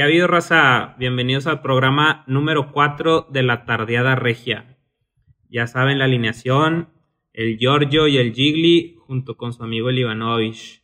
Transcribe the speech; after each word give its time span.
¿Qué 0.00 0.04
ha 0.04 0.06
habido, 0.06 0.28
raza? 0.28 0.94
Bienvenidos 0.98 1.46
al 1.46 1.60
programa 1.60 2.24
número 2.26 2.72
4 2.72 3.28
de 3.30 3.42
la 3.42 3.66
Tardeada 3.66 4.14
Regia. 4.14 4.78
Ya 5.50 5.66
saben 5.66 5.98
la 5.98 6.06
alineación, 6.06 6.88
el 7.34 7.58
Giorgio 7.58 8.08
y 8.08 8.16
el 8.16 8.32
Gigli 8.32 8.94
junto 8.96 9.36
con 9.36 9.52
su 9.52 9.62
amigo 9.62 9.90
el 9.90 9.98
Ivanovich. 9.98 10.82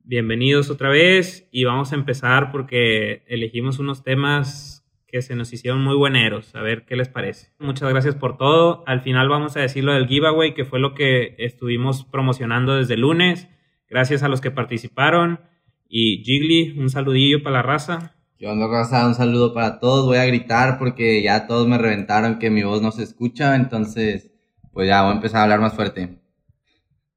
Bienvenidos 0.00 0.68
otra 0.68 0.88
vez 0.88 1.48
y 1.52 1.62
vamos 1.62 1.92
a 1.92 1.94
empezar 1.94 2.50
porque 2.50 3.22
elegimos 3.28 3.78
unos 3.78 4.02
temas 4.02 4.84
que 5.06 5.22
se 5.22 5.36
nos 5.36 5.52
hicieron 5.52 5.80
muy 5.84 5.94
bueneros. 5.94 6.56
A 6.56 6.60
ver 6.60 6.84
qué 6.84 6.96
les 6.96 7.08
parece. 7.08 7.52
Muchas 7.60 7.88
gracias 7.88 8.16
por 8.16 8.36
todo. 8.36 8.82
Al 8.88 9.02
final 9.02 9.28
vamos 9.28 9.56
a 9.56 9.60
decir 9.60 9.84
lo 9.84 9.92
del 9.92 10.08
giveaway, 10.08 10.54
que 10.54 10.64
fue 10.64 10.80
lo 10.80 10.94
que 10.94 11.36
estuvimos 11.38 12.04
promocionando 12.04 12.74
desde 12.74 12.94
el 12.94 13.02
lunes. 13.02 13.48
Gracias 13.88 14.24
a 14.24 14.28
los 14.28 14.40
que 14.40 14.50
participaron. 14.50 15.51
Y 15.94 16.24
Jiggly, 16.24 16.78
un 16.78 16.88
saludillo 16.88 17.42
para 17.42 17.56
la 17.56 17.62
raza. 17.62 18.14
Yo 18.38 18.50
ando 18.50 18.66
raza? 18.66 19.06
Un 19.06 19.14
saludo 19.14 19.52
para 19.52 19.78
todos. 19.78 20.06
Voy 20.06 20.16
a 20.16 20.24
gritar 20.24 20.78
porque 20.78 21.22
ya 21.22 21.46
todos 21.46 21.68
me 21.68 21.76
reventaron 21.76 22.38
que 22.38 22.48
mi 22.48 22.62
voz 22.62 22.80
no 22.80 22.92
se 22.92 23.02
escucha. 23.02 23.54
Entonces, 23.56 24.32
pues 24.72 24.88
ya 24.88 25.02
voy 25.02 25.12
a 25.12 25.16
empezar 25.16 25.40
a 25.40 25.42
hablar 25.42 25.60
más 25.60 25.74
fuerte. 25.74 26.18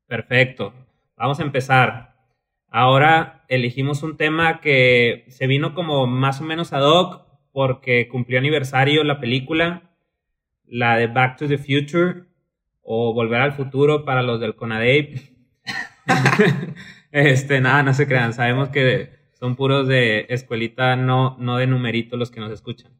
Perfecto. 0.07 0.73
Vamos 1.15 1.39
a 1.39 1.43
empezar. 1.43 2.17
Ahora 2.67 3.45
elegimos 3.47 4.03
un 4.03 4.17
tema 4.17 4.59
que 4.59 5.23
se 5.29 5.47
vino 5.47 5.73
como 5.73 6.05
más 6.05 6.41
o 6.41 6.43
menos 6.43 6.73
ad 6.73 6.83
hoc 6.83 7.25
porque 7.53 8.09
cumplió 8.09 8.39
aniversario 8.39 9.05
la 9.05 9.21
película, 9.21 9.95
la 10.65 10.97
de 10.97 11.07
Back 11.07 11.37
to 11.37 11.47
the 11.47 11.57
Future 11.57 12.25
o 12.81 13.13
Volver 13.13 13.39
al 13.39 13.53
Futuro 13.53 14.03
para 14.03 14.21
los 14.21 14.41
del 14.41 14.55
CONADEIP. 14.55 15.15
Este, 17.15 17.61
nada, 17.61 17.81
no 17.81 17.93
se 17.93 18.07
crean. 18.09 18.33
Sabemos 18.33 18.67
que 18.67 19.09
son 19.39 19.55
puros 19.55 19.87
de 19.87 20.25
escuelita, 20.27 20.97
no, 20.97 21.37
no 21.39 21.55
de 21.55 21.65
numerito 21.65 22.17
los 22.17 22.29
que 22.29 22.41
nos 22.41 22.51
escuchan. 22.51 22.91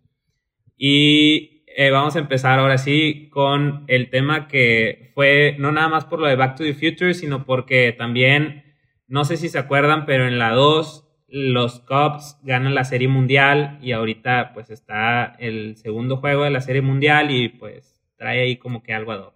Y 0.78 1.66
eh, 1.76 1.92
vamos 1.92 2.16
a 2.16 2.20
empezar 2.20 2.58
ahora 2.60 2.78
sí 2.78 3.28
con 3.30 3.84
el 3.88 4.10
tema 4.10 4.48
que 4.48 5.12
fue 5.14 5.58
no 5.60 5.74
nada 5.74 5.90
más 5.90 6.06
por 6.06 6.22
lo 6.22 6.28
de 6.28 6.38
Back 6.38 6.56
to 6.56 6.64
the 6.64 6.74
Future, 6.74 7.14
sino 7.14 7.46
porque 7.46 7.92
también, 7.92 8.64
no 9.10 9.26
sé 9.26 9.36
si 9.36 9.50
se 9.50 9.60
acuerdan, 9.60 10.06
pero 10.06 10.26
en 10.30 10.40
la 10.40 10.52
2 10.52 11.26
los 11.28 11.82
Cubs 11.82 12.40
ganan 12.44 12.74
la 12.74 12.86
Serie 12.86 13.10
Mundial 13.10 13.80
y 13.82 13.92
ahorita 13.92 14.54
pues 14.54 14.70
está 14.70 15.36
el 15.40 15.76
segundo 15.76 16.16
juego 16.18 16.46
de 16.46 16.52
la 16.52 16.62
Serie 16.62 16.82
Mundial 16.82 17.32
y 17.32 17.50
pues 17.50 18.02
trae 18.16 18.44
ahí 18.44 18.56
como 18.56 18.82
que 18.82 18.94
algo 18.94 19.12
ad 19.12 19.24
hoc. 19.24 19.36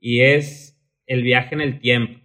Y 0.00 0.22
es 0.22 0.76
el 1.06 1.22
viaje 1.22 1.54
en 1.54 1.60
el 1.60 1.78
tiempo. 1.78 2.21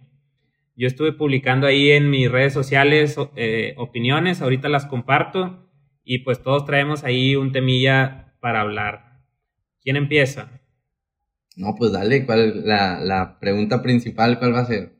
Yo 0.78 0.86
estuve 0.86 1.12
publicando 1.12 1.66
ahí 1.66 1.90
en 1.90 2.08
mis 2.08 2.30
redes 2.30 2.52
sociales 2.52 3.16
eh, 3.34 3.74
opiniones, 3.78 4.40
ahorita 4.40 4.68
las 4.68 4.86
comparto 4.86 5.68
y 6.04 6.18
pues 6.20 6.40
todos 6.40 6.66
traemos 6.66 7.02
ahí 7.02 7.34
un 7.34 7.50
temilla 7.50 8.36
para 8.38 8.60
hablar. 8.60 9.24
¿Quién 9.82 9.96
empieza? 9.96 10.60
No, 11.56 11.74
pues 11.76 11.90
dale, 11.90 12.24
¿cuál 12.24 12.64
la, 12.64 13.00
la 13.00 13.40
pregunta 13.40 13.82
principal 13.82 14.38
cuál 14.38 14.54
va 14.54 14.60
a 14.60 14.66
ser? 14.66 14.92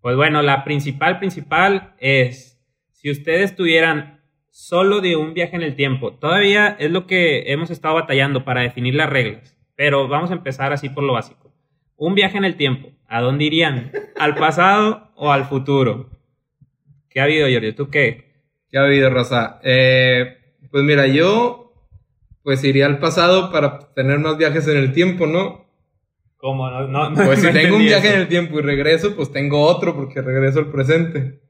Pues 0.00 0.16
bueno, 0.16 0.40
la 0.40 0.64
principal 0.64 1.18
principal 1.18 1.94
es 1.98 2.58
si 2.92 3.10
ustedes 3.10 3.54
tuvieran 3.54 4.22
solo 4.48 5.02
de 5.02 5.16
un 5.16 5.34
viaje 5.34 5.56
en 5.56 5.62
el 5.62 5.76
tiempo, 5.76 6.14
todavía 6.14 6.68
es 6.80 6.90
lo 6.90 7.06
que 7.06 7.52
hemos 7.52 7.68
estado 7.68 7.96
batallando 7.96 8.46
para 8.46 8.62
definir 8.62 8.94
las 8.94 9.10
reglas, 9.10 9.58
pero 9.76 10.08
vamos 10.08 10.30
a 10.30 10.34
empezar 10.34 10.72
así 10.72 10.88
por 10.88 11.04
lo 11.04 11.12
básico. 11.12 11.47
Un 11.98 12.14
viaje 12.14 12.38
en 12.38 12.44
el 12.44 12.56
tiempo, 12.56 12.90
¿a 13.08 13.20
dónde 13.20 13.44
irían? 13.44 13.90
¿Al 14.18 14.34
pasado 14.36 15.10
o 15.16 15.32
al 15.32 15.44
futuro? 15.46 16.08
¿Qué 17.10 17.20
ha 17.20 17.24
habido, 17.24 17.48
Giorgio? 17.48 17.74
¿Tú 17.74 17.90
qué? 17.90 18.24
¿Qué 18.70 18.78
ha 18.78 18.82
habido, 18.84 19.10
Rosa? 19.10 19.58
Eh, 19.64 20.36
pues 20.70 20.84
mira, 20.84 21.06
yo 21.08 21.64
pues 22.44 22.62
iría 22.64 22.86
al 22.86 22.98
pasado 22.98 23.50
para 23.52 23.92
tener 23.94 24.18
más 24.20 24.38
viajes 24.38 24.66
en 24.68 24.76
el 24.78 24.92
tiempo, 24.92 25.26
¿no? 25.26 25.66
¿Cómo? 26.36 26.70
No, 26.70 27.10
no, 27.10 27.14
pues 27.24 27.40
si 27.42 27.52
tengo 27.52 27.76
un 27.76 27.82
viaje 27.82 28.06
eso. 28.06 28.14
en 28.14 28.22
el 28.22 28.28
tiempo 28.28 28.58
y 28.58 28.62
regreso, 28.62 29.16
pues 29.16 29.32
tengo 29.32 29.60
otro 29.62 29.94
porque 29.96 30.22
regreso 30.22 30.60
al 30.60 30.70
presente. 30.70 31.40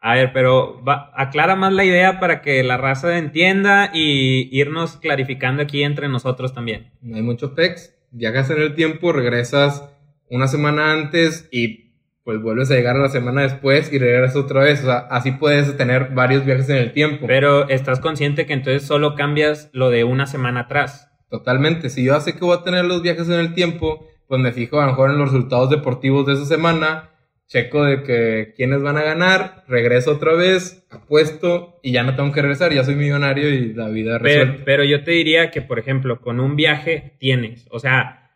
A 0.00 0.14
ver, 0.14 0.30
pero 0.32 0.80
va- 0.84 1.10
aclara 1.16 1.56
más 1.56 1.72
la 1.72 1.84
idea 1.84 2.20
para 2.20 2.40
que 2.40 2.62
la 2.62 2.76
raza 2.76 3.18
entienda 3.18 3.90
y 3.92 4.48
irnos 4.56 4.96
clarificando 4.96 5.60
aquí 5.62 5.82
entre 5.82 6.08
nosotros 6.08 6.54
también. 6.54 6.92
No 7.02 7.16
hay 7.16 7.22
mucho 7.22 7.54
pex. 7.56 7.94
Viajas 8.12 8.48
en 8.50 8.62
el 8.62 8.74
tiempo, 8.74 9.12
regresas 9.12 9.90
una 10.30 10.48
semana 10.48 10.92
antes 10.92 11.48
y 11.50 11.88
pues 12.24 12.42
vuelves 12.42 12.70
a 12.70 12.74
llegar 12.74 12.96
a 12.96 13.00
la 13.00 13.08
semana 13.08 13.40
después 13.42 13.90
y 13.92 13.98
regresas 13.98 14.36
otra 14.36 14.62
vez. 14.62 14.80
O 14.82 14.84
sea, 14.86 14.98
así 15.10 15.32
puedes 15.32 15.74
tener 15.78 16.10
varios 16.14 16.44
viajes 16.44 16.68
en 16.68 16.76
el 16.76 16.92
tiempo. 16.92 17.26
Pero 17.26 17.68
estás 17.70 18.00
consciente 18.00 18.44
que 18.44 18.52
entonces 18.52 18.82
solo 18.82 19.14
cambias 19.14 19.70
lo 19.72 19.88
de 19.90 20.04
una 20.04 20.26
semana 20.26 20.60
atrás. 20.60 21.10
Totalmente. 21.30 21.88
Si 21.88 22.04
yo 22.04 22.12
ya 22.14 22.20
sé 22.20 22.34
que 22.34 22.40
voy 22.44 22.56
a 22.58 22.62
tener 22.64 22.84
los 22.84 23.00
viajes 23.02 23.28
en 23.28 23.40
el 23.40 23.54
tiempo, 23.54 24.06
pues 24.26 24.40
me 24.42 24.52
fijo 24.52 24.78
a 24.78 24.84
lo 24.84 24.90
mejor 24.92 25.10
en 25.10 25.18
los 25.18 25.32
resultados 25.32 25.70
deportivos 25.70 26.26
de 26.26 26.34
esa 26.34 26.44
semana, 26.44 27.10
checo 27.46 27.84
de 27.84 28.02
que 28.02 28.52
quiénes 28.54 28.82
van 28.82 28.98
a 28.98 29.02
ganar, 29.02 29.64
regreso 29.66 30.12
otra 30.12 30.34
vez, 30.34 30.86
apuesto 30.90 31.80
y 31.82 31.92
ya 31.92 32.02
no 32.02 32.14
tengo 32.14 32.30
que 32.32 32.42
regresar, 32.42 32.74
ya 32.74 32.84
soy 32.84 32.94
millonario 32.94 33.48
y 33.48 33.72
la 33.72 33.88
vida 33.88 34.18
Pero, 34.22 34.40
resuelta. 34.42 34.64
pero 34.66 34.84
yo 34.84 35.02
te 35.02 35.12
diría 35.12 35.50
que, 35.50 35.62
por 35.62 35.78
ejemplo, 35.78 36.20
con 36.20 36.40
un 36.40 36.56
viaje 36.56 37.14
tienes, 37.18 37.66
o 37.70 37.78
sea, 37.78 38.27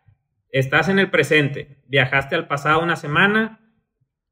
estás 0.52 0.88
en 0.88 0.98
el 0.98 1.10
presente, 1.10 1.78
viajaste 1.88 2.36
al 2.36 2.46
pasado 2.46 2.80
una 2.82 2.96
semana 2.96 3.58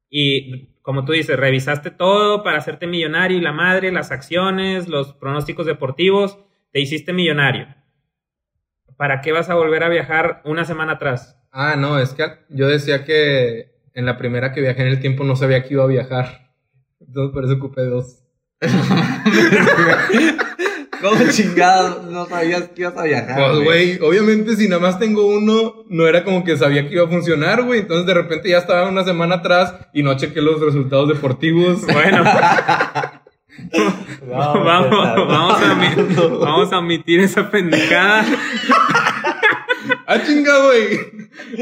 y, 0.09 0.75
como 0.81 1.03
tú 1.03 1.13
dices, 1.13 1.37
revisaste 1.37 1.89
todo 1.89 2.43
para 2.43 2.59
hacerte 2.59 2.87
millonario 2.87 3.37
y 3.37 3.41
la 3.41 3.51
madre, 3.51 3.91
las 3.91 4.11
acciones, 4.11 4.87
los 4.87 5.13
pronósticos 5.13 5.65
deportivos, 5.65 6.37
te 6.71 6.79
hiciste 6.79 7.11
millonario. 7.11 7.67
¿Para 8.97 9.21
qué 9.21 9.31
vas 9.31 9.49
a 9.49 9.55
volver 9.55 9.83
a 9.83 9.89
viajar 9.89 10.41
una 10.45 10.63
semana 10.63 10.93
atrás? 10.93 11.37
Ah, 11.51 11.75
no, 11.75 11.97
es 11.97 12.13
que 12.13 12.23
yo 12.49 12.67
decía 12.67 13.03
que 13.03 13.71
en 13.93 14.05
la 14.05 14.17
primera 14.17 14.53
que 14.53 14.61
viajé 14.61 14.83
en 14.83 14.89
el 14.89 15.01
tiempo 15.01 15.23
no 15.23 15.35
sabía 15.35 15.63
que 15.63 15.73
iba 15.73 15.83
a 15.83 15.87
viajar. 15.87 16.53
Entonces 16.99 17.33
por 17.33 17.43
eso 17.43 17.55
ocupé 17.55 17.81
dos. 17.81 18.23
¿Cómo 21.01 21.17
chingados 21.31 22.03
no 22.05 22.25
sabías 22.27 22.69
que 22.69 22.81
ibas 22.81 22.97
a 22.97 23.03
viajar? 23.03 23.37
Pues, 23.37 23.63
güey, 23.63 23.99
obviamente 24.01 24.55
si 24.55 24.67
nada 24.69 24.81
más 24.81 24.99
tengo 24.99 25.25
uno, 25.27 25.83
no 25.89 26.07
era 26.07 26.23
como 26.23 26.43
que 26.43 26.57
sabía 26.57 26.87
que 26.87 26.93
iba 26.95 27.05
a 27.05 27.09
funcionar, 27.09 27.63
güey. 27.63 27.81
Entonces 27.81 28.05
de 28.05 28.13
repente 28.13 28.49
ya 28.49 28.59
estaba 28.59 28.87
una 28.87 29.03
semana 29.03 29.35
atrás 29.35 29.73
y 29.93 30.03
no 30.03 30.15
chequé 30.15 30.41
los 30.41 30.61
resultados 30.61 31.07
deportivos. 31.09 31.85
Bueno, 31.87 32.23
No, 32.23 32.31
vamos, 34.63 35.61
a, 35.61 35.75
omi- 35.75 36.17
vamos 36.39 36.73
a 36.73 36.77
omitir 36.79 37.19
esa 37.19 37.49
pendejada. 37.49 38.25
Ah, 40.07 40.17
chinga, 40.25 40.57
güey. 40.65 40.99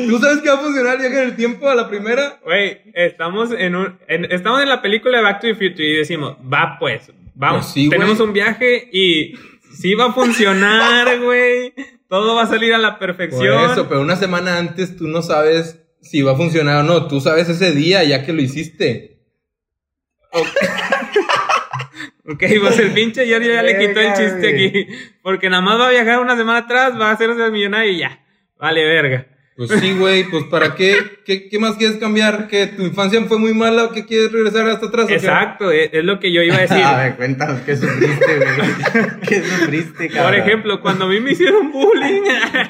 ¿Tú 0.07 0.17
sabes 0.19 0.39
que 0.39 0.49
va 0.49 0.55
a 0.55 0.59
funcionar 0.59 0.97
viaje 0.99 1.21
en 1.21 1.29
el 1.29 1.35
tiempo 1.35 1.67
a 1.69 1.75
la 1.75 1.87
primera? 1.87 2.39
Güey, 2.43 2.79
estamos 2.93 3.51
en 3.51 3.75
un 3.75 3.97
en- 4.07 4.31
estamos 4.31 4.61
en 4.61 4.69
la 4.69 4.81
película 4.81 5.17
de 5.17 5.23
Back 5.23 5.41
to 5.41 5.47
the 5.47 5.53
Future 5.55 5.83
y 5.85 5.97
decimos, 5.97 6.35
va 6.51 6.77
pues, 6.79 7.11
vamos, 7.39 7.65
Pues 7.65 7.73
sí, 7.73 7.89
tenemos 7.89 8.19
un 8.19 8.33
viaje 8.33 8.89
y 8.91 9.33
sí 9.73 9.95
va 9.95 10.07
a 10.07 10.13
funcionar, 10.13 11.19
güey. 11.23 11.73
Todo 12.07 12.35
va 12.35 12.43
a 12.43 12.47
salir 12.47 12.73
a 12.73 12.77
la 12.77 12.97
Por 12.97 13.07
perfección. 13.07 13.71
eso, 13.71 13.87
pero 13.87 14.01
una 14.01 14.15
semana 14.15 14.57
antes 14.57 14.97
tú 14.97 15.07
no 15.07 15.21
sabes 15.21 15.79
si 16.01 16.21
va 16.21 16.33
a 16.33 16.35
funcionar 16.35 16.81
o 16.81 16.83
no. 16.83 17.07
Tú 17.07 17.21
sabes 17.21 17.49
ese 17.49 17.73
día 17.73 18.03
ya 18.03 18.25
que 18.25 18.33
lo 18.33 18.41
hiciste. 18.41 19.19
Ok, 20.31 20.47
pues 22.61 22.79
el 22.79 22.93
pinche 22.93 23.25
Giorgio 23.25 23.53
ya 23.53 23.63
le 23.63 23.77
quitó 23.77 23.99
el 23.99 24.13
chiste 24.13 24.49
aquí. 24.49 24.87
Porque 25.21 25.49
nada 25.49 25.61
más 25.61 25.79
va 25.79 25.87
a 25.87 25.91
viajar 25.91 26.19
una 26.19 26.35
semana 26.35 26.59
atrás, 26.59 26.99
va 26.99 27.09
a 27.09 27.13
hacerse 27.13 27.49
millonario 27.51 27.91
y 27.91 27.99
ya. 27.99 28.23
Vale, 28.59 28.83
verga. 28.83 29.27
Pues 29.59 29.71
sí, 29.71 29.91
güey, 29.91 30.23
pues 30.23 30.45
¿para 30.45 30.73
qué? 30.73 30.95
qué? 31.25 31.49
qué 31.49 31.59
más 31.59 31.75
quieres 31.75 31.97
cambiar? 31.97 32.47
¿Que 32.47 32.67
tu 32.67 32.81
infancia 32.81 33.21
fue 33.25 33.37
muy 33.39 33.53
mala 33.53 33.83
o 33.83 33.91
que 33.91 34.05
quieres 34.05 34.31
regresar 34.31 34.65
hasta 34.69 34.85
atrás? 34.85 35.09
Exacto, 35.09 35.69
es, 35.69 35.89
es 35.91 36.05
lo 36.05 36.17
que 36.17 36.31
yo 36.31 36.41
iba 36.41 36.55
a 36.55 36.61
decir. 36.61 36.77
A 36.85 36.95
ver, 36.95 37.17
cuéntanos 37.17 37.59
qué 37.63 37.75
sufriste, 37.75 38.37
güey. 38.37 39.09
¿Qué 39.27 39.43
sufriste, 39.43 40.07
cabrón? 40.07 40.31
Por 40.31 40.39
ejemplo, 40.39 40.81
cuando 40.81 41.03
a 41.03 41.07
mí 41.09 41.19
me 41.19 41.33
hicieron 41.33 41.73
bullying. 41.73 42.21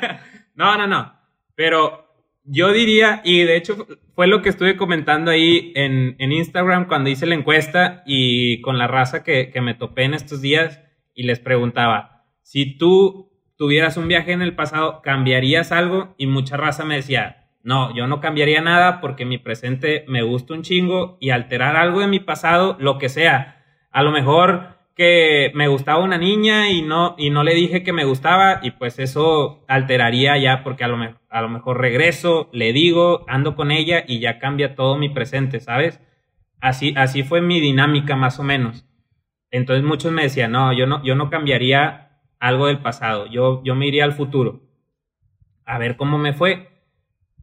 no, 0.56 0.78
no, 0.80 0.88
no. 0.88 1.14
Pero 1.54 2.08
yo 2.44 2.74
diría, 2.74 3.22
y 3.24 3.44
de 3.44 3.56
hecho 3.56 3.86
fue 4.16 4.26
lo 4.26 4.42
que 4.42 4.50
estuve 4.50 4.76
comentando 4.76 5.30
ahí 5.30 5.72
en, 5.76 6.16
en 6.18 6.32
Instagram 6.32 6.88
cuando 6.88 7.12
hice 7.12 7.28
la 7.28 7.36
encuesta 7.36 8.02
y 8.08 8.62
con 8.62 8.80
la 8.80 8.88
raza 8.88 9.24
que, 9.24 9.52
que 9.52 9.62
me 9.62 9.76
topé 9.76 10.06
en 10.06 10.16
estos 10.16 10.42
días 10.42 10.82
y 11.14 11.22
les 11.22 11.40
preguntaba, 11.40 12.26
si 12.42 12.80
tú 12.80 13.29
tuvieras 13.60 13.98
un 13.98 14.08
viaje 14.08 14.32
en 14.32 14.42
el 14.42 14.56
pasado, 14.56 15.02
¿cambiarías 15.02 15.74
algo? 15.74 16.16
Y 16.18 16.28
mucha 16.28 16.56
raza 16.56 16.86
me 16.86 16.96
decía, 16.96 17.50
no, 17.62 17.94
yo 17.94 18.08
no 18.08 18.22
cambiaría 18.22 18.62
nada 18.62 19.02
porque 19.02 19.26
mi 19.26 19.38
presente 19.38 20.06
me 20.08 20.24
gusta 20.24 20.54
un 20.54 20.64
chingo 20.64 21.18
y 21.20 21.32
alterar 21.32 21.76
algo 21.76 22.00
de 22.00 22.08
mi 22.08 22.22
pasado, 22.22 22.78
lo 22.80 22.98
que 22.98 23.10
sea. 23.10 23.62
A 23.92 24.02
lo 24.02 24.12
mejor 24.12 24.78
que 24.96 25.52
me 25.56 25.68
gustaba 25.68 26.02
una 26.02 26.18
niña 26.18 26.70
y 26.70 26.82
no, 26.82 27.16
y 27.18 27.32
no 27.32 27.44
le 27.44 27.54
dije 27.54 27.84
que 27.84 27.92
me 27.92 28.06
gustaba 28.06 28.62
y 28.64 28.72
pues 28.72 28.98
eso 28.98 29.66
alteraría 29.68 30.38
ya 30.38 30.64
porque 30.64 30.86
a 30.86 30.88
lo, 30.88 30.98
a 31.30 31.42
lo 31.42 31.50
mejor 31.50 31.82
regreso, 31.82 32.50
le 32.54 32.72
digo, 32.72 33.26
ando 33.28 33.58
con 33.58 33.72
ella 33.72 34.06
y 34.08 34.22
ya 34.22 34.40
cambia 34.40 34.74
todo 34.74 34.98
mi 34.98 35.10
presente, 35.10 35.60
¿sabes? 35.60 36.00
Así, 36.62 36.94
así 36.96 37.24
fue 37.24 37.42
mi 37.42 37.60
dinámica 37.60 38.16
más 38.16 38.40
o 38.40 38.44
menos. 38.44 38.86
Entonces 39.52 39.84
muchos 39.84 40.14
me 40.14 40.24
decían, 40.24 40.54
no, 40.54 40.72
yo 40.72 40.88
no, 40.88 41.04
yo 41.04 41.16
no 41.16 41.30
cambiaría 41.30 42.09
algo 42.40 42.68
del 42.68 42.80
pasado, 42.82 43.28
yo, 43.28 43.62
yo 43.64 43.76
me 43.76 43.88
iría 43.88 44.06
al 44.06 44.14
futuro. 44.14 44.62
A 45.66 45.78
ver 45.78 45.98
cómo 45.98 46.18
me 46.18 46.34
fue. 46.34 46.68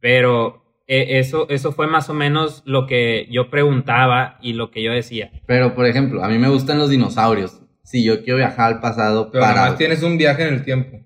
Pero 0.01 0.63
eh, 0.87 1.19
eso, 1.19 1.49
eso 1.49 1.73
fue 1.73 1.87
más 1.87 2.09
o 2.11 2.15
menos 2.15 2.63
lo 2.67 2.87
que 2.87 3.27
yo 3.31 3.51
preguntaba 3.51 4.39
y 4.43 4.53
lo 4.53 4.71
que 4.71 4.83
yo 4.83 4.93
decía. 4.93 5.31
Pero, 5.47 5.75
por 5.75 5.87
ejemplo, 5.87 6.23
a 6.25 6.29
mí 6.29 6.39
me 6.39 6.49
gustan 6.49 6.79
los 6.79 6.91
dinosaurios. 6.91 7.61
Si 7.83 8.05
yo 8.05 8.23
quiero 8.23 8.39
viajar 8.39 8.75
al 8.75 8.81
pasado 8.81 9.31
Pero 9.31 9.43
para... 9.45 9.61
además 9.63 9.79
tienes 9.79 10.03
un 10.03 10.19
viaje 10.19 10.47
en 10.47 10.55
el 10.55 10.65
tiempo. 10.65 10.99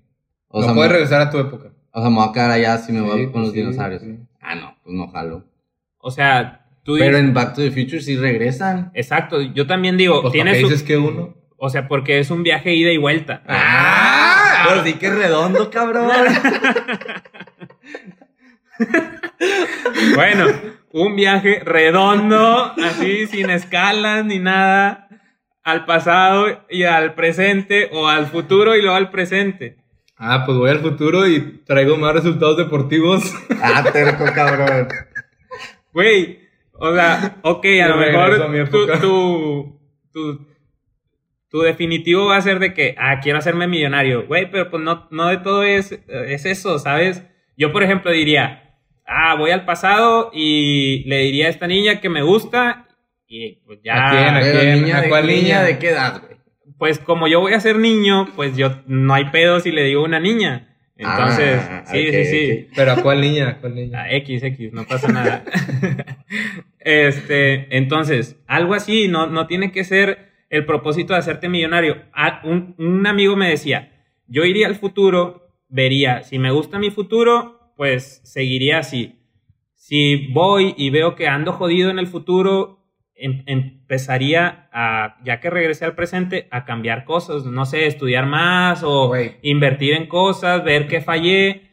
o 0.47 0.59
no 0.59 0.65
sea, 0.65 0.73
puedes 0.73 0.89
me- 0.91 0.97
regresar 0.97 1.21
a 1.21 1.29
tu 1.29 1.37
época. 1.37 1.71
O 1.93 2.01
sea, 2.01 2.09
me 2.09 2.15
voy 2.17 2.29
a 2.29 2.31
quedar 2.33 2.51
allá 2.51 2.77
si 2.77 2.91
me 2.91 2.99
Sí, 3.01 3.05
voy 3.05 3.31
con 3.31 3.41
los 3.41 3.51
sí, 3.51 3.57
dinosaurios. 3.57 4.01
sí. 4.01 4.17
Ah, 4.39 4.55
no, 4.55 4.75
pues 4.83 4.95
no 4.95 5.07
jalo. 5.09 5.45
O 5.99 6.09
sea, 6.09 6.65
tú 6.83 6.93
Pero 6.97 7.17
dices- 7.17 7.19
en 7.29 7.33
Back 7.33 7.53
to 7.55 7.61
the 7.61 7.71
Future 7.71 8.01
sí 8.01 8.17
regresan. 8.17 8.91
Exacto, 8.93 9.41
yo 9.41 9.67
también 9.67 9.97
digo, 9.97 10.21
Pues, 10.21 10.31
¿para 10.31 10.33
tiene 10.33 10.51
qué 10.53 10.61
su- 10.61 10.67
dices 10.69 10.83
que 10.83 10.97
uno? 10.97 11.35
O 11.63 11.69
sea, 11.69 11.87
porque 11.87 12.17
es 12.17 12.31
un 12.31 12.41
viaje 12.41 12.73
ida 12.73 12.91
y 12.91 12.97
vuelta. 12.97 13.43
¡Ah! 13.47 14.65
Pero 14.67 14.83
sí 14.83 14.93
que 14.93 15.05
es 15.05 15.15
redondo, 15.15 15.69
cabrón. 15.69 16.09
Bueno, 20.15 20.47
un 20.91 21.15
viaje 21.15 21.61
redondo, 21.63 22.73
así 22.83 23.27
sin 23.27 23.51
escalas 23.51 24.25
ni 24.25 24.39
nada, 24.39 25.07
al 25.63 25.85
pasado 25.85 26.65
y 26.69 26.83
al 26.83 27.13
presente, 27.13 27.89
o 27.91 28.07
al 28.07 28.25
futuro 28.27 28.75
y 28.75 28.81
luego 28.81 28.95
al 28.95 29.11
presente. 29.11 29.77
Ah, 30.17 30.43
pues 30.45 30.57
voy 30.57 30.71
al 30.71 30.79
futuro 30.79 31.27
y 31.27 31.61
traigo 31.63 31.95
más 31.97 32.13
resultados 32.13 32.57
deportivos. 32.57 33.33
ah, 33.61 33.83
terco, 33.93 34.25
cabrón. 34.33 34.87
Güey, 35.93 36.39
o 36.73 36.93
sea, 36.95 37.37
ok, 37.43 37.65
a 37.83 37.87
lo 37.87 37.93
a 37.93 38.47
mejor 38.47 38.69
tu, 38.99 39.79
tu, 40.11 40.50
tu 41.51 41.59
definitivo 41.59 42.27
va 42.27 42.37
a 42.37 42.41
ser 42.41 42.59
de 42.59 42.73
que, 42.73 42.95
ah, 42.97 43.19
quiero 43.21 43.37
hacerme 43.37 43.67
millonario. 43.67 44.25
Güey, 44.25 44.49
pero 44.49 44.69
pues 44.71 44.81
no, 44.81 45.07
no 45.11 45.27
de 45.27 45.37
todo 45.37 45.63
es, 45.63 45.91
es 46.07 46.45
eso, 46.45 46.79
¿sabes? 46.79 47.23
Yo, 47.57 47.73
por 47.73 47.83
ejemplo, 47.83 48.09
diría, 48.09 48.77
ah, 49.05 49.35
voy 49.35 49.51
al 49.51 49.65
pasado 49.65 50.31
y 50.33 51.03
le 51.07 51.19
diría 51.19 51.47
a 51.47 51.49
esta 51.49 51.67
niña 51.67 51.99
que 51.99 52.07
me 52.07 52.21
gusta 52.21 52.87
y 53.27 53.57
pues 53.65 53.79
ya... 53.83 54.07
¿A 54.07 54.11
quién? 54.11 54.35
¿A 54.35 54.41
quién? 54.41 54.81
niña, 54.81 54.99
¿A 54.99 55.09
cuál 55.09 55.27
niña 55.27 55.41
niña? 55.41 55.63
de 55.63 55.77
qué 55.77 55.89
edad, 55.89 56.21
güey? 56.21 56.37
Pues 56.77 56.99
como 56.99 57.27
yo 57.27 57.41
voy 57.41 57.53
a 57.53 57.59
ser 57.59 57.77
niño, 57.77 58.29
pues 58.35 58.55
yo 58.55 58.81
no 58.87 59.13
hay 59.13 59.25
pedo 59.25 59.59
si 59.59 59.71
le 59.71 59.83
digo 59.83 60.03
una 60.03 60.19
niña. 60.21 60.69
Entonces, 60.95 61.59
Ah, 61.69 61.83
sí, 61.85 62.07
ok, 62.07 62.13
sí, 62.13 62.25
sí. 62.25 62.67
Pero 62.75 62.93
¿a 62.93 62.95
cuál 63.01 63.21
niña? 63.21 63.49
¿A 63.49 63.57
cuál 63.59 63.75
niña? 63.75 64.03
Ah, 64.03 64.11
X, 64.13 64.41
X, 64.43 64.71
no 64.71 64.85
pasa 64.85 65.07
nada. 65.09 65.43
este, 66.79 67.75
entonces, 67.75 68.37
algo 68.47 68.73
así, 68.73 69.07
no, 69.07 69.27
no 69.27 69.47
tiene 69.47 69.71
que 69.71 69.83
ser 69.83 70.30
el 70.51 70.65
propósito 70.65 71.13
de 71.13 71.19
hacerte 71.19 71.49
millonario. 71.49 72.03
Ah, 72.13 72.41
un, 72.43 72.75
un 72.77 73.07
amigo 73.07 73.35
me 73.35 73.49
decía, 73.49 73.91
yo 74.27 74.43
iría 74.45 74.67
al 74.67 74.75
futuro, 74.75 75.47
vería, 75.69 76.21
si 76.23 76.37
me 76.37 76.51
gusta 76.51 76.77
mi 76.77 76.91
futuro, 76.91 77.73
pues 77.77 78.21
seguiría 78.23 78.77
así. 78.77 79.17
Si 79.73 80.27
voy 80.27 80.75
y 80.77 80.89
veo 80.89 81.15
que 81.15 81.27
ando 81.27 81.53
jodido 81.53 81.89
en 81.89 81.99
el 81.99 82.05
futuro, 82.05 82.85
em- 83.15 83.43
empezaría 83.45 84.67
a, 84.73 85.17
ya 85.23 85.39
que 85.39 85.49
regresé 85.49 85.85
al 85.85 85.95
presente, 85.95 86.47
a 86.51 86.65
cambiar 86.65 87.05
cosas, 87.05 87.45
no 87.45 87.65
sé, 87.65 87.87
estudiar 87.87 88.25
más 88.25 88.83
o 88.83 89.13
invertir 89.41 89.93
en 89.93 90.07
cosas, 90.07 90.63
ver 90.65 90.87
que 90.87 90.99
fallé 91.01 91.69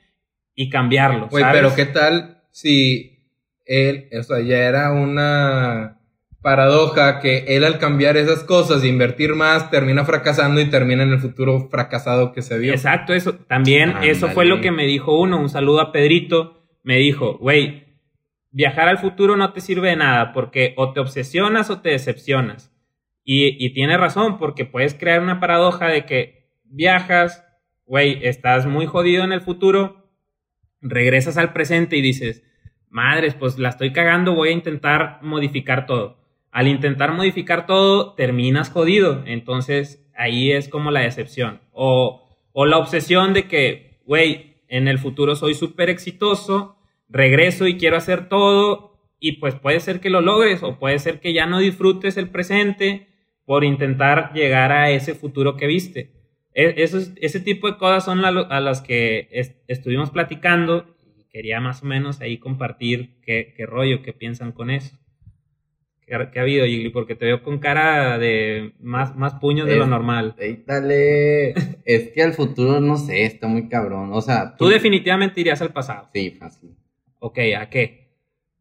y 0.54 0.70
cambiarlo. 0.70 1.28
Güey, 1.28 1.44
pero 1.52 1.74
¿qué 1.74 1.86
tal 1.86 2.42
si 2.52 3.24
él, 3.66 4.08
o 4.18 4.22
sea, 4.22 4.40
ya 4.40 4.58
era 4.58 4.92
una 4.92 5.97
paradoja 6.40 7.20
que 7.20 7.44
él 7.48 7.64
al 7.64 7.78
cambiar 7.78 8.16
esas 8.16 8.44
cosas 8.44 8.82
e 8.82 8.88
invertir 8.88 9.34
más 9.34 9.70
termina 9.70 10.04
fracasando 10.04 10.60
y 10.60 10.70
termina 10.70 11.02
en 11.02 11.10
el 11.10 11.18
futuro 11.18 11.68
fracasado 11.70 12.32
que 12.32 12.42
se 12.42 12.58
vio? 12.58 12.72
Exacto, 12.72 13.12
eso. 13.12 13.34
También 13.34 13.94
eso 14.02 14.28
fue 14.28 14.44
lo 14.44 14.60
que 14.60 14.70
me 14.70 14.86
dijo 14.86 15.18
uno. 15.18 15.40
Un 15.40 15.48
saludo 15.48 15.80
a 15.80 15.92
Pedrito. 15.92 16.68
Me 16.82 16.96
dijo, 16.96 17.38
güey, 17.38 17.98
viajar 18.50 18.88
al 18.88 18.98
futuro 18.98 19.36
no 19.36 19.52
te 19.52 19.60
sirve 19.60 19.90
de 19.90 19.96
nada 19.96 20.32
porque 20.32 20.74
o 20.76 20.92
te 20.92 21.00
obsesionas 21.00 21.70
o 21.70 21.80
te 21.80 21.90
decepcionas. 21.90 22.72
Y, 23.24 23.62
y 23.64 23.74
tiene 23.74 23.98
razón 23.98 24.38
porque 24.38 24.64
puedes 24.64 24.94
crear 24.94 25.20
una 25.20 25.40
paradoja 25.40 25.88
de 25.88 26.06
que 26.06 26.48
viajas, 26.64 27.44
güey, 27.84 28.26
estás 28.26 28.66
muy 28.66 28.86
jodido 28.86 29.24
en 29.24 29.32
el 29.32 29.42
futuro, 29.42 30.10
regresas 30.80 31.36
al 31.36 31.52
presente 31.52 31.96
y 31.96 32.00
dices, 32.00 32.42
madres, 32.88 33.34
pues 33.34 33.58
la 33.58 33.68
estoy 33.68 33.92
cagando, 33.92 34.34
voy 34.34 34.48
a 34.50 34.52
intentar 34.52 35.18
modificar 35.22 35.86
todo. 35.86 36.18
Al 36.50 36.68
intentar 36.68 37.12
modificar 37.12 37.66
todo, 37.66 38.14
terminas 38.14 38.70
jodido. 38.70 39.22
Entonces, 39.26 40.06
ahí 40.16 40.52
es 40.52 40.68
como 40.68 40.90
la 40.90 41.00
decepción. 41.00 41.60
O, 41.72 42.28
o 42.52 42.66
la 42.66 42.78
obsesión 42.78 43.34
de 43.34 43.46
que, 43.48 44.00
güey, 44.06 44.56
en 44.68 44.88
el 44.88 44.98
futuro 44.98 45.36
soy 45.36 45.54
súper 45.54 45.90
exitoso, 45.90 46.76
regreso 47.08 47.66
y 47.66 47.76
quiero 47.78 47.96
hacer 47.96 48.28
todo, 48.28 48.98
y 49.20 49.32
pues 49.32 49.54
puede 49.54 49.80
ser 49.80 50.00
que 50.00 50.10
lo 50.10 50.20
logres, 50.20 50.62
o 50.62 50.78
puede 50.78 50.98
ser 50.98 51.20
que 51.20 51.32
ya 51.32 51.46
no 51.46 51.58
disfrutes 51.58 52.16
el 52.16 52.28
presente 52.30 53.08
por 53.44 53.64
intentar 53.64 54.32
llegar 54.34 54.72
a 54.72 54.90
ese 54.90 55.14
futuro 55.14 55.56
que 55.56 55.66
viste. 55.66 56.12
E- 56.54 56.74
ese 56.76 57.40
tipo 57.40 57.70
de 57.70 57.76
cosas 57.78 58.04
son 58.04 58.24
a 58.24 58.60
las 58.60 58.80
que 58.82 59.28
est- 59.32 59.62
estuvimos 59.68 60.10
platicando 60.10 60.94
quería 61.30 61.60
más 61.60 61.82
o 61.82 61.86
menos 61.86 62.20
ahí 62.20 62.38
compartir 62.38 63.20
qué, 63.22 63.54
qué 63.56 63.66
rollo, 63.66 64.02
qué 64.02 64.12
piensan 64.12 64.52
con 64.52 64.70
eso. 64.70 64.96
¿Qué, 66.08 66.38
ha- 66.38 66.42
habido, 66.42 66.64
Gigli? 66.66 66.88
Porque 66.90 67.14
te 67.14 67.26
veo 67.26 67.42
con 67.42 67.58
cara 67.58 68.18
de 68.18 68.72
más, 68.80 69.14
más 69.16 69.34
puños 69.34 69.66
de 69.68 69.76
lo 69.76 69.86
normal. 69.86 70.34
Dale. 70.66 71.50
es 71.84 72.10
que 72.14 72.22
al 72.22 72.32
futuro, 72.32 72.80
no 72.80 72.96
sé, 72.96 73.24
está 73.24 73.46
muy 73.46 73.68
cabrón. 73.68 74.10
O 74.12 74.20
sea, 74.20 74.56
Tú 74.56 74.68
definitivamente 74.68 75.40
irías 75.40 75.60
al 75.60 75.72
pasado. 75.72 76.08
Sí, 76.14 76.30
fácil. 76.30 76.70
Ok, 77.18 77.38
¿a 77.58 77.68
qué? 77.68 78.08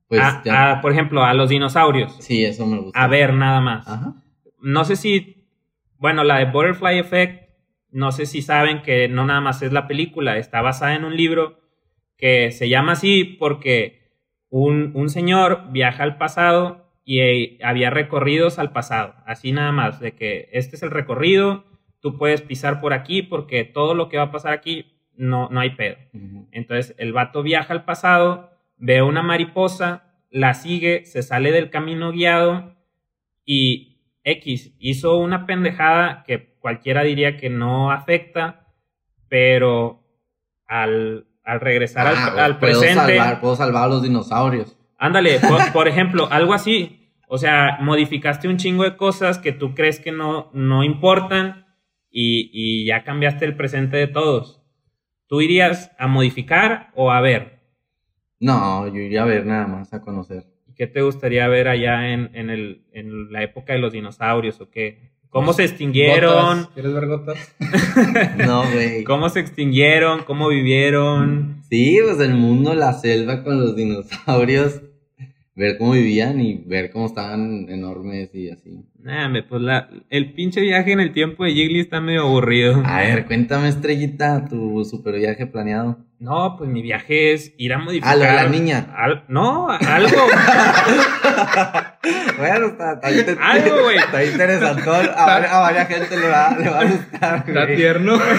Pues 0.07 0.21
A- 0.21 0.41
ya. 0.45 0.71
a, 0.73 0.81
por 0.81 0.91
ejemplo, 0.91 1.23
a 1.23 1.33
los 1.33 1.49
dinosaurios. 1.49 2.17
Sí, 2.19 2.43
eso 2.43 2.65
me 2.65 2.79
gusta. 2.79 3.01
A 3.01 3.07
ver, 3.07 3.33
nada 3.33 3.61
más. 3.61 3.87
Ajá. 3.87 4.13
No 4.61 4.83
sé 4.85 4.95
si, 4.95 5.45
bueno, 5.97 6.23
la 6.23 6.39
de 6.39 6.45
Butterfly 6.45 6.97
Effect, 6.99 7.49
no 7.91 8.11
sé 8.11 8.25
si 8.25 8.41
saben 8.41 8.81
que 8.81 9.07
no 9.07 9.25
nada 9.25 9.39
más 9.41 9.61
es 9.61 9.71
la 9.71 9.87
película, 9.87 10.37
está 10.37 10.61
basada 10.61 10.95
en 10.95 11.05
un 11.05 11.15
libro 11.15 11.59
que 12.17 12.51
se 12.51 12.67
llama 12.67 12.93
así 12.93 13.23
porque 13.23 14.11
un, 14.49 14.91
un 14.95 15.09
señor 15.09 15.71
viaja 15.71 16.03
al 16.03 16.17
pasado 16.17 16.86
y 17.09 17.21
eh, 17.21 17.57
había 17.63 17.89
recorridos 17.89 18.59
al 18.59 18.73
pasado, 18.73 19.15
así 19.25 19.53
nada 19.53 19.71
más, 19.71 20.01
de 20.01 20.13
que 20.13 20.49
este 20.51 20.75
es 20.75 20.83
el 20.83 20.91
recorrido, 20.91 21.63
tú 22.01 22.17
puedes 22.17 22.41
pisar 22.41 22.81
por 22.81 22.91
aquí 22.91 23.21
porque 23.21 23.63
todo 23.63 23.95
lo 23.95 24.09
que 24.09 24.17
va 24.17 24.23
a 24.23 24.31
pasar 24.31 24.51
aquí 24.51 25.07
no, 25.15 25.47
no 25.49 25.61
hay 25.61 25.69
pedo. 25.69 25.95
Entonces 26.51 26.95
el 26.97 27.13
vato 27.13 27.43
viaja 27.43 27.73
al 27.73 27.85
pasado, 27.85 28.51
ve 28.75 29.01
una 29.03 29.23
mariposa, 29.23 30.03
la 30.29 30.53
sigue, 30.53 31.05
se 31.05 31.23
sale 31.23 31.53
del 31.53 31.69
camino 31.69 32.11
guiado 32.11 32.75
y 33.45 34.01
X 34.25 34.75
hizo 34.77 35.15
una 35.15 35.45
pendejada 35.45 36.25
que 36.27 36.57
cualquiera 36.59 37.03
diría 37.03 37.37
que 37.37 37.49
no 37.49 37.89
afecta, 37.89 38.67
pero 39.29 40.03
al, 40.65 41.25
al 41.45 41.61
regresar 41.61 42.07
Ah, 42.07 42.25
al, 42.25 42.31
güey, 42.33 42.43
al 42.43 42.59
puedo 42.59 42.79
presente, 42.81 43.15
Salvar, 43.15 43.39
puedo 43.39 43.55
salvar 43.55 43.83
a 43.85 43.87
los 43.87 44.03
dinosaurios. 44.03 44.76
Ándale, 44.97 45.39
por, 45.39 45.71
por 45.73 45.87
ejemplo, 45.87 46.27
algo 46.31 46.53
así. 46.53 47.13
O 47.27 47.37
sea, 47.37 47.77
modificaste 47.81 48.47
un 48.47 48.57
chingo 48.57 48.83
de 48.83 48.95
cosas 48.95 49.37
que 49.37 49.51
tú 49.51 49.75
crees 49.75 49.99
que 49.99 50.11
no, 50.11 50.49
no 50.53 50.83
importan 50.83 51.65
y, 52.09 52.49
y 52.53 52.85
ya 52.85 53.03
cambiaste 53.03 53.45
el 53.45 53.55
presente 53.55 53.97
de 53.97 54.07
todos. 54.07 54.61
¿Tú 55.27 55.41
irías 55.41 55.91
a 55.99 56.07
modificar 56.07 56.91
o 56.95 57.11
a 57.11 57.19
ver? 57.19 57.59
No, 58.39 58.87
yo 58.87 59.01
iría 59.01 59.23
a 59.23 59.25
ver 59.25 59.45
nada 59.45 59.67
más, 59.67 59.93
a 59.93 60.01
conocer. 60.01 60.45
¿Qué 60.75 60.87
te 60.87 61.01
gustaría 61.01 61.47
ver 61.47 61.67
allá 61.67 62.13
en, 62.13 62.29
en, 62.33 62.49
el, 62.49 62.85
en 62.93 63.31
la 63.31 63.43
época 63.43 63.73
de 63.73 63.79
los 63.79 63.91
dinosaurios 63.91 64.61
o 64.61 64.69
qué? 64.69 65.11
¿Cómo 65.29 65.51
se 65.51 65.65
extinguieron? 65.65 66.59
¿Gotas? 66.59 66.73
¿Quieres 66.73 66.93
ver 66.93 67.07
gotas? 67.07 67.55
No, 68.37 68.63
güey. 68.71 69.03
¿Cómo 69.03 69.27
se 69.29 69.41
extinguieron? 69.41 70.23
¿Cómo 70.23 70.47
vivieron? 70.47 71.61
Sí, 71.69 71.99
pues 72.03 72.19
el 72.19 72.35
mundo, 72.35 72.73
la 72.73 72.93
selva 72.93 73.43
con 73.43 73.59
los 73.59 73.75
dinosaurios. 73.75 74.81
Ver 75.57 75.79
cómo 75.79 75.93
vivían 75.93 76.39
y 76.39 76.63
ver 76.67 76.91
cómo 76.91 77.07
estaban 77.07 77.65
enormes 77.67 78.29
y 78.35 78.51
así. 78.51 78.85
Nah, 79.01 79.27
pues 79.49 79.59
la, 79.59 79.89
el 80.11 80.33
pinche 80.33 80.61
viaje 80.61 80.91
en 80.91 80.99
el 80.99 81.11
tiempo 81.13 81.45
de 81.45 81.51
Jiggly 81.51 81.79
está 81.79 81.99
medio 81.99 82.21
aburrido. 82.21 82.83
A 82.85 82.99
ver, 82.99 83.25
cuéntame, 83.25 83.67
estrellita, 83.69 84.45
tu 84.47 84.85
super 84.85 85.15
viaje 85.15 85.47
planeado. 85.47 85.97
No, 86.19 86.55
pues 86.59 86.69
mi 86.69 86.83
viaje 86.83 87.33
es 87.33 87.55
ir 87.57 87.73
a 87.73 87.79
modificar. 87.79 88.17
Lo 88.17 88.23
de 88.23 88.33
la 88.33 88.49
niña. 88.49 88.93
Al- 88.95 89.23
no, 89.29 89.67
algo. 89.69 90.15
Bueno, 92.37 92.67
está, 92.67 92.93
está, 92.93 93.11
inte- 93.11 93.37
Algo, 93.41 93.83
güey. 93.83 93.97
está 93.97 94.23
interesante. 94.23 94.89
A, 94.89 95.35
a 95.37 95.59
varias 95.61 95.87
gente 95.87 96.17
le 96.17 96.29
va, 96.29 96.55
le 96.57 96.69
va 96.69 96.79
a 96.81 96.85
gustar. 96.85 97.43
Está 97.47 97.63
güey. 97.65 97.75
tierno. 97.75 98.17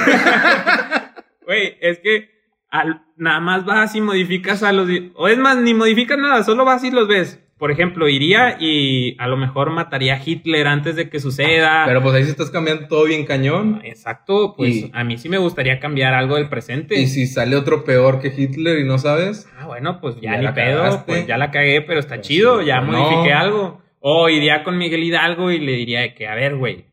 Güey, 1.45 1.79
es 1.81 1.99
que 2.01 2.29
al- 2.71 3.03
nada 3.17 3.41
más 3.41 3.65
vas 3.65 3.95
y 3.95 4.01
modificas 4.01 4.63
a 4.63 4.73
los. 4.73 4.89
O 5.15 5.29
es 5.29 5.39
más, 5.39 5.57
ni 5.59 5.75
modificas 5.75 6.19
nada, 6.19 6.43
solo 6.45 6.65
vas 6.65 6.85
y 6.85 6.91
los 6.91 7.09
ves. 7.09 7.45
por 7.59 7.73
ejemplo, 7.73 8.09
iría 8.09 8.57
y 8.61 9.17
a 9.19 9.27
lo 9.27 9.37
mejor 9.37 9.71
mataría 9.71 10.15
a 10.15 10.23
Hitler 10.25 10.69
antes 10.69 10.95
de 10.95 11.11
que 11.11 11.19
suceda. 11.19 11.83
Pero 11.87 12.01
pues 12.01 12.15
ahí 12.15 12.23
sí 12.23 12.31
estás 12.31 12.53
cambiando 12.53 12.87
todo 12.87 13.03
bien 13.05 13.27
cañón. 13.27 13.81
Exacto, 13.83 14.55
pues 14.57 14.77
Y- 14.77 14.91
a 14.95 15.03
mí 15.03 15.19
sí 15.19 15.29
me 15.29 15.39
gustaría 15.39 15.81
cambiar 15.81 16.15
algo 16.15 16.37
del 16.37 16.49
presente. 16.49 16.95
Y 17.01 17.09
si 17.09 17.27
sale 17.27 17.57
otro 17.57 17.83
peor 17.83 18.21
que 18.21 18.29
Hitler 18.29 18.79
y 18.79 18.85
no 18.85 18.97
sabes, 18.99 19.49
Ah, 19.59 19.67
bueno, 19.67 20.01
pues 20.01 20.21
ya, 20.21 20.35
Ya 20.41 20.51
ni 20.51 20.55
pedo, 20.55 20.77
cagaste. 20.85 21.03
pues 21.05 21.27
ya 21.27 21.37
la 21.37 21.51
cagué, 21.51 21.83
pero 21.83 21.99
está 21.99 22.15
Pues 22.15 22.29
chido, 22.29 22.61
sí, 22.61 22.67
ya 22.67 22.81
no. 22.81 22.93
modifiqué 22.93 23.33
algo. 23.33 23.83
O 23.99 24.29
iría 24.29 24.63
con 24.63 24.79
Miguel 24.79 25.03
Hidalgo 25.03 25.51
y 25.51 25.59
le 25.59 25.73
diría 25.73 26.03
de 26.03 26.15
que, 26.15 26.29
a 26.29 26.37
ver, 26.37 26.55
güey, 26.55 26.85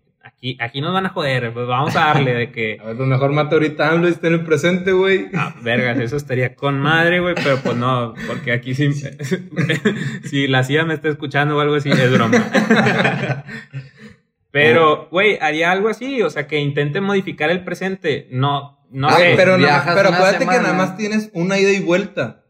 aquí, 0.51 0.57
aquí 0.61 0.81
nos 0.81 0.93
van 0.93 1.05
a 1.07 1.09
joder, 1.09 1.51
pues 1.53 1.67
vamos 1.67 1.95
a 1.95 1.99
darle 2.01 2.33
de 2.33 2.51
que, 2.51 2.77
a 2.81 2.85
ver, 2.87 2.95
pues 2.97 3.07
mejor 3.07 3.31
mata 3.31 3.55
ahorita 3.55 3.87
a 3.87 3.91
AMLO 3.93 4.07
y 4.07 4.11
esté 4.11 4.27
en 4.27 4.33
el 4.33 4.43
presente, 4.43 4.91
güey. 4.91 5.27
ah, 5.35 5.55
vergas, 5.61 5.97
eso 5.99 6.17
estaría 6.17 6.55
con 6.55 6.79
madre, 6.79 7.19
güey, 7.19 7.33
pero 7.35 7.57
pues 7.57 7.75
no, 7.75 8.13
porque 8.27 8.51
aquí 8.51 8.75
sí, 8.75 8.91
si 10.25 10.47
la 10.47 10.63
CIA 10.63 10.85
me 10.85 10.93
está 10.93 11.09
escuchando 11.09 11.57
o 11.57 11.59
algo 11.59 11.75
así, 11.75 11.89
es 11.89 12.11
broma. 12.11 12.37
Pero, 14.51 15.09
güey, 15.11 15.37
haría 15.41 15.69
algo 15.71 15.89
así, 15.89 16.21
o 16.21 16.29
sea, 16.29 16.47
que 16.47 16.59
intente 16.61 17.01
modificar 17.01 17.49
el 17.49 17.65
presente, 17.65 18.29
no, 18.31 18.79
no 18.89 19.09
Ah, 19.09 19.17
sé. 19.17 19.33
pero, 19.35 19.57
viajas 19.57 19.93
pero 19.93 20.09
acuérdate 20.13 20.45
que 20.47 20.57
nada 20.61 20.71
más 20.71 20.95
tienes 20.95 21.29
una 21.33 21.57
ida 21.59 21.71
y 21.71 21.81
vuelta. 21.81 22.44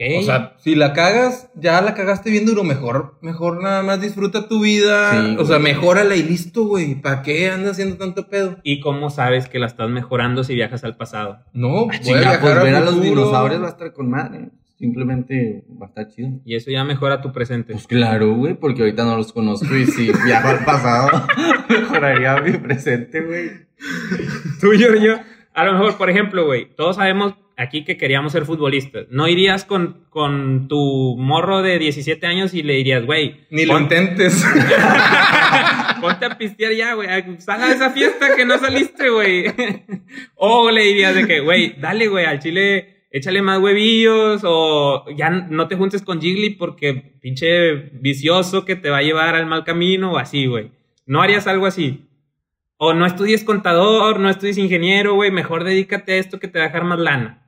O 0.00 0.22
sea, 0.22 0.54
si 0.58 0.76
la 0.76 0.92
cagas, 0.92 1.50
ya 1.56 1.80
la 1.80 1.94
cagaste 1.94 2.30
bien 2.30 2.46
duro, 2.46 2.62
mejor, 2.62 3.18
mejor 3.20 3.60
nada 3.60 3.82
más 3.82 4.00
disfruta 4.00 4.46
tu 4.46 4.62
vida. 4.62 5.10
Sí, 5.10 5.36
o 5.40 5.44
sea, 5.44 5.58
mejórala 5.58 6.14
y 6.14 6.22
listo, 6.22 6.64
güey. 6.66 6.94
¿Para 6.94 7.22
qué 7.22 7.50
andas 7.50 7.72
haciendo 7.72 7.96
tanto 7.96 8.28
pedo? 8.28 8.58
¿Y 8.62 8.78
cómo 8.78 9.10
sabes 9.10 9.48
que 9.48 9.58
la 9.58 9.66
estás 9.66 9.90
mejorando 9.90 10.44
si 10.44 10.54
viajas 10.54 10.84
al 10.84 10.96
pasado? 10.96 11.40
No, 11.52 11.86
voy 11.86 11.96
a 11.96 12.00
Chinga, 12.00 12.20
viajar 12.20 12.40
pues 12.40 12.62
ver 12.62 12.74
a 12.76 12.80
los 12.80 13.02
dinosaurios 13.02 13.60
va 13.60 13.66
a 13.66 13.70
estar 13.70 13.92
con 13.92 14.08
madre. 14.08 14.50
Simplemente 14.78 15.64
va 15.70 15.86
a 15.86 15.88
estar 15.88 16.08
chido. 16.08 16.30
Y 16.44 16.54
eso 16.54 16.70
ya 16.70 16.84
mejora 16.84 17.20
tu 17.20 17.32
presente. 17.32 17.72
Pues 17.72 17.88
claro, 17.88 18.34
güey, 18.34 18.54
porque 18.54 18.82
ahorita 18.82 19.04
no 19.04 19.16
los 19.16 19.32
conozco 19.32 19.74
y 19.74 19.86
si 19.86 20.12
viajo 20.24 20.46
al 20.46 20.64
pasado, 20.64 21.26
mejoraría 21.68 22.40
mi 22.40 22.52
presente, 22.52 23.20
güey. 23.20 23.50
Tú, 24.60 24.70
Giorgio, 24.74 25.18
a 25.54 25.64
lo 25.64 25.72
mejor, 25.72 25.98
por 25.98 26.08
ejemplo, 26.08 26.46
güey, 26.46 26.72
todos 26.76 26.94
sabemos 26.94 27.34
aquí 27.58 27.84
que 27.84 27.96
queríamos 27.96 28.32
ser 28.32 28.44
futbolistas. 28.46 29.06
No 29.10 29.28
irías 29.28 29.64
con, 29.64 30.06
con 30.08 30.68
tu 30.68 31.16
morro 31.18 31.60
de 31.60 31.78
17 31.78 32.24
años 32.26 32.54
y 32.54 32.62
le 32.62 32.74
dirías, 32.74 33.04
güey, 33.04 33.46
Ni 33.50 33.66
lo 33.66 33.78
intentes. 33.78 34.44
ponte 36.00 36.24
a 36.24 36.38
pistear 36.38 36.72
ya, 36.72 36.94
güey. 36.94 37.08
Sal 37.38 37.62
a 37.62 37.72
esa 37.72 37.90
fiesta 37.90 38.36
que 38.36 38.46
no 38.46 38.58
saliste, 38.58 39.10
güey. 39.10 39.46
o 40.36 40.70
le 40.70 40.82
dirías 40.82 41.14
de 41.14 41.26
que, 41.26 41.40
güey, 41.40 41.74
dale, 41.80 42.06
güey, 42.06 42.24
al 42.24 42.38
chile 42.38 43.06
échale 43.10 43.42
más 43.42 43.58
huevillos 43.58 44.42
o 44.44 45.06
ya 45.16 45.30
no 45.30 45.66
te 45.66 45.76
juntes 45.76 46.02
con 46.02 46.20
Jiggly 46.20 46.50
porque 46.50 47.18
pinche 47.20 47.72
vicioso 47.94 48.64
que 48.64 48.76
te 48.76 48.90
va 48.90 48.98
a 48.98 49.02
llevar 49.02 49.34
al 49.34 49.46
mal 49.46 49.64
camino 49.64 50.12
o 50.12 50.18
así, 50.18 50.46
güey. 50.46 50.70
¿No 51.06 51.22
harías 51.22 51.46
algo 51.48 51.66
así? 51.66 52.08
O 52.76 52.94
no 52.94 53.04
estudies 53.04 53.42
contador, 53.42 54.20
no 54.20 54.30
estudies 54.30 54.58
ingeniero, 54.58 55.14
güey, 55.14 55.32
mejor 55.32 55.64
dedícate 55.64 56.12
a 56.12 56.16
esto 56.18 56.38
que 56.38 56.46
te 56.46 56.60
va 56.60 56.66
a 56.66 56.68
dejar 56.68 56.84
más 56.84 57.00
lana. 57.00 57.47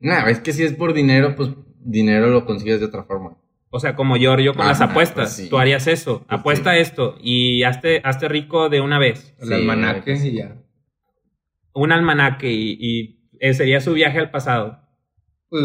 Nah, 0.00 0.28
es 0.28 0.40
que 0.40 0.52
si 0.52 0.62
es 0.62 0.72
por 0.74 0.92
dinero, 0.94 1.34
pues 1.36 1.50
dinero 1.80 2.28
lo 2.28 2.44
consigues 2.44 2.80
de 2.80 2.86
otra 2.86 3.04
forma. 3.04 3.36
O 3.70 3.80
sea, 3.80 3.94
como 3.96 4.16
yo, 4.16 4.38
yo 4.38 4.54
con 4.54 4.66
las 4.66 4.80
apuestas, 4.80 5.34
pues 5.34 5.44
sí. 5.44 5.48
tú 5.50 5.58
harías 5.58 5.86
eso, 5.86 6.24
Pues 6.26 6.40
apuesta 6.40 6.72
sí. 6.74 6.80
esto 6.80 7.16
y 7.20 7.62
hazte, 7.64 8.00
hazte 8.04 8.28
rico 8.28 8.68
de 8.68 8.80
una 8.80 8.98
vez. 8.98 9.34
El 9.40 9.48
Sí, 9.48 9.54
almanaque 9.54 10.16
sí. 10.16 10.28
y 10.28 10.36
ya. 10.38 10.56
Un 11.74 11.92
almanaque 11.92 12.50
y, 12.52 12.76
y 12.80 13.20
eh, 13.40 13.52
sería 13.54 13.80
su 13.80 13.92
viaje 13.92 14.18
al 14.18 14.30
pasado. 14.30 14.80
Pues, 15.48 15.64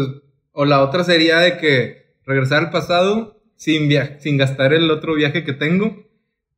o 0.52 0.64
la 0.64 0.82
otra 0.82 1.04
sería 1.04 1.38
de 1.38 1.56
que 1.56 2.16
regresar 2.26 2.64
al 2.64 2.70
pasado 2.70 3.42
sin, 3.56 3.88
via- 3.88 4.18
sin 4.20 4.36
gastar 4.36 4.72
el 4.74 4.90
otro 4.90 5.14
viaje 5.14 5.44
que 5.44 5.52
tengo 5.54 6.04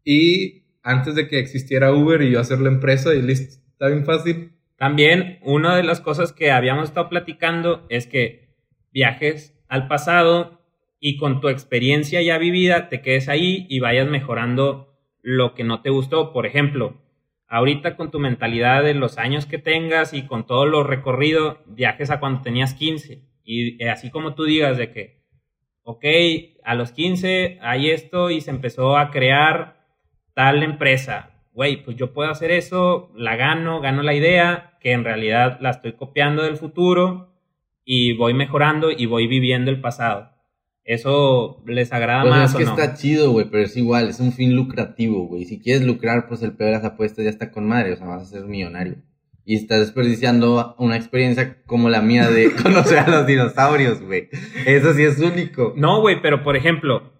y 0.02 0.64
antes 0.83 1.14
de 1.14 1.28
que 1.28 1.38
existiera 1.38 1.93
Uber 1.93 2.21
y 2.23 2.31
yo 2.33 2.40
hacer 2.40 2.59
la 2.61 2.69
empresa 2.69 3.14
y 3.14 3.23
listo. 3.23 3.57
Está 3.73 3.88
bien 3.88 4.04
fácil. 4.04 4.52
También 4.76 5.38
una 5.43 5.76
de 5.76 5.85
las 5.85 6.00
cosas 6.00 6.33
que 6.33 6.50
habíamos 6.50 6.88
estado 6.88 7.09
platicando 7.09 7.87
es 7.88 8.07
que 8.07 8.49
viajes 8.93 9.59
al 9.69 9.88
pasado 9.88 10.61
y 11.00 11.16
con 11.16 11.40
tu 11.40 11.49
experiencia 11.49 12.23
ya 12.23 12.38
vivida 12.38 12.88
te 12.88 13.02
quedes 13.02 13.28
ahí 13.28 13.66
y 13.69 13.81
vayas 13.81 14.09
mejorando 14.09 14.95
lo 15.21 15.54
que 15.54 15.64
no 15.64 15.83
te 15.83 15.90
gustó. 15.90 16.33
Por 16.33 16.47
ejemplo, 16.47 17.00
ahorita 17.47 17.97
con 17.97 18.11
tu 18.11 18.19
mentalidad 18.19 18.83
de 18.83 18.95
los 18.95 19.19
años 19.19 19.47
que 19.47 19.59
tengas 19.59 20.12
y 20.12 20.26
con 20.26 20.47
todo 20.47 20.66
lo 20.66 20.83
recorrido, 20.83 21.62
viajes 21.66 22.11
a 22.11 22.21
cuando 22.21 22.43
tenías 22.43 22.75
15. 22.75 23.23
Y 23.45 23.83
eh, 23.83 23.90
así 23.90 24.11
como 24.11 24.35
tú 24.35 24.45
digas 24.45 24.78
de 24.78 24.90
que, 24.93 25.23
ok, 25.83 26.04
a 26.64 26.75
los 26.75 26.93
15 26.93 27.59
hay 27.61 27.90
esto 27.90 28.31
y 28.31 28.40
se 28.40 28.50
empezó 28.50 28.97
a 28.97 29.11
crear 29.11 29.85
tal 30.35 30.62
empresa. 30.62 31.34
Güey, 31.54 31.84
pues 31.84 31.96
yo 31.96 32.12
puedo 32.12 32.30
hacer 32.30 32.50
eso, 32.50 33.11
la 33.16 33.37
gano, 33.37 33.80
gano 33.80 34.02
la 34.02 34.12
idea, 34.12 34.76
que 34.80 34.92
en 34.92 35.04
realidad 35.04 35.58
la 35.61 35.70
estoy 35.70 35.92
copiando 35.92 36.42
del 36.42 36.56
futuro 36.56 37.32
y 37.84 38.16
voy 38.16 38.34
mejorando 38.34 38.90
y 38.90 39.06
voy 39.06 39.26
viviendo 39.28 39.70
el 39.70 39.80
pasado. 39.80 40.30
¿Eso 40.84 41.62
les 41.66 41.92
agrada 41.92 42.23
Pues 42.23 42.34
más 42.34 42.50
es 42.50 42.56
que 42.56 42.64
o 42.64 42.66
no? 42.66 42.73
está 42.73 42.94
chido, 42.94 43.30
güey, 43.30 43.46
pero 43.50 43.62
es 43.62 43.76
igual, 43.76 44.08
es 44.08 44.20
un 44.20 44.32
fin 44.32 44.54
lucrativo, 44.54 45.26
güey. 45.28 45.44
Si 45.46 45.61
quieres 45.61 45.82
lucrar, 45.87 46.26
pues 46.28 46.42
el 46.42 46.52
peor 46.56 46.70
de 46.73 46.76
las 46.76 46.84
apuestas 46.84 47.25
ya 47.25 47.30
está 47.30 47.50
con 47.50 47.66
madre, 47.66 47.92
o 47.92 47.96
sea, 47.96 48.06
vas 48.06 48.23
a 48.23 48.26
ser 48.26 48.44
millonario. 48.44 48.96
Y 49.46 49.56
estás 49.56 49.78
desperdiciando 49.80 50.75
una 50.78 50.96
experiencia 50.96 51.62
como 51.66 51.88
la 51.88 52.02
mía 52.02 52.28
de 52.28 52.50
conocer 52.62 52.99
a 52.99 53.08
los 53.08 53.26
dinosaurios, 53.26 54.02
güey. 54.02 54.28
Eso 54.66 54.92
sí 54.92 55.04
es 55.04 55.18
único. 55.20 55.73
No, 55.76 56.00
güey, 56.00 56.20
pero 56.20 56.42
por 56.42 56.56
ejemplo, 56.56 57.13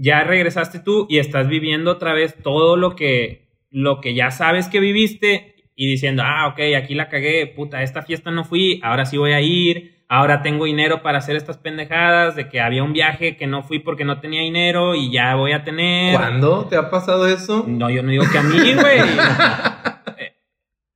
ya 0.00 0.24
regresaste 0.24 0.78
tú 0.78 1.06
y 1.10 1.18
estás 1.18 1.46
viviendo 1.46 1.90
otra 1.90 2.14
vez 2.14 2.34
todo 2.42 2.76
lo 2.76 2.96
que, 2.96 3.48
lo 3.70 4.00
que 4.00 4.14
ya 4.14 4.30
sabes 4.30 4.68
que 4.68 4.80
viviste 4.80 5.54
y 5.76 5.86
diciendo, 5.86 6.22
ah, 6.24 6.48
ok, 6.48 6.60
aquí 6.76 6.94
la 6.94 7.08
cagué, 7.08 7.46
puta, 7.46 7.82
esta 7.82 8.02
fiesta 8.02 8.30
no 8.30 8.44
fui, 8.44 8.80
ahora 8.82 9.04
sí 9.04 9.18
voy 9.18 9.32
a 9.32 9.40
ir, 9.42 10.04
ahora 10.08 10.40
tengo 10.40 10.64
dinero 10.64 11.02
para 11.02 11.18
hacer 11.18 11.36
estas 11.36 11.58
pendejadas, 11.58 12.34
de 12.34 12.48
que 12.48 12.60
había 12.60 12.82
un 12.82 12.94
viaje 12.94 13.36
que 13.36 13.46
no 13.46 13.62
fui 13.62 13.78
porque 13.78 14.04
no 14.04 14.20
tenía 14.20 14.40
dinero 14.40 14.94
y 14.94 15.12
ya 15.12 15.34
voy 15.34 15.52
a 15.52 15.64
tener... 15.64 16.16
¿Cuándo 16.16 16.64
te 16.64 16.76
ha 16.76 16.90
pasado 16.90 17.26
eso? 17.26 17.64
No, 17.68 17.90
yo 17.90 18.02
no 18.02 18.10
digo 18.10 18.24
que 18.30 18.38
a 18.38 18.42
mí, 18.42 18.56
güey. 18.74 19.00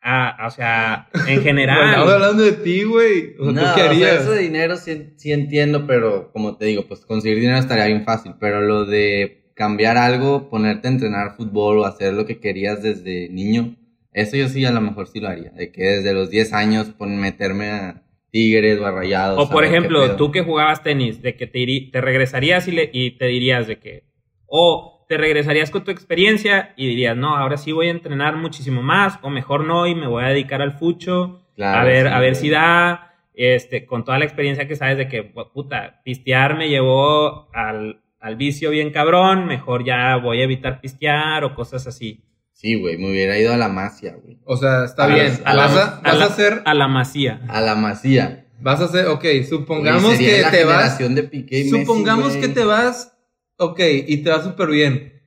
Ah, 0.06 0.37
o 0.46 0.50
sea, 0.50 1.08
en 1.28 1.42
general. 1.42 1.88
Estamos 1.88 2.12
hablando 2.12 2.42
de 2.42 2.52
ti, 2.52 2.84
güey. 2.84 3.34
O 3.38 3.44
sea, 3.44 3.52
no, 3.52 3.61
¿tú 3.61 3.66
qué 3.66 3.70
o 3.70 3.75
sea, 3.75 3.90
harías? 3.90 4.20
eso 4.23 4.32
de 4.32 4.42
dinero 4.42 4.76
sí, 4.76 5.12
sí 5.16 5.32
entiendo, 5.32 5.87
pero 5.87 6.30
como 6.32 6.56
te 6.58 6.66
digo, 6.66 6.84
pues 6.87 7.06
conseguir 7.06 7.40
dinero 7.40 7.58
estaría 7.58 7.87
bien 7.87 8.04
fácil. 8.04 8.34
Pero 8.38 8.61
lo 8.61 8.84
de 8.84 9.50
cambiar 9.54 9.96
algo, 9.96 10.50
ponerte 10.50 10.88
a 10.88 10.90
entrenar 10.90 11.37
fútbol 11.37 11.78
o 11.78 11.84
hacer 11.87 12.12
lo 12.12 12.26
que 12.26 12.38
querías 12.38 12.82
desde 12.82 13.28
niño, 13.30 13.76
eso 14.12 14.37
yo 14.37 14.49
sí 14.49 14.64
a 14.64 14.73
lo 14.73 14.80
mejor 14.82 15.06
sí 15.08 15.20
lo 15.20 15.28
haría. 15.28 15.50
De 15.50 15.73
que 15.73 15.82
desde 15.82 16.12
los 16.12 16.28
10 16.28 16.52
años 16.52 16.88
pon, 16.90 17.16
meterme 17.18 17.70
a 17.70 18.02
Tigres 18.30 18.78
o 18.80 18.87
a 18.87 18.90
Rayados. 18.90 19.38
O 19.42 19.49
por 19.49 19.64
ejemplo, 19.64 20.16
tú 20.16 20.30
que 20.32 20.42
jugabas 20.42 20.82
tenis, 20.82 21.23
de 21.23 21.34
que 21.37 21.46
te, 21.46 21.64
te 21.90 22.00
regresarías 22.00 22.68
y, 22.68 22.73
le- 22.73 22.90
y 22.92 23.12
te 23.12 23.26
dirías 23.26 23.66
de 23.66 23.78
que, 23.78 24.04
o 24.46 24.93
te 25.08 25.16
regresarías 25.16 25.70
con 25.70 25.84
tu 25.84 25.90
experiencia 25.90 26.73
y 26.76 26.87
dirías, 26.88 27.16
no, 27.16 27.37
ahora 27.37 27.56
sí 27.56 27.73
voy 27.73 27.88
a 27.88 27.92
entrenar 27.92 28.37
muchísimo 28.37 28.82
más, 28.82 29.18
o 29.23 29.30
mejor 29.30 29.64
no, 29.64 29.87
y 29.87 29.94
me 29.94 30.06
voy 30.06 30.25
a 30.25 30.28
dedicar 30.28 30.62
al 30.62 30.73
fucho, 30.73 31.40
Claro, 31.56 31.80
a 31.80 31.84
ver, 31.84 32.06
sí, 32.08 32.12
a 32.12 32.18
ver 32.20 32.34
si 32.37 32.50
da, 32.50 33.14
este, 33.34 33.87
con 33.87 34.04
toda 34.04 34.18
la 34.18 34.25
experiencia 34.25 34.66
que 34.66 34.76
sabes 34.76 34.96
de 34.96 35.08
que, 35.08 35.32
pu- 35.34 35.50
puta, 35.52 36.00
pistear 36.04 36.56
me 36.56 36.68
llevó 36.68 37.49
al, 37.54 38.00
al 38.20 38.37
vicio 38.37 38.70
bien 38.70 38.90
cabrón, 38.90 39.46
mejor 39.46 39.84
ya 39.84 40.16
voy 40.16 40.40
a 40.40 40.44
evitar 40.44 40.80
pistear 40.80 41.44
o 41.44 41.54
cosas 41.54 41.87
así. 41.87 42.25
Sí, 42.52 42.76
güey, 42.80 42.96
me 42.99 43.11
hubiera 43.11 43.38
ido 43.38 43.52
a 43.52 43.56
la 43.56 43.68
Masia, 43.68 44.16
güey. 44.23 44.38
O 44.44 44.56
sea, 44.56 44.84
está 44.84 45.04
A 45.04 45.06
bien. 45.08 45.32
a 45.44 45.54
vas 45.56 45.75
la- 45.75 45.82
a, 45.82 46.00
vas 46.02 46.14
a 46.14 46.16
la, 46.16 46.25
hacer. 46.26 46.62
a 46.64 46.75
la 46.75 46.88
masía. 46.88 47.40
A 47.49 47.61
la 47.61 47.75
Masía. 47.75 48.46
Vas 48.61 48.80
a 48.80 48.84
hacer. 48.84 49.06
Ok, 49.08 49.25
supongamos 49.49 50.14
sería 50.14 50.37
que 50.37 50.42
la 50.42 50.50
te 50.52 50.64
vas. 50.64 50.75
generación 50.76 51.14
de 51.16 51.23
Piqué 51.25 51.58
y 51.61 51.64
Messi, 51.64 51.80
Supongamos 51.84 52.37
que 52.37 52.49
te 52.49 52.64
vas. 52.64 53.13
Ok, 53.56 53.80
y 54.06 54.16
te 54.18 54.30
va 54.30 54.42
súper 54.42 54.68
bien. 54.68 55.20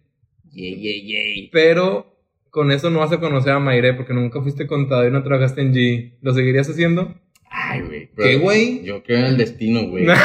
Yey, 0.51 0.75
yey, 0.75 1.01
yey. 1.05 1.49
Pero 1.51 2.15
con 2.49 2.71
eso 2.71 2.89
no 2.89 2.99
vas 2.99 3.11
a 3.11 3.19
conocer 3.19 3.53
a 3.53 3.59
Mayre 3.59 3.93
porque 3.93 4.13
nunca 4.13 4.41
fuiste 4.41 4.65
contador 4.67 5.07
y 5.07 5.11
no 5.11 5.23
trabajaste 5.23 5.61
en 5.61 5.73
G. 5.73 6.17
¿Lo 6.21 6.33
seguirías 6.33 6.69
haciendo? 6.69 7.15
Ay, 7.49 7.81
güey. 7.81 8.09
¿Qué, 8.15 8.35
güey? 8.37 8.83
Yo 8.83 9.03
creo 9.03 9.19
en 9.19 9.25
el 9.25 9.37
destino, 9.37 9.83
güey. 9.87 10.05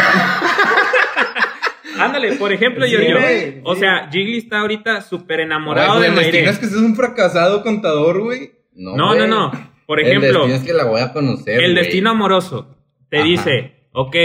Ándale, 1.98 2.32
por 2.36 2.52
ejemplo, 2.52 2.84
Sí, 2.86 2.90
Giorgio. 2.92 3.20
güey, 3.20 3.60
O 3.64 3.74
sí. 3.74 3.80
sea, 3.80 4.08
Jiggly 4.10 4.38
está 4.38 4.60
ahorita 4.60 5.02
súper 5.02 5.40
enamorado 5.40 5.92
Ay, 5.94 6.02
de 6.02 6.08
güey, 6.08 6.10
el 6.10 6.16
destino 6.24 6.44
Mayre. 6.46 6.50
es 6.52 6.58
que 6.58 6.66
seas 6.66 6.80
un 6.82 6.96
fracasado 6.96 7.62
contador, 7.62 8.20
güey. 8.22 8.52
No, 8.74 8.96
no, 8.96 9.14
güey. 9.14 9.28
no. 9.28 9.52
Por 9.86 10.00
El 10.00 10.06
ejemplo, 10.06 10.28
destino 10.46 10.54
es 10.56 10.62
que 10.62 10.72
la 10.72 10.84
voy 10.84 11.00
a 11.02 11.12
conocer, 11.12 11.60
el 11.62 11.72
güey. 11.74 11.84
destino 11.84 12.10
amoroso 12.10 12.76
te 13.10 13.18
Ajá. 13.18 13.26
dice, 13.26 13.72
ok, 13.92 14.16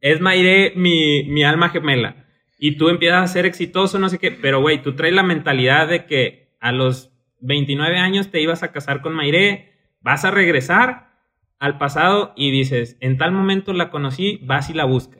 es 0.00 0.20
Mayre 0.20 0.72
mi, 0.76 1.24
mi 1.24 1.42
alma 1.44 1.70
gemela. 1.70 2.27
Y 2.58 2.76
tú 2.76 2.88
empiezas 2.88 3.22
a 3.22 3.32
ser 3.32 3.46
exitoso, 3.46 3.98
no 3.98 4.08
sé 4.08 4.18
qué. 4.18 4.32
Pero, 4.32 4.60
güey, 4.60 4.82
tú 4.82 4.94
traes 4.96 5.14
la 5.14 5.22
mentalidad 5.22 5.86
de 5.88 6.06
que 6.06 6.48
a 6.60 6.72
los 6.72 7.12
29 7.40 7.98
años 7.98 8.30
te 8.30 8.40
ibas 8.40 8.62
a 8.64 8.72
casar 8.72 9.00
con 9.00 9.14
Mayre, 9.14 9.72
vas 10.00 10.24
a 10.24 10.30
regresar 10.32 11.08
al 11.60 11.78
pasado 11.78 12.32
y 12.36 12.50
dices, 12.50 12.96
en 13.00 13.16
tal 13.16 13.32
momento 13.32 13.72
la 13.72 13.90
conocí, 13.90 14.40
vas 14.42 14.70
y 14.70 14.74
la 14.74 14.84
buscas. 14.84 15.18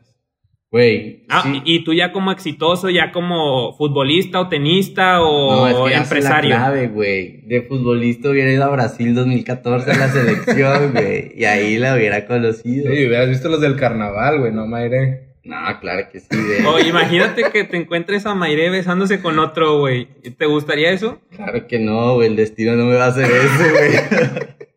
Güey. 0.70 1.24
Ah, 1.30 1.42
sí. 1.44 1.62
y 1.64 1.82
tú 1.82 1.94
ya 1.94 2.12
como 2.12 2.30
exitoso, 2.30 2.90
ya 2.90 3.10
como 3.10 3.72
futbolista 3.78 4.38
o 4.40 4.48
tenista 4.48 5.22
o 5.22 5.68
No, 5.70 5.86
es 5.86 5.92
que 5.92 5.96
empresario. 5.96 6.50
la 6.50 6.56
clave, 6.56 6.88
güey. 6.88 7.40
De 7.46 7.62
futbolista 7.62 8.28
hubiera 8.28 8.52
ido 8.52 8.64
a 8.64 8.68
Brasil 8.70 9.14
2014 9.14 9.90
a 9.92 9.96
la 9.96 10.08
selección, 10.08 10.92
güey. 10.92 11.32
Y 11.36 11.44
ahí 11.46 11.78
la 11.78 11.94
hubiera 11.94 12.26
conocido. 12.26 12.92
Sí, 12.92 13.06
hubieras 13.06 13.30
visto 13.30 13.48
los 13.48 13.60
del 13.62 13.76
carnaval, 13.76 14.40
güey, 14.40 14.52
no, 14.52 14.66
Mayre. 14.66 15.27
No, 15.48 15.80
claro 15.80 16.08
que 16.12 16.20
sí. 16.20 16.28
de- 16.36 16.66
O 16.66 16.78
imagínate 16.78 17.50
que 17.50 17.64
te 17.64 17.78
encuentres 17.78 18.26
a 18.26 18.34
Mayre 18.34 18.68
besándose 18.68 19.22
con 19.22 19.38
otro, 19.38 19.78
güey. 19.78 20.06
¿Te 20.36 20.44
gustaría 20.44 20.90
eso? 20.90 21.20
Claro 21.34 21.66
que 21.66 21.78
no, 21.78 22.14
güey. 22.16 22.28
El 22.28 22.36
destino 22.36 22.74
no 22.76 22.84
me 22.84 22.96
va 22.96 23.06
a 23.06 23.08
hacer 23.08 23.24
eso, 23.30 23.70
güey. 23.70 24.48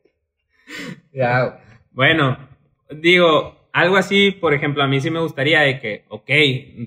Ya. 1.14 1.60
Bueno, 1.92 2.38
digo, 2.90 3.68
algo 3.74 3.98
así, 3.98 4.32
por 4.32 4.54
ejemplo, 4.54 4.82
a 4.84 4.88
mí 4.88 5.02
sí 5.02 5.12
me 5.12 5.20
gustaría 5.20 5.60
de 5.62 5.80
que, 5.82 6.06
ok, 6.08 6.30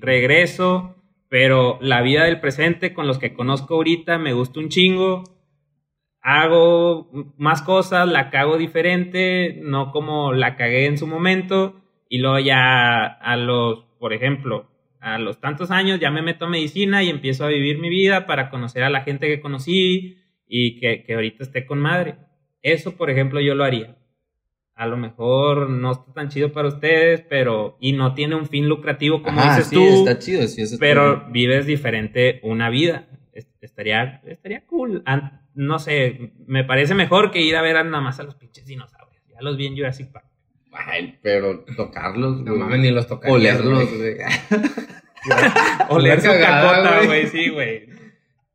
regreso, 0.01 0.95
pero 1.29 1.77
la 1.81 2.01
vida 2.01 2.23
del 2.23 2.39
presente 2.39 2.93
con 2.93 3.05
los 3.07 3.19
que 3.19 3.33
conozco 3.33 3.75
ahorita 3.75 4.17
me 4.17 4.33
gusta 4.33 4.59
un 4.59 4.69
chingo. 4.69 5.23
Hago 6.21 7.07
más 7.37 7.61
cosas, 7.61 8.07
la 8.07 8.31
cago 8.31 8.57
diferente, 8.57 9.59
no 9.61 9.91
como 9.91 10.33
la 10.33 10.55
cagué 10.55 10.87
en 10.87 10.97
su 10.97 11.05
momento. 11.05 11.83
Y 12.09 12.19
luego 12.19 12.39
ya 12.39 13.03
a 13.05 13.35
los, 13.37 13.85
por 13.99 14.13
ejemplo, 14.13 14.69
a 14.99 15.17
los 15.19 15.39
tantos 15.39 15.71
años 15.71 15.99
ya 15.99 16.11
me 16.11 16.21
meto 16.21 16.45
a 16.45 16.49
medicina 16.49 17.03
y 17.03 17.09
empiezo 17.09 17.45
a 17.45 17.49
vivir 17.49 17.79
mi 17.79 17.89
vida 17.89 18.25
para 18.25 18.49
conocer 18.49 18.83
a 18.83 18.89
la 18.89 19.01
gente 19.01 19.27
que 19.27 19.41
conocí 19.41 20.17
y 20.47 20.79
que, 20.79 21.03
que 21.03 21.13
ahorita 21.15 21.43
esté 21.43 21.65
con 21.65 21.79
madre. 21.79 22.15
Eso, 22.61 22.95
por 22.97 23.09
ejemplo, 23.09 23.39
yo 23.41 23.55
lo 23.55 23.63
haría 23.63 23.95
a 24.75 24.87
lo 24.87 24.97
mejor 24.97 25.69
no 25.69 25.93
está 25.93 26.13
tan 26.13 26.27
chido 26.29 26.51
para 26.51 26.67
ustedes, 26.67 27.21
pero 27.21 27.77
y 27.79 27.93
no 27.93 28.13
tiene 28.13 28.35
un 28.35 28.45
fin 28.45 28.67
lucrativo 28.67 29.23
como 29.23 29.39
Ajá, 29.41 29.55
dices 29.55 29.67
sí, 29.69 29.75
tú, 29.75 29.85
está 29.87 30.19
chido. 30.19 30.45
Sí, 30.47 30.61
eso 30.61 30.75
pero 30.79 31.27
vives 31.29 31.65
diferente 31.65 32.39
una 32.43 32.69
vida. 32.69 33.07
Es- 33.31 33.47
Estaría, 33.61 34.21
estaría 34.25 34.65
cool. 34.65 35.03
No 35.53 35.79
sé, 35.79 36.33
me 36.45 36.65
parece 36.65 36.93
mejor 36.93 37.31
que 37.31 37.41
ir 37.41 37.55
a 37.55 37.61
ver 37.61 37.77
a 37.77 37.83
nada 37.85 38.01
más 38.03 38.19
a 38.19 38.23
los 38.23 38.35
pinches 38.35 38.65
dinosaurios. 38.65 39.23
Ya 39.29 39.41
los 39.41 39.55
vi 39.57 39.65
en 39.67 39.75
Jurassic 39.77 40.11
Park. 40.11 40.25
Ay, 40.77 41.17
pero 41.21 41.63
tocarlos, 41.77 42.37
No 42.41 42.51
güey. 42.51 42.59
mames, 42.59 42.79
ni 42.79 42.91
los 42.91 43.07
tocarías, 43.07 43.35
Olerlos, 43.59 43.97
güey. 43.97 44.15
Oler 45.89 46.21
su 46.21 46.27
cacota, 46.27 47.01
güey. 47.05 47.27
sí, 47.27 47.49
güey. 47.49 47.87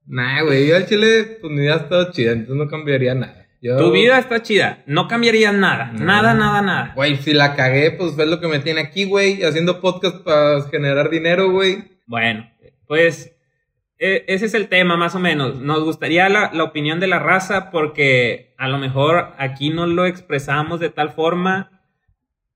Nah, 0.07 0.43
güey, 0.43 0.67
yo 0.69 0.77
al 0.77 0.87
chile, 0.87 1.39
pues 1.41 1.53
mi 1.53 1.61
vida 1.61 1.75
ha 1.75 1.79
estado 1.79 2.11
chida, 2.12 2.33
entonces 2.33 2.57
no 2.57 2.69
cambiaría 2.69 3.15
nada. 3.15 3.47
Yo- 3.62 3.77
Tu 3.77 3.93
vida 3.93 4.19
está 4.19 4.43
chida. 4.43 4.83
No 4.87 5.07
cambiarías 5.07 5.53
nada. 5.55 5.93
No. 5.93 6.05
Nada, 6.05 6.35
nada, 6.35 6.62
nada. 6.62 6.93
Güey, 6.97 7.17
si 7.17 7.33
la 7.35 7.55
cagué, 7.55 7.91
pues 7.93 8.19
es 8.19 8.27
lo 8.27 8.41
que 8.41 8.49
me 8.49 8.59
tiene 8.61 8.81
aquí, 8.81 9.05
güey, 9.05 9.43
haciendo 9.45 9.81
podcast 9.81 10.17
para 10.25 10.62
generar 10.71 11.11
dinero, 11.11 11.50
güey. 11.50 11.85
Bueno, 12.07 12.50
pues 12.87 13.37
e- 13.99 14.25
ese 14.29 14.47
es 14.47 14.55
el 14.55 14.69
tema 14.69 14.97
más 14.97 15.15
o 15.15 15.21
menos. 15.21 15.57
Nos 15.61 15.85
gustaría 15.85 16.29
la, 16.31 16.50
la 16.55 16.65
opinión 16.65 17.00
de 17.00 17.07
la 17.07 17.19
raza 17.19 17.71
porque 17.71 18.55
a 18.57 18.67
lo 18.69 18.79
mejor 18.79 19.35
aquí 19.39 19.69
no 19.71 19.87
lo 19.87 20.07
expresamos 20.07 20.81
de 20.81 20.89
tal 20.89 21.11
forma 21.11 21.80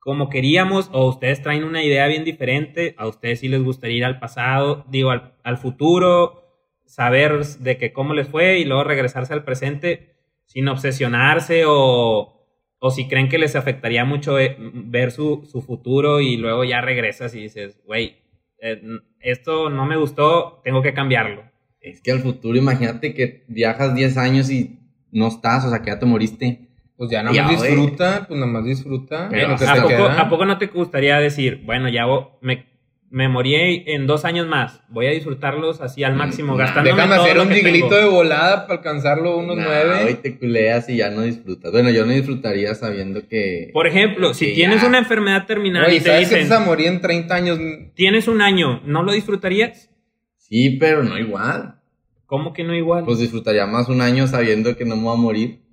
como 0.04 0.28
queríamos 0.28 0.90
o 0.92 1.08
ustedes 1.08 1.40
traen 1.40 1.64
una 1.64 1.82
idea 1.82 2.06
bien 2.08 2.24
diferente. 2.24 2.94
A 2.98 3.06
ustedes 3.06 3.40
sí 3.40 3.48
les 3.48 3.62
gustaría 3.62 3.96
ir 3.96 4.04
al 4.04 4.18
pasado, 4.18 4.84
digo, 4.90 5.10
al, 5.10 5.32
al 5.42 5.56
futuro, 5.56 6.42
saber 6.84 7.42
de 7.42 7.78
que 7.78 7.94
cómo 7.94 8.12
les 8.12 8.28
fue 8.28 8.58
y 8.58 8.66
luego 8.66 8.84
regresarse 8.84 9.32
al 9.32 9.44
presente 9.44 10.14
sin 10.44 10.68
obsesionarse 10.68 11.64
o, 11.66 12.46
o 12.78 12.90
si 12.90 13.08
creen 13.08 13.30
que 13.30 13.38
les 13.38 13.56
afectaría 13.56 14.04
mucho 14.04 14.38
eh, 14.38 14.56
ver 14.58 15.10
su, 15.10 15.48
su 15.50 15.62
futuro 15.62 16.20
y 16.20 16.36
luego 16.36 16.64
ya 16.64 16.82
regresas 16.82 17.34
y 17.34 17.40
dices, 17.40 17.80
güey, 17.86 18.18
eh, 18.60 18.82
esto 19.20 19.70
no 19.70 19.86
me 19.86 19.96
gustó, 19.96 20.60
tengo 20.62 20.82
que 20.82 20.92
cambiarlo. 20.92 21.44
Es 21.80 22.02
que 22.02 22.12
al 22.12 22.20
futuro, 22.20 22.58
imagínate 22.58 23.14
que 23.14 23.44
viajas 23.48 23.94
10 23.94 24.18
años 24.18 24.50
y 24.50 24.80
no 25.12 25.28
estás, 25.28 25.64
o 25.64 25.70
sea, 25.70 25.80
que 25.80 25.90
ya 25.92 25.98
te 25.98 26.04
moriste. 26.04 26.68
Pues 26.96 27.10
ya 27.10 27.22
nada 27.22 27.42
más 27.42 27.62
disfruta, 27.62 28.24
pues 28.28 28.38
nada 28.38 28.52
más 28.52 28.64
disfruta. 28.64 29.28
Pero 29.30 29.48
lo 29.48 29.56
que 29.56 29.64
¿A 29.64 29.74
poco, 29.74 29.88
queda. 29.88 30.20
¿A 30.20 30.28
poco 30.28 30.44
no 30.44 30.58
te 30.58 30.66
gustaría 30.66 31.18
decir, 31.18 31.62
bueno, 31.64 31.88
ya 31.88 32.04
me, 32.40 32.66
me 33.10 33.28
morí 33.28 33.54
en 33.86 34.06
dos 34.06 34.24
años 34.24 34.46
más, 34.46 34.80
voy 34.88 35.06
a 35.06 35.10
disfrutarlos 35.10 35.80
así 35.80 36.04
al 36.04 36.16
máximo, 36.16 36.52
Nah, 36.56 36.64
gastándome 36.64 36.96
Déjame 36.96 37.14
todo 37.16 37.24
hacer 37.24 37.38
un 37.40 37.48
diglito 37.48 37.94
de 37.96 38.04
volada 38.06 38.66
para 38.66 38.78
alcanzarlo 38.78 39.38
unos 39.38 39.56
Nah, 39.56 39.64
nueve. 39.64 40.04
Hoy 40.06 40.14
te 40.14 40.38
culeas 40.38 40.88
y 40.88 40.96
ya 40.96 41.10
no 41.10 41.22
disfrutas. 41.22 41.72
Bueno, 41.72 41.90
yo 41.90 42.06
no 42.06 42.12
disfrutaría 42.12 42.74
sabiendo 42.74 43.26
que. 43.28 43.70
Por 43.72 43.86
ejemplo, 43.88 44.32
si 44.34 44.54
tienes 44.54 44.82
una 44.82 44.98
enfermedad 44.98 45.46
terminal 45.46 45.84
Güey, 45.84 45.96
y 45.96 46.00
te 46.00 46.10
¿sabes 46.10 46.28
que 46.28 46.34
te 46.34 46.40
dicen, 46.42 46.50
vas 46.50 46.60
a 46.60 46.64
morir 46.64 46.86
en 46.88 47.00
30 47.00 47.34
años? 47.34 47.58
tienes 47.94 48.28
un 48.28 48.40
año, 48.40 48.82
¿no 48.84 49.02
lo 49.02 49.12
disfrutarías? 49.12 49.90
Sí, 50.36 50.76
pero 50.78 51.02
no 51.02 51.18
igual. 51.18 51.80
¿Cómo 52.26 52.52
que 52.52 52.64
no 52.64 52.74
igual? 52.74 53.04
Pues 53.04 53.18
disfrutaría 53.18 53.66
más 53.66 53.88
un 53.88 54.00
año 54.00 54.26
sabiendo 54.26 54.76
que 54.76 54.84
no 54.84 54.96
me 54.96 55.02
voy 55.02 55.14
a 55.14 55.20
morir. 55.20 55.63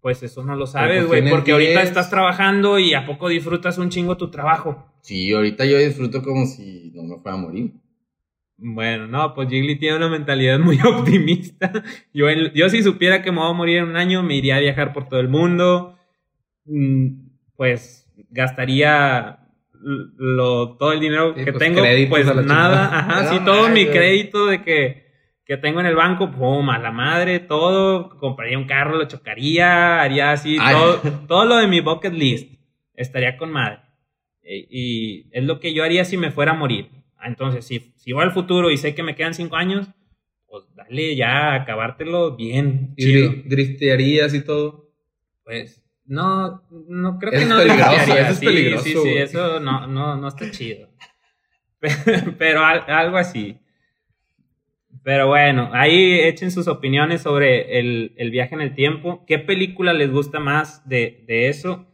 Pues 0.00 0.22
eso 0.22 0.44
no 0.44 0.54
lo 0.54 0.66
sabes, 0.66 1.06
güey, 1.06 1.28
porque 1.28 1.52
ahorita 1.52 1.72
10. 1.80 1.88
estás 1.88 2.08
trabajando 2.08 2.78
y 2.78 2.94
a 2.94 3.04
poco 3.04 3.28
disfrutas 3.28 3.78
un 3.78 3.90
chingo 3.90 4.16
tu 4.16 4.30
trabajo. 4.30 4.86
Sí, 5.00 5.32
ahorita 5.32 5.64
yo 5.64 5.78
disfruto 5.78 6.22
como 6.22 6.46
si 6.46 6.92
no 6.94 7.02
me 7.02 7.16
fuera 7.18 7.36
a 7.36 7.40
morir. 7.40 7.72
Bueno, 8.56 9.06
no, 9.06 9.34
pues 9.34 9.48
Jiggly 9.48 9.78
tiene 9.78 9.96
una 9.96 10.08
mentalidad 10.08 10.58
muy 10.60 10.78
optimista. 10.80 11.72
Yo, 12.12 12.26
yo 12.54 12.68
si 12.68 12.82
supiera 12.82 13.22
que 13.22 13.32
me 13.32 13.38
voy 13.38 13.50
a 13.50 13.54
morir 13.54 13.78
en 13.78 13.84
un 13.88 13.96
año, 13.96 14.22
me 14.22 14.36
iría 14.36 14.56
a 14.56 14.60
viajar 14.60 14.92
por 14.92 15.08
todo 15.08 15.20
el 15.20 15.28
mundo. 15.28 15.96
Mm, 16.64 17.28
Pues 17.56 18.06
gastaría 18.30 19.38
lo, 19.80 20.76
todo 20.76 20.92
el 20.92 21.00
dinero 21.00 21.34
Sí, 21.36 21.44
que 21.44 21.52
pues, 21.52 21.64
tengo, 21.64 21.82
pues 22.08 22.26
nada, 22.46 22.98
ajá, 22.98 23.22
No 23.22 23.30
sí, 23.30 23.44
todo 23.44 23.68
mi 23.68 23.86
crédito 23.86 24.46
de 24.46 24.62
que, 24.62 25.07
que 25.48 25.56
tengo 25.56 25.80
en 25.80 25.86
el 25.86 25.96
banco, 25.96 26.30
pum, 26.30 26.68
a 26.70 26.78
la 26.78 26.92
madre, 26.92 27.40
todo, 27.40 28.10
compraría 28.18 28.58
un 28.58 28.66
carro, 28.66 28.96
lo 28.96 29.08
chocaría, 29.08 30.00
haría 30.02 30.30
así, 30.30 30.58
Ay. 30.60 30.74
todo, 30.76 31.00
todo 31.26 31.44
lo 31.46 31.56
de 31.56 31.66
mi 31.66 31.80
bucket 31.80 32.12
list, 32.12 32.52
estaría 32.94 33.36
con 33.38 33.50
madre. 33.50 33.78
Y, 34.42 34.66
y 34.70 35.28
es 35.32 35.44
lo 35.44 35.58
que 35.58 35.72
yo 35.74 35.82
haría 35.84 36.04
si 36.04 36.16
me 36.18 36.30
fuera 36.30 36.52
a 36.52 36.54
morir. 36.54 36.90
Ah, 37.16 37.28
Entonces, 37.28 37.66
si, 37.66 37.92
si 37.96 38.12
voy 38.12 38.22
al 38.24 38.32
futuro 38.32 38.70
y 38.70 38.76
sé 38.76 38.94
que 38.94 39.02
me 39.02 39.16
quedan 39.16 39.32
cinco 39.34 39.56
años, 39.56 39.88
pues 40.46 40.64
dale 40.74 41.16
ya, 41.16 41.54
acabártelo 41.54 42.36
bien, 42.36 42.92
Y 42.96 43.26
driftearías 43.48 44.34
y 44.34 44.44
todo. 44.44 44.90
Pues, 45.44 45.82
no, 46.04 46.62
no 46.88 47.18
creo 47.18 47.32
Eso 47.32 47.38
que 47.38 47.42
es 47.44 47.48
no 47.48 47.56
peligroso, 47.56 48.16
eso 48.16 48.32
es 48.32 48.38
Sí, 48.38 48.46
peligroso, 48.46 48.84
Sí, 48.84 48.94
sí, 49.02 49.16
eso 49.16 49.60
no, 49.60 49.86
no, 49.86 50.16
no 50.16 50.28
está 50.28 50.50
chido. 50.50 50.88
Pero 52.38 52.64
al- 52.64 52.84
algo 52.88 53.16
así. 53.16 53.58
Pero 55.04 55.28
bueno, 55.28 55.70
ahí 55.72 56.20
echen 56.20 56.50
sus 56.50 56.68
opiniones 56.68 57.22
sobre 57.22 57.78
el, 57.78 58.12
el 58.16 58.30
viaje 58.30 58.54
en 58.54 58.60
el 58.60 58.74
tiempo. 58.74 59.24
¿Qué 59.26 59.38
película 59.38 59.92
les 59.92 60.10
gusta 60.10 60.40
más 60.40 60.86
de, 60.88 61.24
de 61.26 61.48
eso? 61.48 61.86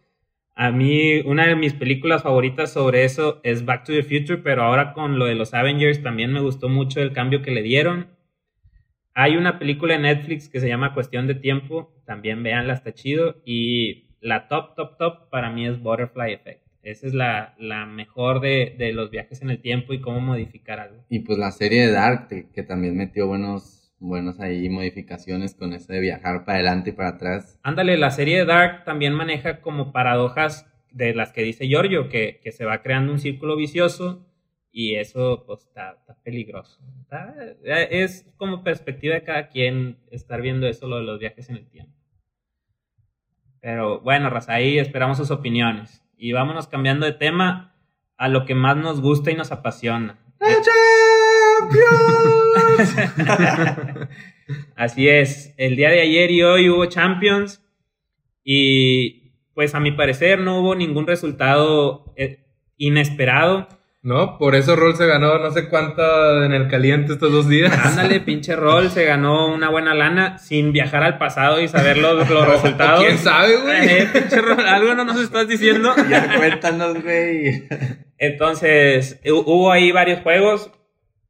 A 0.57 0.71
mí, 0.71 1.21
una 1.25 1.47
de 1.47 1.57
mis 1.57 1.75
películas 1.75 2.23
favoritas 2.23 2.73
sobre 2.73 3.05
eso 3.05 3.41
es 3.43 3.65
Back 3.65 3.85
to 3.85 3.93
the 3.93 4.05
Future, 4.05 4.39
pero 4.39 4.63
ahora 4.63 4.93
con 4.93 5.19
lo 5.19 5.27
de 5.27 5.35
los 5.35 5.53
Avengers 5.53 6.03
también 6.03 6.33
me 6.33 6.41
gustó 6.41 6.69
mucho 6.69 7.01
el 7.01 7.13
cambio 7.13 7.43
que 7.43 7.51
le 7.51 7.63
dieron. 7.63 8.09
Hay 9.15 9.37
una 9.37 9.59
película 9.59 9.95
en 9.95 10.03
Netflix 10.03 10.49
que 10.49 10.61
se 10.61 10.69
llama 10.69 10.95
Cuestión 10.95 11.27
de 11.27 11.35
Tiempo, 11.35 11.93
también 12.07 12.43
véanla, 12.43 12.75
está 12.75 12.95
chido. 12.95 13.43
Y 13.45 14.17
la 14.21 14.49
top, 14.49 14.75
top, 14.77 14.97
top 14.97 15.31
para 15.31 15.51
mí 15.51 15.67
es 15.67 15.81
Butterfly 15.81 16.33
Effect. 16.33 16.64
Esa 16.85 17.07
es 17.07 17.15
la, 17.15 17.55
la 17.59 17.87
mejor 17.87 18.41
de, 18.41 18.75
de 18.79 18.93
los 18.93 19.11
viajes 19.11 19.41
en 19.43 19.51
el 19.51 19.61
tiempo 19.61 19.93
y 19.95 20.01
cómo 20.01 20.21
modificar 20.21 20.81
algo. 20.81 21.05
Y 21.09 21.21
pues 21.21 21.39
la 21.39 21.51
serie 21.51 21.87
de 21.87 21.93
Dark, 21.93 22.29
que, 22.29 22.51
que 22.51 22.63
también 22.63 22.97
metió 22.97 23.27
buenos, 23.27 23.95
buenos 23.99 24.39
ahí 24.41 24.69
modificaciones 24.69 25.55
con 25.55 25.73
eso 25.73 25.93
de 25.93 26.01
viajar 26.01 26.45
para 26.45 26.59
adelante 26.59 26.91
y 26.91 26.93
para 26.93 27.11
atrás. 27.11 27.59
Ándale, 27.63 27.97
la 27.97 28.11
serie 28.11 28.39
de 28.39 28.45
Dark 28.45 28.85
también 28.85 29.15
maneja 29.15 29.61
como 29.63 29.93
paradojas 29.93 30.71
de 30.93 31.15
las 31.15 31.33
que 31.33 31.43
dice 31.43 31.67
Giorgio, 31.67 32.09
que, 32.09 32.39
que 32.43 32.53
se 32.53 32.65
va 32.65 32.83
creando 32.83 33.13
un 33.13 33.19
círculo 33.19 33.57
vicioso 33.57 34.27
y 34.71 34.97
eso 34.97 35.45
pues 35.47 35.61
está, 35.61 35.93
está 35.93 36.17
peligroso. 36.23 36.81
Está- 37.01 37.35
es 37.65 38.31
como 38.37 38.63
perspectiva 38.63 39.15
de 39.15 39.23
cada 39.23 39.49
quien 39.49 39.97
estar 40.11 40.43
viendo 40.43 40.67
eso, 40.67 40.87
lo 40.87 40.97
de 40.99 41.05
los 41.05 41.19
viajes 41.19 41.49
en 41.49 41.57
el 41.57 41.67
tiempo. 41.69 41.93
Pero 43.61 44.01
bueno, 44.01 44.29
Raza, 44.29 44.53
ahí 44.55 44.79
esperamos 44.79 45.17
sus 45.17 45.31
opiniones. 45.31 46.04
Y 46.17 46.33
vámonos 46.33 46.69
cambiando 46.69 47.07
de 47.07 47.13
tema 47.13 47.75
a 48.17 48.29
lo 48.29 48.45
que 48.45 48.55
más 48.55 48.77
nos 48.77 49.01
gusta 49.01 49.31
y 49.31 49.35
nos 49.35 49.53
apasiona. 49.53 50.19
Así 54.77 55.09
es, 55.09 55.55
el 55.57 55.77
día 55.77 55.91
de 55.91 56.01
ayer 56.01 56.31
y 56.31 56.43
hoy 56.43 56.69
hubo 56.69 56.87
Champions 56.87 57.63
y 58.43 59.33
pues 59.55 59.75
a 59.75 59.81
mi 59.81 59.93
parecer 59.93 60.41
no 60.41 60.61
hubo 60.61 60.75
ningún 60.75 61.07
resultado 61.07 62.13
eh, 62.17 62.45
inesperado. 62.77 63.69
¿No? 64.05 64.37
Por 64.37 64.55
eso 64.55 64.77
Roll 64.77 64.95
se 64.97 65.07
ganó 65.07 65.39
no 65.39 65.51
sé 65.51 65.69
cuánta 65.71 66.45
en 66.45 66.53
el 66.53 66.69
caliente 66.69 67.15
estos 67.15 67.33
dos 67.33 67.49
días. 67.49 67.73
Ándale, 67.87 68.21
pinche 68.21 68.55
Roll 68.55 68.91
se 68.91 69.07
ganó 69.07 69.47
una 69.53 69.71
buena 69.71 69.95
lana 69.95 70.37
sin 70.37 70.73
viajar 70.73 71.03
al 71.03 71.17
pasado 71.17 71.59
y 71.61 71.69
saber 71.69 71.97
los, 71.97 72.29
los 72.29 72.47
resultados. 72.49 73.03
¿Quién 73.03 73.17
sabe, 73.17 73.57
güey? 73.57 73.89
Eh, 73.89 74.09
pinche 74.13 74.41
Roll, 74.43 74.61
algo 74.69 74.95
no 74.95 75.05
nos 75.07 75.19
estás 75.21 75.49
diciendo. 75.49 75.95
Ya 76.11 76.37
cuéntanos, 76.37 77.03
güey. 77.03 77.67
Entonces, 78.19 79.21
hu- 79.25 79.43
hubo 79.47 79.73
ahí 79.73 79.91
varios 79.91 80.21
juegos. 80.21 80.71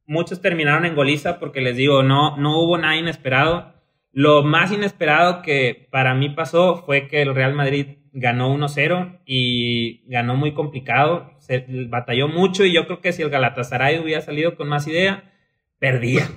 Muchos 0.05 0.41
terminaron 0.41 0.85
en 0.85 0.95
goliza 0.95 1.39
porque 1.39 1.61
les 1.61 1.77
digo, 1.77 2.03
no, 2.03 2.35
no 2.37 2.59
hubo 2.61 2.77
nada 2.77 2.95
inesperado. 2.97 3.73
Lo 4.11 4.43
más 4.43 4.71
inesperado 4.71 5.41
que 5.41 5.87
para 5.91 6.13
mí 6.13 6.29
pasó 6.29 6.83
fue 6.85 7.07
que 7.07 7.21
el 7.21 7.33
Real 7.33 7.53
Madrid 7.53 7.99
ganó 8.13 8.53
1-0 8.55 9.21
y 9.25 10.03
ganó 10.09 10.35
muy 10.35 10.53
complicado. 10.53 11.31
Se 11.45 11.65
batalló 11.89 12.27
mucho 12.27 12.65
y 12.65 12.73
yo 12.73 12.85
creo 12.85 13.01
que 13.01 13.13
si 13.13 13.21
el 13.21 13.29
Galatasaray 13.29 13.99
hubiera 13.99 14.21
salido 14.21 14.55
con 14.55 14.67
más 14.67 14.87
idea, 14.87 15.31
perdía. 15.79 16.27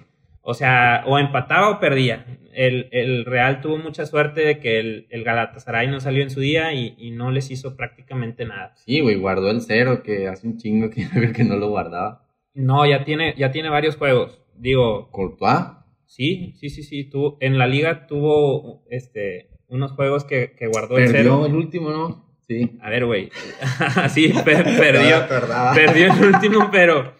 O 0.42 0.54
sea, 0.54 1.02
o 1.06 1.18
empataba 1.18 1.70
o 1.70 1.80
perdía. 1.80 2.26
El, 2.52 2.88
el 2.92 3.24
Real 3.24 3.60
tuvo 3.60 3.78
mucha 3.78 4.04
suerte 4.06 4.42
de 4.42 4.58
que 4.58 4.78
el, 4.80 5.06
el 5.10 5.24
Galatasaray 5.24 5.88
no 5.88 6.00
salió 6.00 6.22
en 6.22 6.30
su 6.30 6.40
día 6.40 6.72
y, 6.74 6.94
y 6.98 7.10
no 7.10 7.30
les 7.30 7.50
hizo 7.50 7.76
prácticamente 7.76 8.44
nada. 8.44 8.72
Sí, 8.76 9.00
güey, 9.00 9.16
guardó 9.16 9.50
el 9.50 9.60
cero, 9.62 10.02
que 10.02 10.28
hace 10.28 10.46
un 10.46 10.58
chingo 10.58 10.90
que, 10.90 11.06
que 11.34 11.44
no 11.44 11.56
lo 11.56 11.68
guardaba. 11.68 12.26
No, 12.54 12.84
ya 12.86 13.04
tiene, 13.04 13.34
ya 13.38 13.50
tiene 13.50 13.68
varios 13.70 13.96
juegos. 13.96 14.40
Digo, 14.56 15.10
Courtois. 15.10 15.68
sí, 16.06 16.52
sí, 16.56 16.68
sí, 16.68 16.82
sí. 16.82 17.04
Tuvo, 17.04 17.36
en 17.40 17.56
la 17.58 17.66
liga 17.66 18.06
tuvo 18.06 18.82
este, 18.90 19.50
unos 19.68 19.92
juegos 19.92 20.24
que, 20.24 20.54
que 20.58 20.66
guardó 20.66 20.98
el 20.98 21.08
cero. 21.08 21.46
el 21.46 21.54
último, 21.54 21.90
¿no? 21.90 22.27
Sí. 22.48 22.78
A 22.80 22.88
ver, 22.90 23.04
güey. 23.04 23.30
sí, 24.08 24.32
per- 24.44 24.64
perdió. 24.64 25.26
Perdió 25.74 26.12
el 26.14 26.34
último, 26.34 26.70
pero 26.72 27.12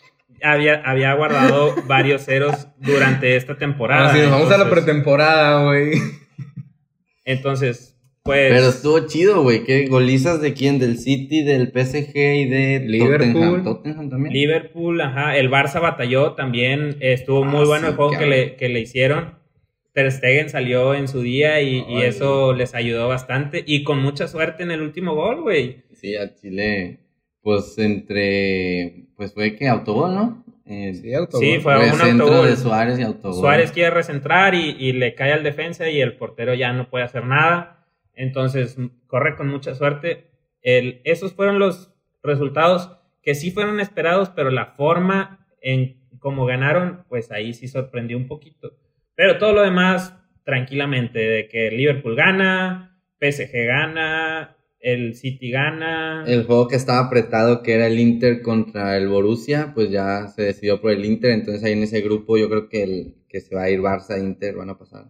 había, 0.43 0.81
había 0.85 1.13
guardado 1.15 1.75
varios 1.87 2.25
ceros 2.25 2.69
durante 2.79 3.37
esta 3.37 3.59
temporada. 3.59 4.07
Ahora 4.07 4.15
sí, 4.15 4.21
nos 4.23 4.31
vamos 4.31 4.51
a 4.53 4.59
la 4.59 4.71
pretemporada, 4.71 5.65
güey. 5.65 5.93
Entonces, 7.25 7.97
pues. 8.23 8.53
Pero 8.53 8.69
estuvo 8.69 9.07
chido, 9.07 9.43
güey. 9.43 9.65
¿Qué 9.65 9.87
golizas 9.87 10.41
de 10.41 10.55
quién? 10.55 10.79
Del 10.79 10.99
City, 10.99 11.43
del 11.43 11.69
PSG 11.73 12.17
y 12.17 12.45
de 12.49 12.81
Liverpool. 12.87 13.33
Tottenham. 13.33 13.65
Tottenham 13.65 14.11
también. 14.11 14.33
Liverpool, 14.33 15.01
ajá, 15.01 15.37
el 15.37 15.51
Barça 15.51 15.81
batalló 15.81 16.33
también, 16.33 16.97
estuvo 17.01 17.45
muy 17.45 17.61
Ah, 17.63 17.67
bueno 17.67 17.87
sí, 17.87 17.91
el 17.91 17.97
juego 17.97 18.13
que 18.19 18.27
le, 18.27 18.57
que 18.57 18.69
le 18.69 18.81
hicieron. 18.81 19.35
Ter 19.99 20.13
Stegen 20.13 20.49
salió 20.49 20.95
en 20.95 21.09
su 21.09 21.23
día 21.23 21.61
y, 21.61 21.85
eso 22.05 22.53
les 22.53 22.73
ayudó 22.77 23.09
bastante 23.09 23.65
y 23.67 23.83
con 23.83 24.01
mucha 24.01 24.29
suerte 24.29 24.63
en 24.63 24.71
el 24.71 24.81
último 24.81 25.17
gol, 25.17 25.43
güey. 25.43 25.83
Sí, 25.93 26.15
a 26.15 26.33
Chile. 26.37 27.01
Pues 27.43 27.77
entre. 27.79 29.09
Pues 29.17 29.35
fue 29.35 29.57
que 29.57 29.67
autogol, 29.67 30.15
¿no? 30.15 30.45
Eh, 30.67 30.95
Sí, 30.95 31.13
autogol. 31.13 31.45
Sí, 31.45 31.59
fue 31.59 31.75
fue 31.75 31.91
un 31.91 31.99
centro 31.99 32.43
de 32.45 32.57
Suárez 32.57 33.01
y 33.01 33.03
autogol. 33.03 33.41
Suárez 33.41 33.73
quiere 33.73 33.91
recentrar 33.91 34.55
y, 34.55 34.77
y 34.79 34.93
le 34.93 35.17
cae 35.17 35.33
al 35.33 35.43
defensa 35.43 35.91
y 35.91 36.01
el 36.01 36.17
portero 36.17 36.55
ya 36.55 36.73
no 36.73 36.89
puede 36.89 37.05
hacer 37.05 37.25
nada. 37.25 37.85
Entonces 38.15 38.77
corre 39.09 39.35
con 39.35 39.49
mucha 39.49 39.75
suerte. 39.75 40.31
El, 40.63 41.01
esos 41.03 41.33
fueron 41.33 41.59
los 41.59 41.93
resultados 42.23 42.97
que 43.21 43.35
sí 43.35 43.51
fueron 43.51 43.81
esperados, 43.81 44.31
pero 44.31 44.53
la 44.53 44.67
forma 44.77 45.45
en 45.61 46.07
cómo 46.21 46.47
ganaron, 46.47 47.05
pues 47.09 47.33
ahí 47.33 47.53
sí 47.53 47.67
sorprendió 47.67 48.17
un 48.17 48.29
poquito. 48.29 48.77
Pero 49.19 49.37
todo 49.39 49.53
lo 49.53 49.63
demás, 49.63 50.15
tranquilamente, 50.45 51.19
de 51.19 51.49
que 51.49 51.73
Liverpool 51.73 52.15
gana, 52.15 52.97
PSG 53.21 53.67
gana, 53.67 54.57
el 54.79 55.17
City 55.17 55.51
gana. 55.51 56.23
El 56.25 56.45
juego 56.45 56.69
que 56.69 56.77
estaba 56.77 57.05
apretado, 57.09 57.65
que 57.65 57.75
era 57.75 57.89
el 57.89 57.99
Inter 57.99 58.43
contra 58.43 58.97
el 58.97 59.09
Borussia, 59.09 59.73
pues 59.75 59.91
ya 59.91 60.29
se 60.29 60.43
decidió 60.43 60.81
por 60.81 60.93
el 60.93 61.05
Inter. 61.05 61.33
Entonces 61.33 61.65
ahí 61.65 61.73
en 61.73 61.83
ese 61.83 62.01
grupo 62.01 62.39
yo 62.39 62.49
creo 62.49 62.69
que 62.69 62.85
el 62.85 63.15
que 63.29 63.41
se 63.41 63.57
va 63.57 63.65
a 63.65 63.71
ir 63.71 63.81
Barça 63.81 64.17
Inter 64.23 64.55
van 64.55 64.71
a 64.71 64.79
pasar. 64.79 65.07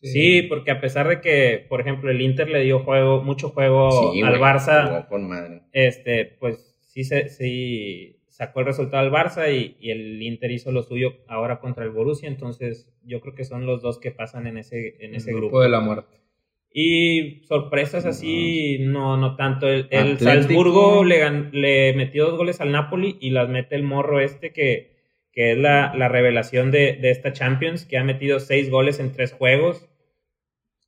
Sí, 0.00 0.42
porque 0.42 0.70
a 0.70 0.80
pesar 0.80 1.08
de 1.08 1.20
que, 1.20 1.66
por 1.68 1.80
ejemplo, 1.80 2.08
el 2.12 2.20
Inter 2.20 2.48
le 2.48 2.60
dio 2.62 2.84
juego, 2.84 3.20
mucho 3.24 3.48
juego 3.50 4.12
Sí, 4.12 4.22
al 4.22 4.38
Barça, 4.38 4.86
jugó 4.88 5.08
con 5.08 5.28
madre. 5.28 5.62
este, 5.72 6.36
pues 6.38 6.76
sí, 6.82 7.02
se, 7.02 7.28
sí 7.30 8.19
sacó 8.40 8.60
el 8.60 8.66
resultado 8.66 9.02
al 9.06 9.12
Barça 9.12 9.54
y, 9.54 9.76
y 9.80 9.90
el 9.90 10.22
Inter 10.22 10.50
hizo 10.50 10.72
lo 10.72 10.82
suyo 10.82 11.12
ahora 11.28 11.60
contra 11.60 11.84
el 11.84 11.90
Borussia, 11.90 12.26
entonces 12.26 12.88
yo 13.04 13.20
creo 13.20 13.34
que 13.34 13.44
son 13.44 13.66
los 13.66 13.82
dos 13.82 13.98
que 13.98 14.12
pasan 14.12 14.46
en 14.46 14.56
ese, 14.56 14.96
en 15.04 15.14
ese 15.14 15.30
El 15.30 15.36
grupo. 15.36 15.60
de 15.60 15.68
la 15.68 15.80
muerte. 15.80 16.16
Y 16.72 17.42
sorpresas 17.48 18.06
así, 18.06 18.78
no, 18.80 19.16
no 19.18 19.36
tanto. 19.36 19.68
El, 19.68 19.88
el. 19.90 20.18
Salzburgo 20.18 21.04
le, 21.04 21.18
le 21.52 21.92
metió 21.94 22.26
dos 22.28 22.38
goles 22.38 22.60
al 22.62 22.72
Napoli 22.72 23.18
y 23.20 23.30
las 23.30 23.48
mete 23.50 23.74
el 23.76 23.82
morro 23.82 24.20
este 24.20 24.52
que, 24.52 24.96
que 25.32 25.52
es 25.52 25.58
la, 25.58 25.92
la 25.94 26.08
revelación 26.08 26.70
de, 26.70 26.94
de 26.94 27.10
esta 27.10 27.32
Champions, 27.34 27.84
que 27.84 27.98
ha 27.98 28.04
metido 28.04 28.40
seis 28.40 28.70
goles 28.70 29.00
en 29.00 29.12
tres 29.12 29.32
juegos. 29.32 29.86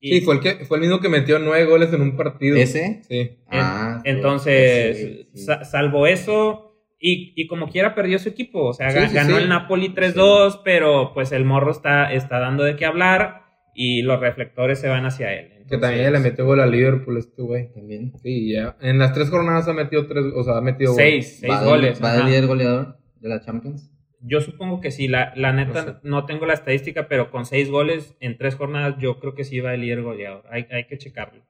Y- 0.00 0.14
Sí, 0.14 0.20
fue 0.22 0.36
el, 0.36 0.40
que, 0.40 0.64
fue 0.64 0.78
el 0.78 0.82
mismo 0.82 1.00
que 1.00 1.08
metió 1.08 1.38
nueve 1.38 1.64
goles 1.66 1.92
en 1.92 2.00
un 2.00 2.16
partido. 2.16 2.56
¿Ese? 2.56 3.02
Sí. 3.08 3.18
En- 3.18 3.36
Ah, 3.50 4.00
entonces, 4.04 4.96
sí, 4.96 5.26
sí. 5.34 5.44
sa- 5.44 5.64
salvo 5.64 6.06
eso, 6.06 6.71
y, 7.02 7.34
y 7.36 7.46
como 7.48 7.68
quiera 7.68 7.94
perdió 7.94 8.18
su 8.18 8.28
equipo. 8.28 8.64
O 8.68 8.72
sea, 8.72 8.90
Sí, 8.90 8.98
ga- 8.98 9.08
sí, 9.08 9.14
ganó 9.14 9.36
sí. 9.36 9.42
el 9.42 9.48
Napoli 9.48 9.88
3-2, 9.92 10.60
pero 10.64 11.12
pues 11.12 11.32
el 11.32 11.44
morro 11.44 11.72
está, 11.72 12.12
está 12.12 12.38
dando 12.38 12.62
de 12.64 12.76
qué 12.76 12.84
hablar 12.86 13.42
y 13.74 14.02
los 14.02 14.20
reflectores 14.20 14.78
se 14.80 14.88
van 14.88 15.04
hacia 15.04 15.32
él. 15.34 15.64
Que 15.68 15.78
también 15.78 16.12
le 16.12 16.18
metió 16.20 16.44
gol 16.46 16.60
a 16.60 16.66
Liverpool 16.66 17.16
este 17.18 17.42
güey. 17.42 17.72
También. 17.72 18.12
Sí, 18.22 18.52
ya. 18.52 18.76
En 18.80 18.98
las 18.98 19.12
tres 19.14 19.30
jornadas 19.30 19.66
ha 19.68 19.72
metido 19.72 20.06
tres, 20.06 20.24
o 20.34 20.44
sea, 20.44 20.58
ha 20.58 20.60
metido. 20.60 20.92
Seis, 20.94 21.38
seis 21.40 21.52
¿Va 21.52 21.60
de- 21.62 21.68
goles. 21.68 22.02
¿Va 22.02 22.16
de 22.16 22.24
líder 22.24 22.46
goleador 22.46 22.98
de 23.20 23.28
la 23.28 23.40
Champions? 23.40 23.90
Yo 24.24 24.40
supongo 24.40 24.80
que 24.80 24.92
sí, 24.92 25.08
la, 25.08 25.32
la 25.34 25.52
neta 25.52 25.84
No 25.84 25.92
sé. 25.92 25.98
no 26.04 26.26
tengo 26.26 26.46
la 26.46 26.54
estadística, 26.54 27.08
pero 27.08 27.30
con 27.32 27.44
seis 27.44 27.68
goles 27.70 28.14
en 28.20 28.38
tres 28.38 28.54
jornadas 28.54 28.94
yo 29.00 29.18
creo 29.18 29.34
que 29.34 29.42
sí 29.42 29.58
va 29.58 29.74
el 29.74 29.80
líder 29.80 30.02
goleador. 30.02 30.44
Hay, 30.50 30.66
hay 30.70 30.84
que 30.86 30.96
checarlo. 30.98 31.42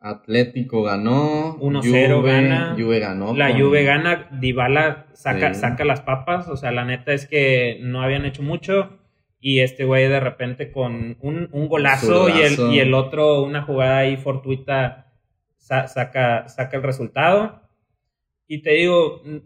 Atlético 0.00 0.82
ganó. 0.82 1.56
1-0 1.58 2.20
Juve- 2.20 2.32
gana. 2.32 2.74
Juve 2.78 2.98
ganó. 3.00 3.34
La 3.34 3.50
con- 3.50 3.60
Juve 3.60 3.84
gana, 3.84 4.28
Dybala 4.40 5.06
saca, 5.12 5.52
Sí. 5.54 5.60
saca 5.60 5.84
las 5.84 6.00
papas, 6.00 6.48
o 6.48 6.56
sea, 6.56 6.72
la 6.72 6.84
neta 6.84 7.12
es 7.12 7.26
que 7.26 7.78
no 7.82 8.02
habían 8.02 8.24
hecho 8.24 8.42
mucho 8.42 8.98
y 9.40 9.60
este 9.60 9.84
güey 9.84 10.08
de 10.08 10.20
repente 10.20 10.72
con 10.72 11.16
un, 11.20 11.48
un 11.52 11.68
golazo 11.68 12.28
y 12.28 12.40
el, 12.40 12.72
y 12.72 12.78
el 12.80 12.94
otro 12.94 13.42
una 13.42 13.62
jugada 13.62 13.98
ahí 13.98 14.16
fortuita 14.16 15.12
sa- 15.56 15.86
saca, 15.86 16.48
saca 16.48 16.76
el 16.76 16.82
resultado. 16.82 17.60
Y 18.46 18.62
te 18.62 18.70
digo, 18.72 19.20
mm, 19.24 19.36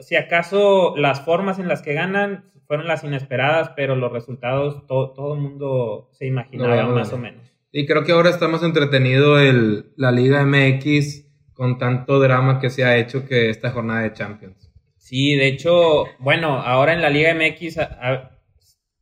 si 0.00 0.16
acaso 0.16 0.94
las 0.96 1.22
formas 1.22 1.58
en 1.58 1.68
las 1.68 1.80
que 1.82 1.94
ganan 1.94 2.50
fueron 2.66 2.86
las 2.86 3.02
inesperadas, 3.04 3.70
pero 3.76 3.96
los 3.96 4.12
resultados 4.12 4.86
to- 4.86 5.12
todo 5.14 5.34
el 5.34 5.40
mundo 5.40 6.08
se 6.12 6.26
imaginaba 6.26 6.76
No, 6.76 6.88
no, 6.90 6.94
más 6.96 7.10
no. 7.12 7.16
o 7.16 7.20
menos. 7.20 7.55
Y 7.78 7.84
creo 7.84 8.04
que 8.04 8.12
ahora 8.12 8.30
está 8.30 8.48
más 8.48 8.62
entretenido 8.62 9.38
el, 9.38 9.92
la 9.96 10.10
Liga 10.10 10.42
MX 10.46 11.26
con 11.52 11.76
tanto 11.78 12.18
drama 12.20 12.58
que 12.58 12.70
se 12.70 12.84
ha 12.84 12.96
hecho 12.96 13.26
que 13.26 13.50
esta 13.50 13.70
jornada 13.70 14.00
de 14.00 14.14
Champions. 14.14 14.72
Sí, 14.96 15.34
de 15.36 15.46
hecho, 15.48 16.04
bueno, 16.18 16.58
ahora 16.60 16.94
en 16.94 17.02
la 17.02 17.10
Liga 17.10 17.34
MX, 17.34 17.76
a- 17.78 17.82
a- 18.00 18.30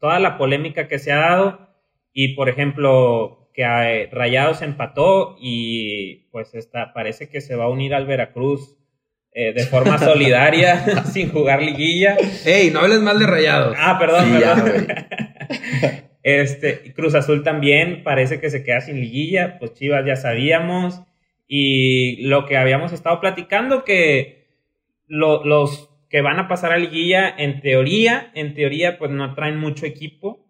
toda 0.00 0.18
la 0.18 0.36
polémica 0.38 0.88
que 0.88 0.98
se 0.98 1.12
ha 1.12 1.18
dado 1.18 1.68
y, 2.12 2.34
por 2.34 2.48
ejemplo, 2.48 3.48
que 3.54 3.62
eh, 3.62 4.08
Rayados 4.10 4.60
empató 4.62 5.36
y 5.40 6.26
pues 6.32 6.52
está, 6.54 6.92
parece 6.92 7.28
que 7.28 7.40
se 7.40 7.54
va 7.54 7.66
a 7.66 7.70
unir 7.70 7.94
al 7.94 8.06
Veracruz 8.06 8.76
eh, 9.32 9.52
de 9.52 9.66
forma 9.66 9.98
solidaria 10.00 11.04
sin 11.12 11.30
jugar 11.30 11.62
liguilla. 11.62 12.16
¡Ey! 12.44 12.72
No 12.72 12.80
hables 12.80 13.00
mal 13.02 13.20
de 13.20 13.26
rayados. 13.28 13.76
Ah, 13.78 13.96
perdón, 14.00 14.24
Sí, 14.32 14.40
ya, 14.40 14.54
perdón. 14.56 14.96
Este, 16.24 16.92
Cruz 16.94 17.14
Azul 17.14 17.44
también 17.44 18.02
parece 18.02 18.40
que 18.40 18.50
se 18.50 18.64
queda 18.64 18.80
sin 18.80 18.98
liguilla, 19.00 19.58
pues 19.60 19.74
Chivas 19.74 20.04
ya 20.04 20.16
sabíamos. 20.16 21.00
Y 21.46 22.26
lo 22.26 22.46
que 22.46 22.56
habíamos 22.56 22.92
estado 22.92 23.20
platicando, 23.20 23.84
que 23.84 24.46
lo- 25.06 25.44
los 25.44 25.90
que 26.08 26.22
van 26.22 26.38
a 26.38 26.48
pasar 26.48 26.72
a 26.72 26.78
liguilla, 26.78 27.28
en 27.36 27.60
teoría, 27.60 28.32
en 28.34 28.54
teoría, 28.54 28.98
pues 28.98 29.10
no 29.10 29.34
traen 29.34 29.58
mucho 29.58 29.84
equipo 29.86 30.46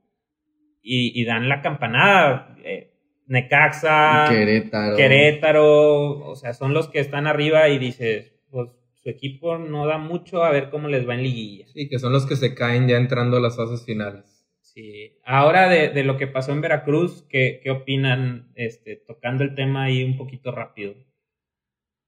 y, 0.82 1.20
y 1.20 1.24
dan 1.24 1.48
la 1.48 1.60
campanada. 1.60 2.56
Eh, 2.64 2.92
Necaxa, 3.26 4.26
Querétaro. 4.30 4.96
Querétaro, 4.96 6.28
o 6.28 6.36
sea, 6.36 6.52
son 6.54 6.72
los 6.74 6.88
que 6.88 7.00
están 7.00 7.26
arriba 7.26 7.68
y 7.68 7.78
dices, 7.78 8.32
pues 8.50 8.68
su 9.02 9.08
equipo 9.10 9.58
no 9.58 9.86
da 9.86 9.98
mucho, 9.98 10.44
a 10.44 10.50
ver 10.50 10.70
cómo 10.70 10.88
les 10.88 11.08
va 11.08 11.14
en 11.14 11.22
liguilla. 11.24 11.66
Sí, 11.72 11.88
que 11.88 11.98
son 11.98 12.12
los 12.12 12.26
que 12.26 12.36
se 12.36 12.54
caen 12.54 12.86
ya 12.86 12.96
entrando 12.96 13.38
a 13.38 13.40
las 13.40 13.56
fases 13.56 13.84
finales. 13.84 14.33
Sí. 14.74 15.18
Ahora 15.24 15.68
de, 15.68 15.90
de 15.90 16.02
lo 16.04 16.16
que 16.18 16.26
pasó 16.26 16.52
en 16.52 16.60
Veracruz, 16.60 17.24
¿qué, 17.28 17.60
qué 17.62 17.70
opinan? 17.70 18.50
Este, 18.56 18.96
tocando 18.96 19.44
el 19.44 19.54
tema 19.54 19.84
ahí 19.84 20.02
un 20.02 20.16
poquito 20.16 20.50
rápido. 20.50 20.94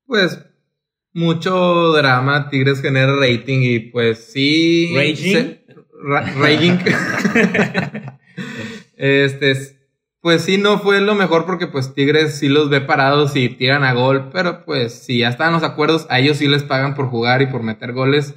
Pues 0.06 0.44
mucho 1.12 1.92
drama, 1.92 2.50
Tigres 2.50 2.82
genera 2.82 3.14
rating 3.16 3.60
y 3.62 3.78
pues 3.78 4.18
sí. 4.32 4.92
¿Raging? 4.94 5.58
ra- 6.02 6.32
raging. 6.38 6.78
este, 8.96 9.50
es- 9.50 9.72
pues 10.20 10.42
sí, 10.42 10.58
no 10.58 10.80
fue 10.80 11.00
lo 11.00 11.14
mejor 11.14 11.46
porque 11.46 11.68
pues 11.68 11.94
Tigres 11.94 12.36
sí 12.40 12.48
los 12.48 12.68
ve 12.68 12.80
parados 12.80 13.36
y 13.36 13.48
tiran 13.48 13.84
a 13.84 13.92
gol, 13.92 14.30
pero 14.32 14.64
pues 14.64 14.92
si 14.92 15.18
ya 15.20 15.28
estaban 15.28 15.52
los 15.52 15.62
acuerdos, 15.62 16.04
a 16.10 16.18
ellos 16.18 16.38
sí 16.38 16.48
les 16.48 16.64
pagan 16.64 16.96
por 16.96 17.06
jugar 17.10 17.42
y 17.42 17.46
por 17.46 17.62
meter 17.62 17.92
goles. 17.92 18.34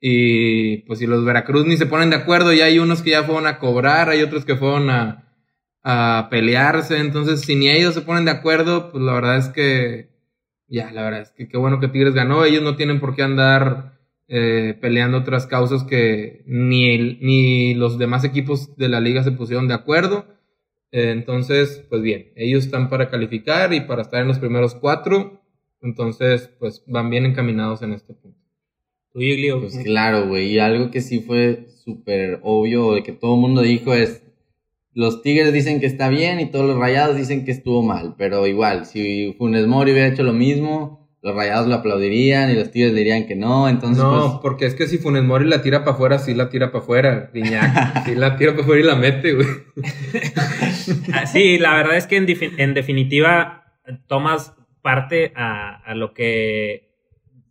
Y 0.00 0.78
pues 0.78 1.00
si 1.00 1.06
los 1.06 1.24
Veracruz 1.24 1.66
ni 1.66 1.76
se 1.76 1.86
ponen 1.86 2.10
de 2.10 2.16
acuerdo, 2.16 2.52
y 2.52 2.60
hay 2.60 2.78
unos 2.78 3.02
que 3.02 3.10
ya 3.10 3.24
fueron 3.24 3.46
a 3.46 3.58
cobrar, 3.58 4.08
hay 4.08 4.22
otros 4.22 4.44
que 4.44 4.56
fueron 4.56 4.90
a, 4.90 5.34
a 5.82 6.28
pelearse. 6.30 6.98
Entonces, 6.98 7.40
si 7.40 7.54
ni 7.56 7.68
ellos 7.70 7.94
se 7.94 8.02
ponen 8.02 8.24
de 8.24 8.30
acuerdo, 8.30 8.90
pues 8.92 9.02
la 9.02 9.14
verdad 9.14 9.38
es 9.38 9.48
que 9.48 10.10
ya, 10.68 10.90
la 10.92 11.02
verdad 11.02 11.22
es 11.22 11.30
que 11.30 11.48
qué 11.48 11.56
bueno 11.56 11.80
que 11.80 11.88
Tigres 11.88 12.14
ganó. 12.14 12.44
Ellos 12.44 12.62
no 12.62 12.76
tienen 12.76 13.00
por 13.00 13.14
qué 13.14 13.22
andar 13.22 13.98
eh, 14.28 14.76
peleando 14.80 15.18
otras 15.18 15.46
causas 15.46 15.84
que 15.84 16.42
ni, 16.46 17.16
ni 17.20 17.74
los 17.74 17.98
demás 17.98 18.24
equipos 18.24 18.76
de 18.76 18.88
la 18.88 19.00
liga 19.00 19.24
se 19.24 19.32
pusieron 19.32 19.68
de 19.68 19.74
acuerdo. 19.74 20.26
Eh, 20.92 21.10
entonces, 21.12 21.84
pues 21.88 22.02
bien, 22.02 22.32
ellos 22.36 22.64
están 22.64 22.90
para 22.90 23.08
calificar 23.10 23.72
y 23.72 23.80
para 23.80 24.02
estar 24.02 24.20
en 24.20 24.28
los 24.28 24.38
primeros 24.38 24.74
cuatro. 24.74 25.42
Entonces, 25.80 26.48
pues 26.58 26.84
van 26.86 27.08
bien 27.10 27.24
encaminados 27.24 27.82
en 27.82 27.92
este 27.92 28.12
punto. 28.14 28.37
Pues 29.60 29.78
claro, 29.84 30.28
güey. 30.28 30.52
Y 30.52 30.58
algo 30.58 30.90
que 30.90 31.00
sí 31.00 31.20
fue 31.20 31.66
súper 31.84 32.40
obvio, 32.42 32.94
de 32.94 33.02
que 33.02 33.12
todo 33.12 33.34
el 33.34 33.40
mundo 33.40 33.62
dijo 33.62 33.94
es, 33.94 34.22
los 34.92 35.22
Tigres 35.22 35.52
dicen 35.52 35.80
que 35.80 35.86
está 35.86 36.08
bien 36.08 36.40
y 36.40 36.46
todos 36.50 36.66
los 36.66 36.76
Rayados 36.78 37.16
dicen 37.16 37.44
que 37.44 37.52
estuvo 37.52 37.82
mal. 37.82 38.14
Pero 38.18 38.46
igual, 38.46 38.86
si 38.86 39.34
Funes 39.38 39.66
Mori 39.66 39.92
hubiera 39.92 40.08
hecho 40.08 40.22
lo 40.22 40.32
mismo, 40.32 41.08
los 41.22 41.34
Rayados 41.34 41.66
lo 41.68 41.76
aplaudirían 41.76 42.50
y 42.50 42.54
los 42.54 42.70
Tigres 42.70 42.92
le 42.92 42.98
dirían 43.00 43.26
que 43.26 43.36
no. 43.36 43.68
Entonces, 43.68 44.02
No, 44.02 44.28
pues, 44.28 44.32
porque 44.42 44.66
es 44.66 44.74
que 44.74 44.86
si 44.86 44.98
Funes 44.98 45.24
Mori 45.24 45.46
la 45.46 45.62
tira 45.62 45.80
para 45.80 45.92
afuera, 45.92 46.18
sí 46.18 46.34
la 46.34 46.48
tira 46.48 46.72
para 46.72 46.82
afuera. 46.84 47.30
Guiñac, 47.32 48.04
sí 48.06 48.14
la 48.14 48.36
tira 48.36 48.52
para 48.52 48.62
afuera 48.64 48.80
y 48.82 48.86
la 48.86 48.96
mete, 48.96 49.34
güey. 49.34 49.46
Ah, 51.12 51.26
Sí, 51.26 51.58
la 51.58 51.74
verdad 51.74 51.96
es 51.96 52.06
que 52.06 52.16
en, 52.16 52.74
definitiva 52.74 53.64
tomas 54.06 54.54
parte 54.82 55.32
a, 55.36 55.76
a 55.76 55.94
lo 55.94 56.12
que... 56.12 56.87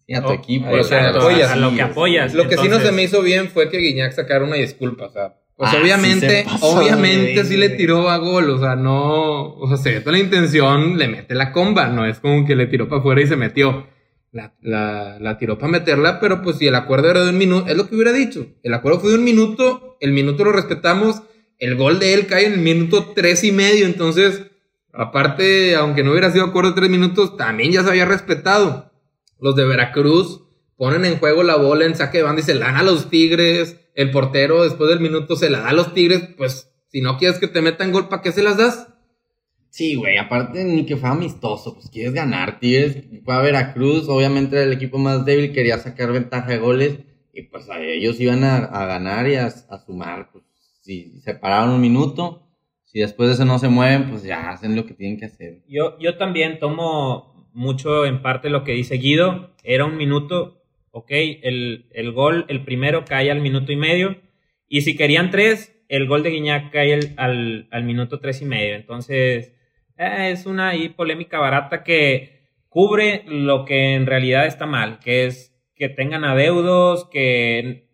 sí, 0.08 0.14
a 0.16 0.22
tu 0.22 0.30
Oh, 0.30 0.34
equipo. 0.34 0.70
o 0.72 0.84
sea, 0.84 1.10
apoyas, 1.10 1.52
a 1.52 1.56
lo 1.56 1.76
que 1.76 1.82
apoyas. 1.82 2.34
Lo 2.34 2.44
que 2.44 2.52
sí 2.56 2.56
no 2.56 2.64
Entonces- 2.66 2.90
se 2.90 2.96
me 2.96 3.04
hizo 3.04 3.22
bien 3.22 3.50
fue 3.50 3.70
que 3.70 3.78
Guiñac 3.78 4.14
sacara 4.14 4.44
una 4.46 4.56
disculpa, 4.56 5.06
o 5.06 5.12
sea, 5.12 5.36
pues 5.56 5.70
Ah, 5.70 5.74
sí 5.76 5.82
obviamente, 5.82 6.30
se 6.30 6.44
pasó 6.44 6.66
obviamente 6.68 7.34
de 7.34 7.46
sí 7.46 7.58
le 7.58 7.68
güey. 7.68 7.78
tiró 7.78 8.10
a 8.10 8.18
gol, 8.18 8.50
o 8.50 8.60
sea, 8.60 8.76
no, 8.76 9.54
o 9.56 9.68
sea, 9.68 9.78
se 9.78 9.92
ve 9.92 10.00
toda 10.02 10.14
la 10.14 10.20
intención, 10.20 10.98
le 10.98 11.08
mete 11.08 11.36
la 11.36 11.52
comba, 11.52 11.88
no 11.88 12.06
es 12.06 12.20
como 12.20 12.46
que 12.46 12.56
le 12.56 12.68
tiró 12.68 12.88
para 12.88 13.00
afuera 13.00 13.22
y 13.22 13.28
se 13.28 13.36
metió. 13.36 13.88
La, 14.32 14.54
la, 14.62 15.18
la 15.20 15.38
tiró 15.40 15.58
para 15.58 15.72
meterla, 15.72 16.20
pero 16.20 16.42
pues 16.44 16.58
si 16.58 16.68
el 16.68 16.76
acuerdo 16.76 17.10
era 17.10 17.24
de 17.24 17.30
un 17.32 17.38
minuto, 17.38 17.68
es 17.72 17.76
lo 17.78 17.88
que 17.90 17.96
hubiera 17.96 18.12
dicho. 18.12 18.46
El 18.62 18.74
acuerdo 18.74 19.00
fue 19.00 19.10
de 19.12 19.16
un 19.18 19.24
minuto, 19.24 19.98
el 20.00 20.12
minuto 20.12 20.44
lo 20.44 20.52
respetamos, 20.52 21.24
el 21.60 21.76
gol 21.76 21.98
de 21.98 22.14
él 22.14 22.28
cae 22.28 22.46
en 22.46 22.54
el 22.54 22.60
minuto 22.60 23.14
tres 23.16 23.44
y 23.44 23.52
medio, 23.52 23.86
entonces, 23.88 24.44
aparte, 24.94 25.76
aunque 25.76 26.04
no 26.04 26.12
hubiera 26.12 26.30
sido 26.32 26.46
acuerdo 26.46 26.72
de 26.72 26.76
tres 26.76 26.90
minutos, 26.90 27.36
también 27.38 27.72
ya 27.72 27.84
se 27.84 27.90
había 27.90 28.06
respetado. 28.06 28.92
Los 29.40 29.56
de 29.56 29.66
Veracruz 29.66 30.44
ponen 30.76 31.06
en 31.06 31.18
juego 31.20 31.44
la 31.44 31.56
bola 31.56 31.86
en 31.86 31.96
saque 31.96 32.20
de 32.20 32.24
banda 32.24 32.42
y 32.42 32.46
se 32.46 32.56
la 32.56 32.68
dan 32.68 32.78
a 32.78 32.84
los 32.84 33.10
Tigres. 33.10 33.80
El 33.94 34.12
portero 34.12 34.64
después 34.64 34.90
del 34.90 35.00
minuto 35.00 35.36
se 35.36 35.50
la 35.50 35.60
da 35.60 35.70
a 35.70 35.74
los 35.74 35.94
Tigres. 35.94 36.30
Pues 36.38 36.72
si 36.88 37.02
no 37.02 37.18
quieres 37.18 37.40
que 37.40 37.48
te 37.48 37.62
metan 37.62 37.92
gol, 37.92 38.08
¿para 38.10 38.22
qué 38.22 38.32
se 38.32 38.44
las 38.44 38.58
das? 38.58 38.88
Sí, 39.70 39.96
güey, 39.96 40.18
aparte 40.18 40.64
ni 40.64 40.86
que 40.86 40.98
fue 40.98 41.10
amistoso, 41.10 41.76
pues 41.76 41.90
quieres 41.90 42.14
ganar, 42.14 42.60
Tigres 42.60 43.04
fue 43.24 43.36
a 43.36 43.42
Veracruz, 43.42 44.08
obviamente 44.08 44.56
era 44.56 44.66
el 44.66 44.74
equipo 44.74 44.98
más 44.98 45.24
débil, 45.24 45.54
quería 45.54 45.78
sacar 45.78 46.12
ventaja 46.12 46.50
de 46.50 46.58
goles 46.58 47.00
y 47.32 47.44
pues 47.44 47.70
a 47.70 47.80
ellos 47.80 48.20
iban 48.20 48.44
a, 48.44 48.58
a 48.58 48.86
ganar 48.88 49.28
y 49.28 49.36
a, 49.36 49.46
a 49.46 49.86
sumar, 49.86 50.32
pues 50.32 50.46
si 50.82 51.20
se 51.22 51.36
pararon 51.36 51.72
un 51.72 51.82
minuto, 51.82 52.48
si 52.86 53.02
después 53.02 53.30
de 53.30 53.36
eso 53.36 53.46
no 53.46 53.60
se 53.60 53.68
mueven, 53.68 54.10
pues 54.10 54.24
ya 54.24 54.50
hacen 54.50 54.76
lo 54.76 54.86
que 54.86 54.94
tienen 54.94 55.20
que 55.20 55.26
hacer. 55.26 55.62
Yo, 55.68 56.00
yo 56.00 56.18
también 56.18 56.58
tomo 56.60 57.37
mucho 57.58 58.06
en 58.06 58.22
parte 58.22 58.50
lo 58.50 58.64
que 58.64 58.74
dice 58.74 58.98
Guido. 58.98 59.50
Era 59.64 59.86
un 59.86 59.98
minuto, 59.98 60.64
ok, 60.92 61.10
el, 61.10 61.88
el 61.92 62.12
gol, 62.12 62.46
el 62.48 62.64
primero 62.64 63.04
cae 63.04 63.32
al 63.32 63.42
minuto 63.42 63.72
y 63.72 63.76
medio. 63.76 64.18
Y 64.70 64.82
si 64.82 64.96
querían 64.96 65.32
tres, 65.32 65.76
el 65.90 66.08
gol 66.08 66.24
de 66.24 66.30
Guiñac 66.30 66.72
cae 66.72 67.00
al, 67.18 67.68
al 67.72 67.84
minuto 67.84 68.20
tres 68.20 68.42
y 68.42 68.46
medio. 68.46 68.76
Entonces, 68.76 69.54
eh, 69.98 70.30
es 70.32 70.46
una 70.46 70.70
ahí 70.70 70.90
polémica 70.90 71.40
barata 71.40 71.84
que 71.84 72.38
cubre 72.70 73.24
lo 73.28 73.66
que 73.66 73.96
en 73.96 74.06
realidad 74.06 74.46
está 74.46 74.68
mal, 74.68 75.00
que 75.00 75.26
es 75.26 75.54
que 75.76 75.90
tengan 75.90 76.24
adeudos, 76.24 77.06
que 77.10 77.88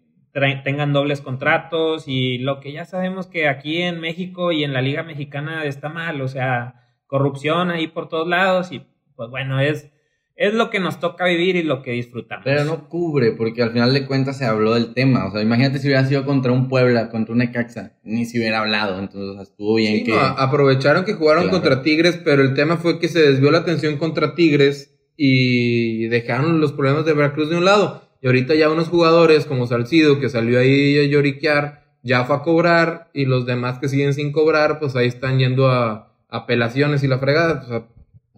tengan 0.63 0.93
dobles 0.93 1.21
contratos 1.21 2.07
y 2.07 2.39
lo 2.39 2.59
que 2.59 2.71
ya 2.71 2.85
sabemos 2.85 3.27
que 3.27 3.47
aquí 3.47 3.81
en 3.81 3.99
México 3.99 4.51
y 4.51 4.63
en 4.63 4.73
la 4.73 4.81
Liga 4.81 5.03
Mexicana 5.03 5.63
está 5.65 5.89
mal, 5.89 6.21
o 6.21 6.27
sea, 6.27 6.81
corrupción 7.05 7.69
ahí 7.69 7.87
por 7.87 8.09
todos 8.09 8.27
lados 8.27 8.71
y 8.71 8.81
pues 9.15 9.29
bueno, 9.29 9.59
es, 9.59 9.89
es 10.35 10.53
lo 10.53 10.69
que 10.69 10.79
nos 10.79 10.99
toca 10.99 11.25
vivir 11.25 11.55
y 11.55 11.63
lo 11.63 11.81
que 11.83 11.91
disfrutamos. 11.91 12.43
Pero 12.43 12.63
no 12.65 12.89
cubre, 12.89 13.31
porque 13.33 13.61
al 13.63 13.71
final 13.71 13.93
de 13.93 14.05
cuentas 14.05 14.37
se 14.37 14.45
habló 14.45 14.73
del 14.73 14.93
tema, 14.93 15.27
o 15.27 15.31
sea, 15.31 15.41
imagínate 15.41 15.79
si 15.79 15.87
hubiera 15.87 16.05
sido 16.05 16.25
contra 16.25 16.51
un 16.51 16.67
Puebla, 16.69 17.09
contra 17.09 17.33
un 17.33 17.39
Necaxa, 17.39 17.93
ni 18.03 18.25
si 18.25 18.39
hubiera 18.39 18.59
hablado, 18.61 18.99
entonces 18.99 19.29
o 19.29 19.33
sea, 19.33 19.43
estuvo 19.43 19.75
bien 19.75 19.97
Sí, 19.97 20.03
que... 20.05 20.11
no, 20.11 20.19
aprovecharon 20.19 21.05
que 21.05 21.13
jugaron 21.13 21.43
Claro. 21.43 21.59
contra 21.61 21.81
Tigres, 21.83 22.19
pero 22.23 22.41
el 22.41 22.53
tema 22.53 22.77
fue 22.77 22.99
que 22.99 23.07
se 23.07 23.21
desvió 23.21 23.51
la 23.51 23.59
atención 23.59 23.97
contra 23.97 24.33
Tigres 24.35 24.89
y 25.15 26.07
dejaron 26.07 26.59
los 26.59 26.71
problemas 26.73 27.05
de 27.05 27.13
Veracruz 27.13 27.49
de 27.49 27.57
un 27.57 27.65
lado. 27.65 28.01
Y 28.21 28.27
ahorita 28.27 28.55
ya 28.55 28.69
unos 28.71 28.87
jugadores 28.87 29.45
como 29.45 29.67
Salcido, 29.67 30.19
que 30.19 30.29
salió 30.29 30.57
ahí 30.59 30.97
a 30.97 31.03
lloriquear, 31.07 31.83
ya 32.03 32.23
fue 32.25 32.35
a 32.37 32.39
cobrar 32.39 33.09
y 33.13 33.25
los 33.25 33.45
demás 33.45 33.79
que 33.79 33.89
siguen 33.89 34.13
sin 34.13 34.31
cobrar, 34.31 34.79
pues 34.79 34.95
ahí 34.95 35.07
están 35.07 35.39
yendo 35.39 35.69
a 35.69 36.13
apelaciones 36.29 37.03
y 37.03 37.07
la 37.07 37.19
fregada. 37.19 37.61
O 37.63 37.67
sea, 37.67 37.83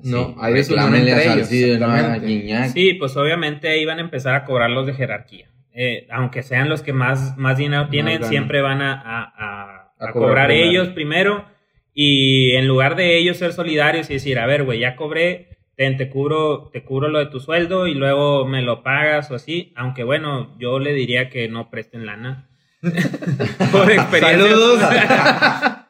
no, 0.03 0.27
Sí, 0.27 0.35
hay 0.39 0.53
desunión 0.53 0.85
reclámenle 0.85 1.11
entre 1.11 1.29
a 1.29 1.33
ellos. 1.33 1.47
Salcido, 1.47 1.79
no 1.79 1.85
a 1.91 1.95
exactamente. 1.95 2.27
Guiñac. 2.27 2.69
Sí, 2.73 2.93
pues 2.93 3.15
obviamente 3.17 3.67
ahí 3.69 3.85
van 3.85 3.97
a 3.99 4.01
empezar 4.01 4.35
a 4.35 4.43
cobrar 4.45 4.69
los 4.69 4.85
de 4.85 4.93
jerarquía. 4.93 5.47
Eh, 5.73 6.07
aunque 6.11 6.41
sean 6.43 6.69
los 6.69 6.81
que 6.81 6.93
más, 6.93 7.37
más 7.37 7.57
dinero 7.57 7.87
tienen, 7.89 8.23
siempre 8.23 8.61
van 8.61 8.81
a, 8.81 8.93
a- 8.93 9.33
a- 9.37 9.91
A 9.99 10.09
a 10.09 10.11
cobrar 10.11 10.51
ellos 10.51 10.89
primero. 10.89 11.45
Y 11.93 12.51
en 12.55 12.67
lugar 12.67 12.95
de 12.95 13.17
ellos 13.17 13.37
ser 13.37 13.53
solidarios 13.53 14.09
y 14.09 14.13
decir, 14.13 14.37
a 14.39 14.45
ver, 14.45 14.63
güey, 14.63 14.79
ya 14.79 14.95
cobré, 14.97 15.57
ten, 15.77 15.95
te 15.97 16.09
cubro, 16.09 16.69
te 16.73 16.83
cubro 16.83 17.07
lo 17.09 17.19
de 17.19 17.27
tu 17.27 17.39
sueldo 17.39 17.87
y 17.87 17.93
luego 17.93 18.45
me 18.45 18.61
lo 18.61 18.83
pagas 18.83 19.31
o 19.31 19.35
así. 19.35 19.71
Aunque 19.77 20.03
bueno, 20.03 20.55
yo 20.59 20.79
le 20.79 20.93
diría 20.93 21.29
que 21.29 21.47
no 21.49 21.69
presten 21.69 22.05
lana. 22.05 22.49
por 23.71 23.91
experiencia. 23.91 24.31
Saludos. 24.39 24.79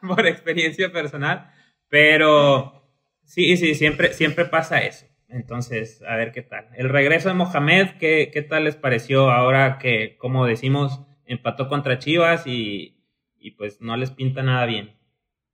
por 0.02 0.26
experiencia 0.26 0.92
personal. 0.92 1.50
Pero 1.88 2.75
sí, 3.26 3.56
sí, 3.58 3.74
siempre, 3.74 4.12
siempre 4.14 4.46
pasa 4.46 4.78
eso. 4.80 5.04
Entonces, 5.28 6.02
a 6.08 6.16
ver 6.16 6.32
qué 6.32 6.42
tal. 6.42 6.68
El 6.76 6.88
regreso 6.88 7.28
de 7.28 7.34
Mohamed, 7.34 7.88
¿qué, 7.98 8.30
qué 8.32 8.42
tal 8.42 8.64
les 8.64 8.76
pareció 8.76 9.30
ahora 9.30 9.78
que, 9.78 10.16
como 10.18 10.46
decimos, 10.46 11.02
empató 11.26 11.68
contra 11.68 11.98
Chivas 11.98 12.46
y, 12.46 12.96
y 13.38 13.50
pues 13.50 13.80
no 13.80 13.96
les 13.96 14.10
pinta 14.12 14.42
nada 14.42 14.64
bien? 14.66 14.94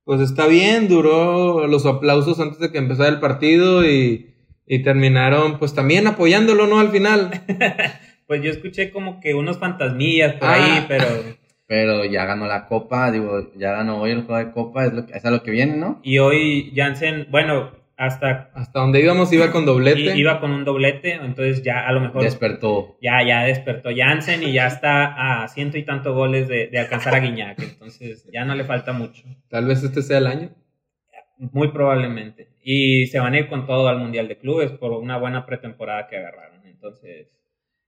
Pues 0.05 0.21
está 0.21 0.47
bien, 0.47 0.87
duró 0.87 1.67
los 1.67 1.85
aplausos 1.85 2.39
antes 2.39 2.59
de 2.59 2.71
que 2.71 2.77
empezara 2.77 3.09
el 3.09 3.19
partido 3.19 3.83
y, 3.89 4.35
y 4.67 4.83
terminaron 4.83 5.57
pues 5.59 5.73
también 5.73 6.05
apoyándolo, 6.07 6.67
¿no? 6.67 6.79
Al 6.79 6.89
final. 6.89 7.31
Pues 8.25 8.41
yo 8.41 8.51
escuché 8.51 8.89
como 8.89 9.19
que 9.19 9.33
unos 9.35 9.59
fantasmillas 9.59 10.35
por 10.35 10.47
Ah. 10.47 10.53
ahí, 10.53 10.85
pero... 10.87 11.05
Pero 11.73 12.05
ya 12.05 12.25
ganó 12.25 12.45
la 12.45 12.67
copa, 12.67 13.09
digo, 13.09 13.51
ya 13.55 13.71
ganó 13.71 13.99
hoy 13.99 14.11
el 14.11 14.25
juego 14.25 14.45
de 14.45 14.51
copa, 14.51 14.85
es, 14.85 14.93
lo 14.93 15.07
que, 15.07 15.13
es 15.13 15.25
a 15.25 15.31
lo 15.31 15.41
que 15.41 15.49
viene, 15.49 15.75
¿no? 15.75 15.99
Y 16.03 16.19
hoy 16.19 16.71
Jansen, 16.75 17.25
bueno, 17.31 17.71
hasta 17.97 18.51
Hasta 18.53 18.79
donde 18.79 19.01
íbamos 19.01 19.33
iba 19.33 19.51
con 19.51 19.65
doblete. 19.65 20.15
iba 20.15 20.39
con 20.39 20.51
un 20.51 20.65
doblete, 20.65 21.13
entonces 21.13 21.63
ya 21.63 21.87
a 21.87 21.91
lo 21.91 21.99
mejor 22.01 22.21
Despertó. 22.21 22.95
ya, 23.01 23.23
ya 23.27 23.41
despertó 23.45 23.89
Jansen 23.95 24.43
y 24.43 24.53
ya 24.53 24.67
está 24.67 25.43
a 25.43 25.47
ciento 25.47 25.79
y 25.79 25.83
tanto 25.83 26.13
goles 26.13 26.47
de, 26.47 26.67
de 26.67 26.77
alcanzar 26.77 27.15
a 27.15 27.19
Guiñac, 27.19 27.57
entonces 27.59 28.29
ya 28.31 28.45
no 28.45 28.53
le 28.53 28.65
falta 28.65 28.93
mucho, 28.93 29.23
Tal 29.49 29.65
vez 29.65 29.81
este 29.83 30.03
sea 30.03 30.19
el 30.19 30.27
año. 30.27 30.49
muy 31.39 31.69
probablemente. 31.71 32.49
Y 32.63 33.07
se 33.07 33.19
van 33.19 33.33
a 33.33 33.39
ir 33.39 33.47
con 33.49 33.65
todo 33.65 33.87
al 33.87 33.97
Mundial 33.97 34.27
de 34.27 34.37
Clubes 34.37 34.71
por 34.73 34.91
una 34.91 35.17
buena 35.17 35.47
pretemporada 35.47 36.05
que 36.07 36.17
agarraron, 36.17 36.67
entonces, 36.67 37.29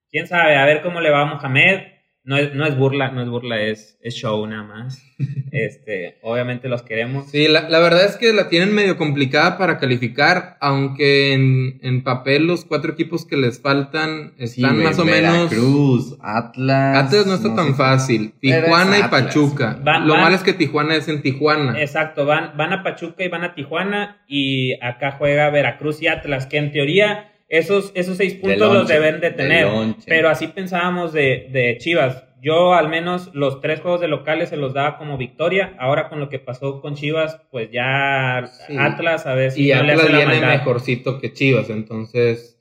quién 0.10 0.26
sabe, 0.26 0.56
a 0.56 0.66
ver 0.66 0.82
cómo 0.82 1.02
le 1.02 1.12
va 1.12 1.22
a 1.22 1.26
Mohamed. 1.26 1.94
No 2.26 2.38
es, 2.38 2.54
no 2.56 2.66
es 2.66 2.76
burla, 2.76 3.12
no 3.12 3.22
es 3.22 3.30
burla, 3.30 3.62
es, 3.62 3.98
es 4.02 4.16
show 4.16 4.46
nada 4.48 4.64
más. 4.64 5.02
Este, 5.52 6.18
obviamente 6.22 6.68
los 6.68 6.82
queremos. 6.84 7.30
Sí, 7.32 7.48
la, 7.48 7.70
la 7.70 7.80
verdad 7.80 8.04
es 8.04 8.18
que 8.18 8.34
la 8.34 8.50
tienen 8.50 8.76
medio 8.76 8.98
complicada 8.98 9.58
para 9.58 9.78
calificar, 9.78 10.58
aunque 10.60 11.32
en, 11.32 11.80
en 11.82 12.04
papel 12.04 12.46
los 12.46 12.66
cuatro 12.66 12.92
equipos 12.92 13.26
que 13.26 13.38
les 13.38 13.62
faltan 13.62 14.34
están 14.38 14.84
más 14.84 15.00
o 15.00 15.06
menos... 15.06 15.50
Veracruz, 15.50 16.18
Atlas. 16.22 17.06
Atlas 17.06 17.26
no 17.28 17.36
está 17.36 17.56
tan 17.56 17.74
fácil. 17.76 18.34
Tijuana 18.42 18.98
y 18.98 19.02
Atlas. 19.04 19.24
Pachuca. 19.28 19.80
Van- 19.82 20.06
Lo 20.06 20.14
van- 20.16 20.24
malo 20.24 20.36
es 20.36 20.44
que 20.44 20.52
Tijuana 20.52 20.96
es 20.98 21.08
en 21.08 21.22
Tijuana. 21.22 21.80
Exacto, 21.80 22.26
van, 22.26 22.58
van 22.58 22.74
a 22.74 22.84
Pachuca 22.84 23.24
y 23.24 23.30
van 23.30 23.46
a 23.46 23.56
Tijuana 23.56 24.22
y 24.28 24.74
acá 24.84 25.12
juega 25.18 25.50
Veracruz 25.52 26.02
y 26.02 26.08
Atlas, 26.08 26.48
que 26.48 26.58
en 26.58 26.74
teoría 26.74 27.32
esos, 27.48 27.92
esos 27.96 28.18
seis 28.18 28.34
puntos 28.36 28.60
los 28.60 28.74
lonche, 28.74 28.94
deben 28.94 29.22
de 29.22 29.32
tener. 29.32 29.68
Pero 30.08 30.30
así 30.30 30.48
pensábamos 30.48 31.14
de, 31.14 31.48
de 31.52 31.78
Chivas. 31.80 32.24
Yo 32.42 32.74
al 32.76 32.90
menos 32.90 33.32
los 33.34 33.60
tres 33.62 33.80
juegos 33.82 34.02
de 34.02 34.08
locales 34.08 34.50
se 34.50 34.58
los 34.58 34.74
daba 34.74 34.98
como 34.98 35.18
victoria. 35.18 35.74
Ahora 35.80 36.10
con 36.10 36.20
lo 36.20 36.30
que 36.30 36.38
pasó 36.40 36.80
con 36.82 36.96
Chivas, 36.96 37.42
pues 37.52 37.70
ya 37.72 38.44
Sí. 38.68 38.76
Atlas 38.78 39.26
a 39.26 39.34
ver 39.34 39.52
si 39.52 39.70
Y 39.70 39.74
no 39.74 39.82
le 39.84 39.92
Atlas 39.94 40.00
hace 40.06 40.12
la 40.12 40.18
viene 40.20 40.34
maldad. 40.42 40.58
mejorcito 40.60 41.20
que 41.20 41.34
Chivas, 41.34 41.70
entonces 41.72 42.60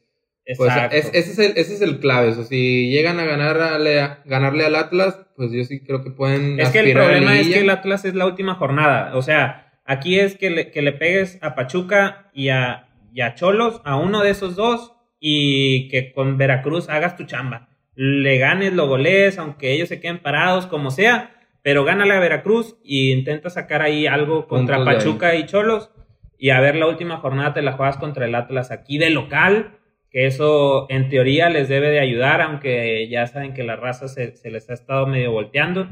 Pues 0.57 0.73
es- 0.93 1.07
ese, 1.15 1.19
es 1.33 1.39
el, 1.39 1.53
ese 1.59 1.75
es 1.75 1.81
el 1.83 1.99
clave. 2.01 2.29
O 2.29 2.35
sea, 2.35 2.45
si 2.45 2.91
llegan 2.91 3.19
a, 3.21 3.25
ganarle, 3.25 4.01
a 4.01 4.21
ganarle 4.25 4.65
al 4.65 4.77
Atlas, 4.77 5.19
pues 5.37 5.51
yo 5.53 5.65
sí 5.65 5.81
creo 5.81 6.03
que 6.05 6.11
pueden. 6.11 6.61
Es 6.61 6.71
que 6.71 6.81
el 6.81 6.93
problema 6.93 7.39
es 7.39 7.49
que 7.49 7.61
el 7.61 7.71
Atlas 7.71 8.05
es 8.05 8.15
la 8.15 8.27
última 8.27 8.55
jornada. 8.55 9.17
O 9.17 9.23
sea, 9.23 9.73
aquí 9.85 10.19
es 10.21 10.37
que 10.37 10.51
le, 10.51 10.71
que 10.71 10.81
le 10.83 10.93
pegues 10.93 11.39
a 11.43 11.55
Pachuca 11.55 12.31
y 12.35 12.49
a, 12.51 12.89
y 13.15 13.21
a 13.21 13.37
Cholos, 13.37 13.81
a 13.85 13.95
uno 13.97 14.23
de 14.23 14.31
esos 14.31 14.57
dos, 14.57 14.93
y 15.21 15.89
que 15.89 16.13
con 16.13 16.37
Veracruz 16.37 16.89
hagas 16.89 17.17
tu 17.17 17.25
chamba. 17.25 17.69
Le 17.95 18.39
ganes, 18.39 18.73
lo 18.73 18.89
golees, 18.89 19.39
aunque 19.39 19.73
ellos 19.73 19.89
se 19.89 20.01
queden 20.01 20.19
parados, 20.19 20.67
como 20.67 20.91
sea, 20.91 21.31
pero 21.63 21.85
gánale 21.85 22.13
a 22.13 22.19
Veracruz 22.19 22.77
y 22.83 23.13
intenta 23.13 23.51
sacar 23.51 23.83
ahí 23.83 24.09
algo 24.09 24.49
contra 24.49 24.79
Puntos. 24.79 24.95
Pachuca 24.97 25.37
y 25.37 25.47
Cholos. 25.47 25.93
Y 26.37 26.51
a 26.51 26.61
ver, 26.61 26.75
la 26.75 26.89
última 26.89 27.19
jornada 27.19 27.55
te 27.55 27.63
la 27.63 27.75
juegas 27.75 27.99
contra 27.99 28.27
el 28.27 28.35
Atlas 28.35 28.73
aquí 28.73 28.99
de 28.99 29.11
local, 29.11 29.79
que 30.11 30.27
eso 30.27 30.87
en 30.91 31.09
teoría 31.09 31.49
les 31.49 31.69
debe 31.69 31.91
de 31.91 32.01
ayudar, 32.01 32.43
aunque 32.43 33.09
ya 33.09 33.29
saben 33.29 33.55
que 33.55 33.63
la 33.63 33.77
raza 33.77 34.09
se, 34.09 34.37
se 34.37 34.51
les 34.51 34.69
ha 34.69 34.75
estado 34.75 35.07
medio 35.07 35.31
volteando. 35.31 35.87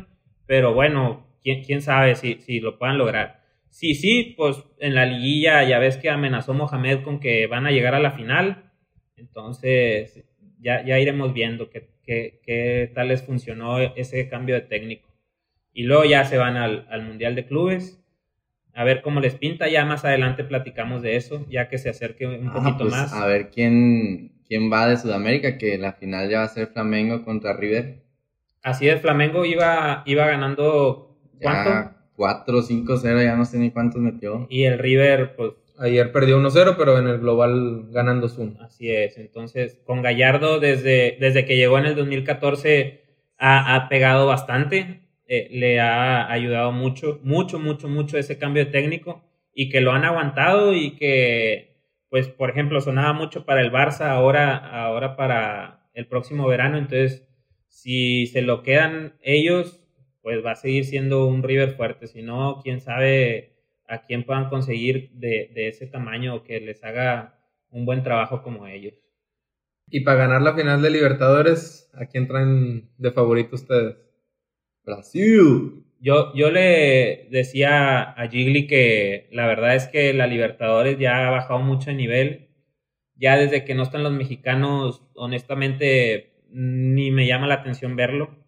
Pero 0.47 0.75
bueno, 0.75 1.25
quién, 1.41 1.63
quién 1.63 1.83
sabe 1.83 2.17
si, 2.17 2.41
si 2.41 2.59
lo 2.59 2.79
puedan 2.79 2.99
lograr. 2.99 3.42
Sí, 3.73 3.95
sí, 3.95 4.35
pues 4.37 4.63
en 4.81 4.95
la 4.95 5.07
liguilla 5.07 5.65
ya 5.65 5.79
ves 5.79 5.97
que 5.97 6.11
amenazó 6.11 6.53
Mohamed 6.53 7.03
con 7.03 7.21
que 7.21 7.47
van 7.47 7.67
a 7.67 7.71
llegar 7.71 7.95
a 7.95 8.01
la 8.01 8.11
final. 8.13 8.71
Entonces 9.17 10.25
ya, 10.61 10.85
ya 10.85 10.99
iremos 11.01 11.33
viendo 11.33 11.71
qué, 11.71 11.89
qué, 12.05 12.41
qué 12.45 12.93
tal 12.95 13.09
les 13.09 13.23
funcionó 13.23 13.81
ese 13.81 14.29
cambio 14.29 14.55
de 14.57 14.61
técnico. 14.61 15.09
Y 15.73 15.85
luego 15.85 16.05
ya 16.05 16.25
se 16.27 16.37
van 16.37 16.57
al, 16.59 16.87
al 16.91 17.03
Mundial 17.03 17.35
de 17.35 17.47
Clubes. 17.47 17.99
A 18.75 18.85
ver 18.85 19.01
cómo 19.01 19.21
les 19.21 19.37
pinta. 19.37 19.69
Ya 19.69 19.87
más 19.87 20.05
adelante 20.05 20.45
platicamos 20.45 21.01
de 21.01 21.17
eso, 21.17 21.47
ya 21.49 21.69
que 21.71 21.79
se 21.79 21.89
acerque 21.89 22.27
un 22.27 22.49
Ah, 22.49 22.53
poquito 22.53 22.79
pues, 22.81 22.91
más. 22.91 23.13
A 23.15 23.27
ver 23.27 23.49
quién, 23.51 24.33
quién 24.47 24.71
va 24.71 24.87
de 24.87 24.99
Sudamérica, 24.99 25.57
que 25.57 25.79
la 25.79 25.95
final 25.95 26.29
ya 26.29 26.41
va 26.41 26.45
a 26.45 26.49
ser 26.49 26.69
Flamengo 26.69 27.25
contra 27.25 27.57
River. 27.57 28.03
Así 28.63 28.87
es, 28.89 29.01
Flamengo 29.01 29.47
iba, 29.47 30.03
iba 30.05 30.27
ganando 30.27 31.19
¿cuánto? 31.41 31.71
Ya 31.71 32.02
4 32.23 32.63
5 32.63 32.97
0 32.99 33.21
ya 33.21 33.35
no 33.35 33.45
sé 33.45 33.59
ni 33.59 33.73
cuántos 33.73 34.01
metió. 34.01 34.47
Y 34.49 34.63
el 34.63 34.79
River, 34.79 35.35
pues 35.35 35.55
Ayer 35.77 36.13
perdió 36.13 36.39
1-0, 36.39 36.77
pero 36.79 36.97
en 36.97 37.09
el 37.09 37.19
global 37.19 37.87
ganan 37.91 38.21
2-1. 38.23 38.61
Así 38.61 38.93
es, 38.93 39.19
entonces 39.19 39.81
con 39.85 40.03
Gallardo 40.03 40.61
desde, 40.61 41.17
desde 41.19 41.45
que 41.45 41.57
llegó 41.57 41.79
en 41.79 41.87
el 41.87 41.97
2014 41.97 43.01
ha, 43.39 43.75
ha 43.75 43.89
pegado 43.89 44.29
bastante, 44.29 45.01
eh, 45.27 45.49
le 45.51 45.81
ha 45.81 46.31
ayudado 46.31 46.71
mucho, 46.71 47.19
mucho, 47.25 47.59
mucho, 47.59 47.89
mucho 47.89 48.19
ese 48.19 48.39
cambio 48.39 48.65
de 48.65 48.71
técnico 48.71 49.25
y 49.53 49.69
que 49.69 49.81
lo 49.81 49.91
han 49.91 50.05
aguantado 50.05 50.73
y 50.75 50.93
que, 50.93 51.81
pues, 52.09 52.29
por 52.29 52.51
ejemplo, 52.51 52.81
sonaba 52.81 53.13
mucho 53.13 53.45
para 53.45 53.63
el 53.63 53.73
Barça, 53.73 54.11
ahora, 54.11 54.55
ahora 54.57 55.17
para 55.17 55.89
el 55.93 56.07
próximo 56.07 56.47
verano, 56.47 56.79
entonces, 56.79 57.27
si 57.67 58.29
se 58.29 58.43
lo 58.43 58.63
quedan 58.63 59.15
ellos, 59.23 59.82
pues 60.23 60.45
va 60.45 60.53
a 60.53 60.57
seguir 60.57 60.85
siendo 60.85 61.27
un 61.27 61.43
River 61.43 61.77
fuerte, 61.77 62.07
si 62.07 62.23
no, 62.23 62.61
quién 62.63 62.81
sabe 62.81 63.53
a 63.89 64.03
quién 64.03 64.25
puedan 64.25 64.49
conseguir 64.49 65.11
de, 65.13 65.51
de 65.55 65.69
ese 65.69 65.87
tamaño 65.87 66.35
o 66.35 66.43
que 66.43 66.61
les 66.61 66.83
haga 66.85 67.39
un 67.71 67.85
buen 67.85 68.03
trabajo 68.03 68.43
como 68.43 68.67
ellos. 68.67 68.95
Y 69.91 70.01
para 70.01 70.19
ganar 70.19 70.43
la 70.43 70.55
final 70.55 70.81
de 70.81 70.91
Libertadores, 70.91 71.91
¿a 71.95 72.07
quién 72.07 72.27
traen 72.27 72.89
de 72.97 73.11
favorito 73.11 73.57
ustedes? 73.57 73.97
Brasil. 74.85 75.85
Yo, 76.01 76.35
yo 76.35 76.51
le 76.51 77.29
decía 77.31 78.03
a 78.03 78.29
Gigli 78.29 78.67
que 78.67 79.29
la 79.31 79.47
verdad 79.47 79.77
es 79.77 79.87
que 79.87 80.13
la 80.13 80.27
Libertadores 80.27 80.99
ya 80.99 81.29
ha 81.29 81.31
bajado 81.31 81.61
mucho 81.61 81.91
de 81.91 81.97
nivel. 81.97 82.49
Ya 83.17 83.37
desde 83.37 83.65
que 83.65 83.75
no 83.75 83.83
están 83.83 84.03
los 84.03 84.13
mexicanos, 84.13 85.03
honestamente, 85.15 86.33
ni 86.51 87.11
me 87.11 87.27
llama 87.27 87.47
la 87.47 87.55
atención 87.55 87.95
verlo. 87.95 88.42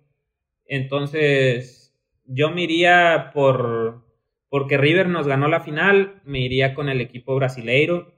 Entonces, 0.66 1.94
yo 2.24 2.50
me 2.50 2.62
iría 2.62 3.30
por, 3.34 4.04
porque 4.48 4.78
River 4.78 5.08
nos 5.08 5.26
ganó 5.26 5.48
la 5.48 5.60
final, 5.60 6.20
me 6.24 6.40
iría 6.40 6.74
con 6.74 6.88
el 6.88 7.00
equipo 7.00 7.34
brasileiro. 7.34 8.12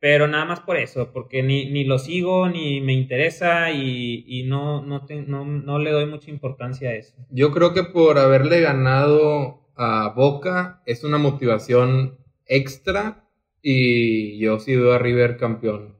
Pero 0.00 0.26
nada 0.26 0.44
más 0.44 0.58
por 0.58 0.78
eso, 0.78 1.12
porque 1.12 1.44
ni, 1.44 1.70
ni 1.70 1.84
lo 1.84 1.96
sigo, 1.96 2.48
ni 2.48 2.80
me 2.80 2.92
interesa 2.92 3.70
y, 3.70 4.24
y 4.26 4.42
no, 4.42 4.82
no, 4.82 5.06
no, 5.28 5.44
no 5.44 5.78
le 5.78 5.92
doy 5.92 6.06
mucha 6.06 6.28
importancia 6.28 6.90
a 6.90 6.94
eso. 6.94 7.14
Yo 7.30 7.52
creo 7.52 7.72
que 7.72 7.84
por 7.84 8.18
haberle 8.18 8.60
ganado 8.60 9.62
a 9.76 10.12
Boca 10.16 10.82
es 10.86 11.04
una 11.04 11.18
motivación 11.18 12.18
extra 12.46 13.28
y 13.62 14.38
yo 14.38 14.58
sí 14.58 14.74
veo 14.74 14.92
a 14.92 14.98
River 14.98 15.36
campeón 15.36 15.96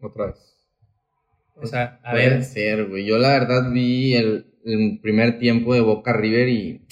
otra 0.00 0.26
vez. 0.28 0.53
O 1.56 1.66
sea, 1.66 2.00
a 2.02 2.10
Puede 2.12 2.28
ver, 2.30 2.42
ser, 2.44 2.86
güey. 2.86 3.04
Yo 3.06 3.18
la 3.18 3.30
verdad 3.30 3.70
vi 3.72 4.14
el, 4.14 4.46
el 4.64 4.98
primer 5.00 5.38
tiempo 5.38 5.74
de 5.74 5.80
Boca 5.80 6.12
River 6.12 6.48
y 6.48 6.82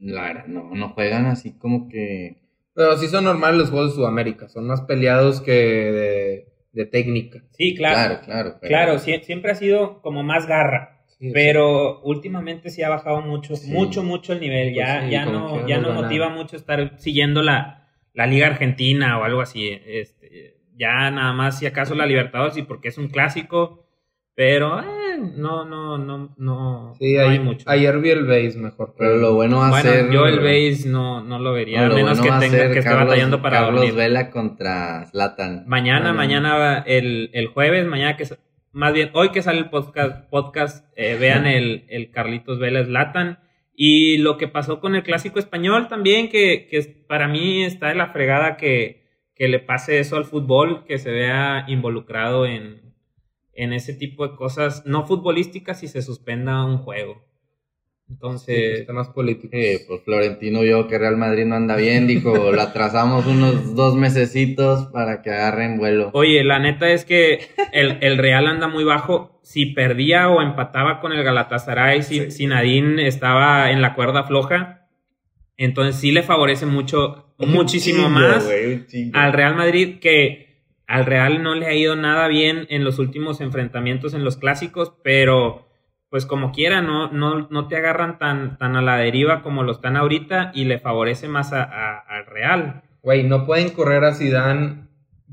la 0.00 0.22
verdad 0.22 0.46
no, 0.46 0.70
no 0.74 0.90
juegan 0.90 1.26
así 1.26 1.52
como 1.58 1.88
que... 1.88 2.36
Pero 2.74 2.96
sí 2.98 3.06
son 3.08 3.24
normales 3.24 3.58
los 3.58 3.70
juegos 3.70 3.90
de 3.90 3.96
Sudamérica, 3.96 4.48
son 4.48 4.66
más 4.66 4.82
peleados 4.82 5.40
que 5.40 5.52
de, 5.52 6.48
de 6.72 6.86
técnica. 6.86 7.42
sí, 7.52 7.74
claro. 7.74 7.94
Claro, 7.96 8.20
claro. 8.24 8.58
pero- 8.60 8.68
Claro, 8.68 8.98
sie- 8.98 9.22
siempre 9.22 9.52
ha 9.52 9.54
sido 9.54 10.00
como 10.02 10.22
más 10.22 10.46
garra, 10.46 10.90
Sí, 11.18 11.30
pero 11.32 12.00
últimamente 12.02 12.70
sí 12.70 12.82
ha 12.82 12.88
bajado 12.88 13.20
mucho, 13.22 13.54
Sí. 13.54 13.70
mucho, 13.70 14.02
mucho 14.02 14.32
el 14.32 14.40
nivel. 14.40 14.74
Ya, 14.74 14.94
Pues 14.96 15.04
sí, 15.04 15.10
ya 15.12 15.24
como 15.24 15.38
no, 15.60 15.68
ya 15.68 15.78
no 15.80 15.92
motiva 15.92 16.28
mucho 16.28 16.56
estar 16.56 16.98
siguiendo 16.98 17.40
la, 17.42 17.88
la 18.12 18.26
Liga 18.26 18.48
Argentina 18.48 19.18
o 19.18 19.22
algo 19.24 19.40
así. 19.40 19.68
Este, 19.86 20.56
ya 20.76 21.10
nada 21.12 21.32
más, 21.32 21.58
si 21.60 21.66
acaso 21.66 21.94
la 21.94 22.06
Libertadores, 22.06 22.56
y 22.56 22.62
porque 22.62 22.88
es 22.88 22.98
un 22.98 23.06
clásico, 23.08 23.83
pero 24.34 24.80
eh, 24.80 24.84
no, 25.36 25.64
no, 25.64 25.96
no, 25.98 26.34
no, 26.36 26.92
Sí, 26.98 27.14
no 27.14 27.28
hay 27.28 27.38
mucho. 27.38 27.68
ayer 27.68 27.98
vi 28.00 28.10
el 28.10 28.24
base 28.26 28.58
mejor. 28.58 28.94
Pero 28.98 29.16
lo 29.16 29.34
bueno 29.34 29.58
va 29.58 29.66
a 29.68 29.70
bueno, 29.70 29.90
ser... 29.90 30.10
yo 30.10 30.26
el 30.26 30.38
base 30.40 30.88
no, 30.88 31.22
no 31.22 31.38
lo 31.38 31.52
vería, 31.52 31.82
no, 31.82 31.88
lo 31.88 31.94
menos 31.94 32.18
bueno 32.18 32.40
que 32.40 32.46
tenga 32.48 32.64
que 32.72 32.78
esté 32.78 32.90
Carlos- 32.90 33.06
batallando 33.08 33.42
para 33.42 33.58
Carlos 33.60 33.80
dormir. 33.80 33.94
Vela 33.94 34.30
contra 34.30 35.06
Zlatan. 35.06 35.64
Mañana, 35.66 36.12
mañana, 36.12 36.56
va 36.56 36.78
el, 36.78 37.30
el 37.32 37.46
jueves, 37.48 37.86
mañana 37.86 38.16
que, 38.16 38.24
más 38.72 38.92
bien, 38.92 39.10
hoy 39.14 39.30
que 39.30 39.40
sale 39.42 39.58
el 39.60 39.70
podcast, 39.70 40.28
podcast 40.30 40.84
eh, 40.96 41.16
vean 41.20 41.46
el, 41.46 41.84
el 41.88 42.10
Carlitos 42.10 42.58
Vélez 42.58 42.88
Latan. 42.88 43.38
Y 43.76 44.18
lo 44.18 44.36
que 44.36 44.46
pasó 44.46 44.78
con 44.78 44.94
el 44.94 45.02
clásico 45.02 45.40
español 45.40 45.88
también, 45.88 46.28
que, 46.28 46.68
que 46.70 46.80
para 47.08 47.26
mí 47.26 47.64
está 47.64 47.88
de 47.88 47.96
la 47.96 48.06
fregada 48.06 48.56
que, 48.56 49.02
que 49.34 49.48
le 49.48 49.58
pase 49.58 49.98
eso 49.98 50.16
al 50.16 50.24
fútbol, 50.24 50.84
que 50.86 50.98
se 50.98 51.10
vea 51.10 51.64
involucrado 51.66 52.46
en, 52.46 52.83
en 53.56 53.72
ese 53.72 53.94
tipo 53.94 54.26
de 54.26 54.36
cosas 54.36 54.84
no 54.86 55.06
futbolísticas 55.06 55.82
y 55.82 55.88
se 55.88 56.02
suspenda 56.02 56.64
un 56.64 56.78
juego. 56.78 57.24
Entonces, 58.08 58.86
temas 58.86 59.08
políticos. 59.08 59.50
Eh, 59.52 59.80
pues 59.88 60.02
Florentino 60.04 60.60
vio 60.60 60.86
que 60.86 60.98
Real 60.98 61.16
Madrid 61.16 61.46
no 61.46 61.54
anda 61.54 61.74
bien, 61.76 62.06
dijo, 62.06 62.32
lo 62.52 62.60
atrasamos 62.60 63.26
unos 63.26 63.74
dos 63.74 63.96
mesecitos 63.96 64.86
para 64.92 65.22
que 65.22 65.30
agarren 65.30 65.78
vuelo. 65.78 66.10
Oye, 66.12 66.44
la 66.44 66.58
neta 66.58 66.90
es 66.90 67.04
que 67.04 67.48
el, 67.72 67.98
el 68.02 68.18
Real 68.18 68.46
anda 68.46 68.68
muy 68.68 68.84
bajo. 68.84 69.40
Si 69.42 69.66
perdía 69.66 70.28
o 70.28 70.42
empataba 70.42 71.00
con 71.00 71.12
el 71.12 71.22
Galatasaray, 71.22 72.02
si, 72.02 72.30
si 72.30 72.46
Nadine 72.46 73.06
estaba 73.06 73.70
en 73.70 73.80
la 73.82 73.94
cuerda 73.94 74.24
floja, 74.24 74.86
entonces 75.56 76.00
sí 76.00 76.12
le 76.12 76.22
favorece 76.22 76.66
mucho, 76.66 77.34
muchísimo 77.38 78.04
chingo, 78.04 78.10
más 78.10 78.48
al 79.12 79.32
Real 79.32 79.54
Madrid, 79.54 79.98
que 80.00 80.53
al 80.86 81.06
Real 81.06 81.42
no 81.42 81.54
le 81.54 81.66
ha 81.66 81.74
ido 81.74 81.96
nada 81.96 82.28
bien 82.28 82.66
en 82.70 82.84
los 82.84 82.98
últimos 82.98 83.40
enfrentamientos 83.40 84.14
en 84.14 84.24
los 84.24 84.36
clásicos, 84.36 84.92
pero 85.02 85.66
pues 86.10 86.26
como 86.26 86.52
quiera, 86.52 86.80
no, 86.80 87.10
no, 87.10 87.48
no 87.50 87.66
te 87.68 87.76
agarran 87.76 88.18
tan, 88.18 88.56
tan 88.58 88.76
a 88.76 88.82
la 88.82 88.96
deriva 88.98 89.42
como 89.42 89.62
lo 89.64 89.72
están 89.72 89.96
ahorita 89.96 90.52
y 90.54 90.64
le 90.64 90.78
favorece 90.78 91.26
más 91.26 91.52
a- 91.52 91.64
a- 91.64 91.98
al 91.98 92.26
Real. 92.26 92.82
Güey, 93.02 93.24
no 93.24 93.46
pueden 93.46 93.70
correr 93.70 94.04
a 94.04 94.14
Zidane 94.14 94.86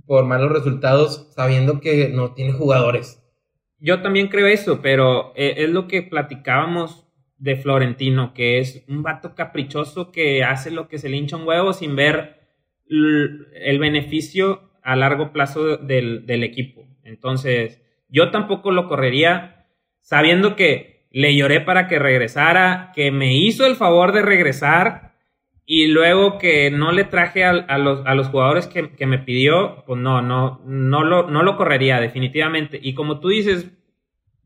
por 0.08 0.26
malos 0.26 0.52
resultados 0.52 1.30
sabiendo 1.36 1.80
que 1.82 2.10
no 2.10 2.34
tiene 2.34 2.54
jugadores. 2.54 3.22
Yo 3.78 4.02
también 4.02 4.28
creo 4.28 4.48
eso, 4.48 4.82
pero 4.82 5.34
eh, 5.36 5.56
es 5.58 5.70
lo 5.70 5.88
que 5.88 6.02
platicábamos 6.02 7.06
de 7.38 7.56
Florentino, 7.56 8.34
que 8.34 8.60
es 8.60 8.84
un 8.88 9.04
vato 9.04 9.36
caprichoso 9.36 10.12
que 10.12 10.44
hace 10.44 10.72
lo 10.72 10.88
que 10.88 10.98
se 10.98 11.10
le 11.10 11.18
hincha 11.18 11.38
un 11.38 11.48
huevo 11.48 11.74
sin 11.74 11.96
ver 11.96 12.40
el 12.90 13.80
beneficio 13.80 14.71
a 14.84 14.96
largo 14.96 15.32
plazo 15.32 15.78
del, 15.78 16.26
del 16.26 16.44
equipo. 16.44 16.88
Entonces, 17.04 17.82
yo 18.10 18.32
tampoco 18.32 18.72
lo 18.72 18.88
correría 18.88 19.66
sabiendo 20.02 20.56
que 20.56 21.08
le 21.12 21.36
lloré 21.36 21.62
para 21.62 21.88
que 21.88 22.00
regresara, 22.00 22.92
que 22.96 23.12
me 23.12 23.36
hizo 23.36 23.66
el 23.66 23.76
favor 23.76 24.12
de 24.14 24.22
regresar 24.22 25.12
y 25.66 25.88
luego 25.88 26.38
que 26.38 26.72
no 26.72 26.92
le 26.92 27.04
traje 27.04 27.46
a, 27.46 27.78
los, 27.78 28.06
a 28.06 28.16
los 28.16 28.28
jugadores 28.28 28.68
que, 28.68 28.92
que 28.92 29.06
me 29.06 29.20
pidió, 29.20 29.84
pues 29.86 30.02
no, 30.02 30.22
no, 30.22 30.62
no 30.66 31.04
lo, 31.04 31.30
no 31.30 31.44
lo 31.44 31.56
correría 31.56 32.00
definitivamente. 32.00 32.80
Y 32.82 32.94
como 32.94 33.20
tú 33.20 33.30
dices, 33.30 33.72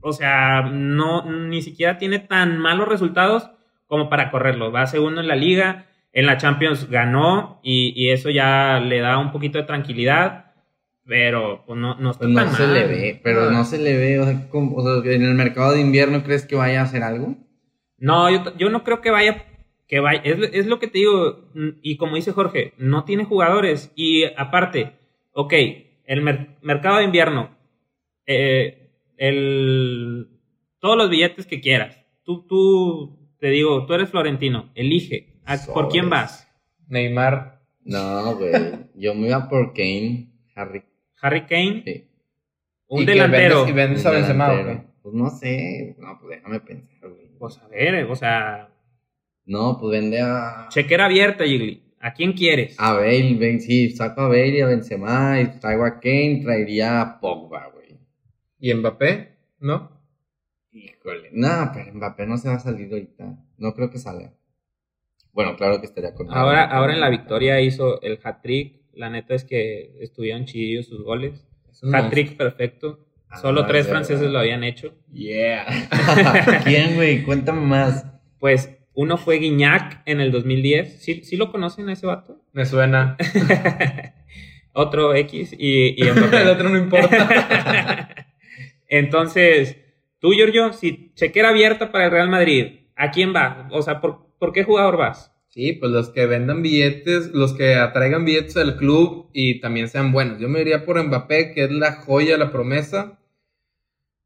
o 0.01 0.13
sea, 0.13 0.61
no, 0.61 1.25
ni 1.25 1.61
siquiera 1.61 1.97
tiene 1.97 2.19
tan 2.19 2.59
malos 2.59 2.87
resultados 2.87 3.49
como 3.87 4.09
para 4.09 4.29
correrlo. 4.29 4.71
Va 4.71 4.85
segundo 4.85 5.21
en 5.21 5.27
la 5.27 5.35
liga, 5.35 5.87
en 6.15 6.25
la 6.25 6.37
Champions 6.37 6.89
ganó 6.89 7.59
y, 7.61 7.93
y 7.95 8.09
eso 8.09 8.31
ya 8.31 8.79
le 8.79 8.99
da 9.01 9.19
un 9.19 9.31
poquito 9.31 9.59
de 9.59 9.65
tranquilidad. 9.65 10.41
pero 11.07 11.63
pues 11.67 11.77
no, 11.79 11.93
no 11.99 12.09
está 12.11 12.23
Pues 12.25 12.33
no 12.33 12.51
se 12.51 12.67
le 12.67 12.87
ve, 12.87 13.19
pero 13.23 13.51
no 13.51 13.63
se 13.63 13.77
le 13.77 13.95
ve. 13.95 14.19
O 14.19 14.23
sea, 14.25 14.49
¿cómo- 14.49 14.75
o 14.77 14.81
sea, 15.03 15.13
en 15.13 15.21
el 15.23 15.35
mercado 15.35 15.73
de 15.73 15.81
invierno, 15.81 16.23
¿crees 16.23 16.47
que 16.47 16.55
vaya 16.55 16.79
a 16.81 16.85
hacer 16.85 17.03
algo? 17.03 17.35
No, 17.99 18.27
yo, 18.57 18.69
no 18.71 18.83
creo 18.83 19.01
que 19.01 19.11
vaya, 19.11 19.45
que 19.87 19.99
vaya, 19.99 20.21
es, 20.23 20.37
es 20.53 20.65
lo 20.65 20.79
que 20.79 20.87
te 20.87 20.97
digo, 20.97 21.51
y 21.83 21.97
como 21.97 22.15
dice 22.15 22.31
Jorge, 22.31 22.73
no 22.79 23.03
tiene 23.05 23.23
jugadores, 23.25 23.91
y 23.95 24.23
aparte, 24.35 24.93
ok, 25.33 25.53
el 26.05 26.21
mer- 26.21 26.57
mercado 26.63 26.97
de 26.97 27.03
invierno, 27.03 27.55
eh, 28.25 28.89
el, 29.17 30.27
todos 30.79 30.97
los 30.97 31.09
billetes 31.09 31.45
que 31.45 31.61
quieras, 31.61 31.97
tú, 32.23 32.47
tú, 32.47 33.19
te 33.39 33.49
digo, 33.49 33.85
tú 33.85 33.93
eres 33.93 34.09
florentino, 34.09 34.71
elige, 34.75 35.34
¿a- 35.45 35.57
¿por 35.73 35.89
quién 35.89 36.09
vas? 36.09 36.47
Neymar. 36.87 37.61
No, 37.83 38.35
güey. 38.35 38.51
Yo 38.95 39.13
me 39.13 39.27
iba 39.27 39.47
por 39.49 39.73
Kane, 39.73 40.29
Harry. 40.55 40.83
Harry 41.21 41.45
Kane, 41.45 41.81
Sí. 41.85 42.07
un 42.87 43.01
¿Y 43.03 43.05
que 43.05 43.11
delantero, 43.13 43.65
vendes- 43.65 43.69
y 43.69 43.73
vendes 43.73 44.05
a 44.05 44.11
Benzema, 44.11 44.47
¿o 44.47 44.57
delantero. 44.57 44.81
qué? 44.81 44.87
Pues 45.03 45.15
no 45.15 45.29
sé. 45.29 45.95
No, 45.99 46.17
pues 46.19 46.37
déjame 46.37 46.59
pensar, 46.61 47.09
güey. 47.09 47.25
pues 47.37 47.57
a 47.59 47.67
ver, 47.67 48.05
o 48.05 48.15
sea, 48.15 48.69
No, 49.45 49.77
pues 49.79 49.91
vende 49.91 50.19
a. 50.21 50.67
chequera 50.69 51.05
abierta, 51.05 51.43
Gigli, 51.45 51.83
¿a 51.99 52.13
quién 52.13 52.33
quieres? 52.33 52.75
A 52.79 52.93
Bale, 52.93 53.35
ven, 53.35 53.59
sí, 53.61 53.91
saco 53.91 54.21
a 54.21 54.27
Bale 54.29 54.57
y 54.57 54.61
a 54.61 54.67
Benzema 54.67 55.39
y 55.41 55.47
traigo 55.59 55.85
a 55.85 55.99
Kane, 55.99 56.41
traería 56.43 57.01
a 57.01 57.19
Pogba, 57.19 57.67
güey. 57.73 57.97
¿Y 58.59 58.73
Mbappé? 58.73 59.35
¿No? 59.59 59.91
Híjole. 60.71 61.29
No, 61.33 61.71
pero 61.73 61.93
Mbappé 61.93 62.25
no 62.25 62.37
se 62.37 62.49
va 62.49 62.55
a 62.55 62.59
salir 62.59 62.91
ahorita. 62.91 63.37
No 63.57 63.73
creo 63.73 63.89
que 63.91 63.99
salga. 63.99 64.33
Bueno, 65.35 65.57
claro 65.57 65.81
que 65.81 65.85
estaría 65.85 66.13
con 66.13 66.33
Ahora, 66.33 66.63
ahora 66.63 66.93
en 66.93 67.01
la 67.01 67.09
victoria 67.09 67.59
hizo 67.59 68.01
el 68.01 68.19
hat-trick. 68.23 68.79
La 68.93 69.09
neta 69.09 69.35
es 69.35 69.43
que 69.43 69.91
estuvieron 69.99 70.45
chidillos 70.45 70.87
sus 70.87 71.03
goles. 71.03 71.45
Es 71.69 71.83
un 71.83 71.93
Hat-trick 71.93 72.37
perfecto. 72.37 73.05
Ah, 73.29 73.37
Solo 73.37 73.63
no, 73.63 73.67
tres 73.67 73.81
es 73.81 73.89
franceses 73.89 74.21
verdad. 74.21 74.33
lo 74.33 74.39
habían 74.39 74.63
hecho. 74.63 74.93
Yeah. 75.11 75.65
¿Quién, 76.63 76.95
güey? 76.95 77.23
Cuéntame 77.23 77.59
más. 77.59 78.05
Pues 78.39 78.77
uno 78.93 79.17
fue 79.17 79.39
Guiñac 79.39 80.03
en 80.05 80.21
el 80.21 80.31
2010. 80.31 81.03
¿Sí, 81.03 81.21
sí 81.25 81.35
lo 81.35 81.51
conocen 81.51 81.89
a 81.89 81.93
ese 81.93 82.07
vato? 82.07 82.39
Me 82.53 82.65
suena. 82.65 83.17
Otro 84.71 85.13
X 85.15 85.53
y, 85.57 86.01
y 86.01 86.07
El 86.07 86.47
otro 86.47 86.69
no 86.69 86.77
importa. 86.77 88.27
Entonces, 88.87 89.77
tú, 90.19 90.31
Giorgio, 90.31 90.71
si 90.71 91.11
chequera 91.13 91.49
abierta 91.49 91.91
para 91.91 92.05
el 92.05 92.11
Real 92.11 92.29
Madrid, 92.29 92.87
¿a 92.95 93.11
quién 93.11 93.33
va? 93.35 93.67
O 93.71 93.81
sea, 93.81 93.99
¿por, 93.99 94.24
por 94.39 94.51
qué 94.53 94.63
jugador 94.63 94.97
vas? 94.97 95.31
Sí, 95.49 95.73
pues 95.73 95.91
los 95.91 96.09
que 96.09 96.25
vendan 96.25 96.61
billetes, 96.61 97.31
los 97.33 97.53
que 97.53 97.75
atraigan 97.75 98.25
billetes 98.25 98.57
al 98.57 98.75
club 98.75 99.29
y 99.33 99.61
también 99.61 99.87
sean 99.87 100.11
buenos. 100.11 100.39
Yo 100.39 100.49
me 100.49 100.61
iría 100.61 100.85
por 100.85 101.01
Mbappé, 101.01 101.53
que 101.53 101.63
es 101.63 101.71
la 101.71 101.93
joya, 101.93 102.37
la 102.37 102.51
promesa. 102.51 103.19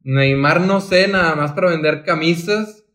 Neymar 0.04 0.62
no 0.62 0.82
sé, 0.82 1.08
nada 1.08 1.36
más 1.36 1.52
para 1.54 1.70
vender 1.70 2.04
camisas. 2.04 2.86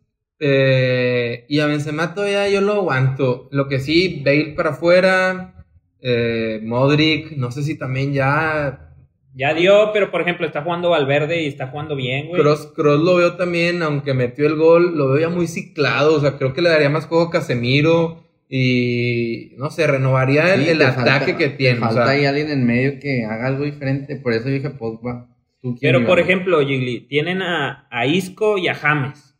Eh, 0.41 1.47
y 1.49 1.61
a 1.61 1.67
Benzema 1.67 2.15
todavía 2.15 2.49
yo 2.49 2.61
lo 2.61 2.73
aguanto. 2.75 3.49
Lo 3.53 3.69
que 3.69 3.79
sí, 3.79 4.23
Bale 4.25 4.55
para 4.57 4.71
afuera. 4.71 5.65
eh, 6.01 6.61
Modric, 6.63 7.33
no 7.37 7.51
sé 7.51 7.63
si 7.63 7.79
también 7.79 8.13
ya. 8.13 8.94
Ya 9.37 9.53
dio, 9.53 9.91
pero 9.93 10.11
por 10.11 10.21
ejemplo, 10.21 10.47
está 10.47 10.63
jugando 10.63 10.91
Valverde 10.91 11.43
y 11.43 11.47
está 11.49 11.67
jugando 11.67 11.97
bien, 11.97 12.29
güey. 12.29 12.41
Cross, 12.41 12.73
Cross 12.75 13.01
lo 13.01 13.17
veo 13.17 13.35
también, 13.37 13.83
aunque 13.83 14.15
metió 14.15 14.47
el 14.47 14.55
gol, 14.57 14.97
lo 14.97 15.09
veo 15.13 15.29
ya 15.29 15.35
muy 15.35 15.49
ciclado. 15.49 16.15
O 16.15 16.21
sea, 16.21 16.39
creo 16.39 16.53
que 16.53 16.63
le 16.63 16.71
daría 16.71 16.89
más 16.91 17.07
juego 17.07 17.25
a 17.25 17.31
Casemiro. 17.31 18.23
Y 18.49 19.53
no 19.57 19.71
sé, 19.71 19.87
renovaría 19.87 20.55
el, 20.55 20.63
Sí, 20.65 20.71
el 20.71 20.79
te 20.79 20.85
ataque 20.85 21.33
falta- 21.33 21.37
que 21.37 21.49
tiene. 21.49 21.79
o 21.79 21.81
Falta 21.81 22.05
sea, 22.07 22.13
ahí 22.15 22.25
alguien 22.25 22.51
en 22.51 22.65
medio 22.67 23.01
que 23.01 23.25
haga 23.25 23.49
algo 23.49 23.65
diferente. 23.65 24.17
Por 24.17 24.33
eso 24.33 24.49
dije 24.49 24.71
Pogba. 24.71 25.29
¿Tú 25.61 25.75
quién 25.77 25.93
Pero 25.93 26.07
por 26.07 26.21
ejemplo, 26.21 26.61
Gigli, 26.61 27.01
tienen 27.09 27.43
a, 27.43 27.89
a 27.91 28.07
Isco 28.07 28.59
y 28.59 28.69
a 28.69 28.75
James. 28.75 29.34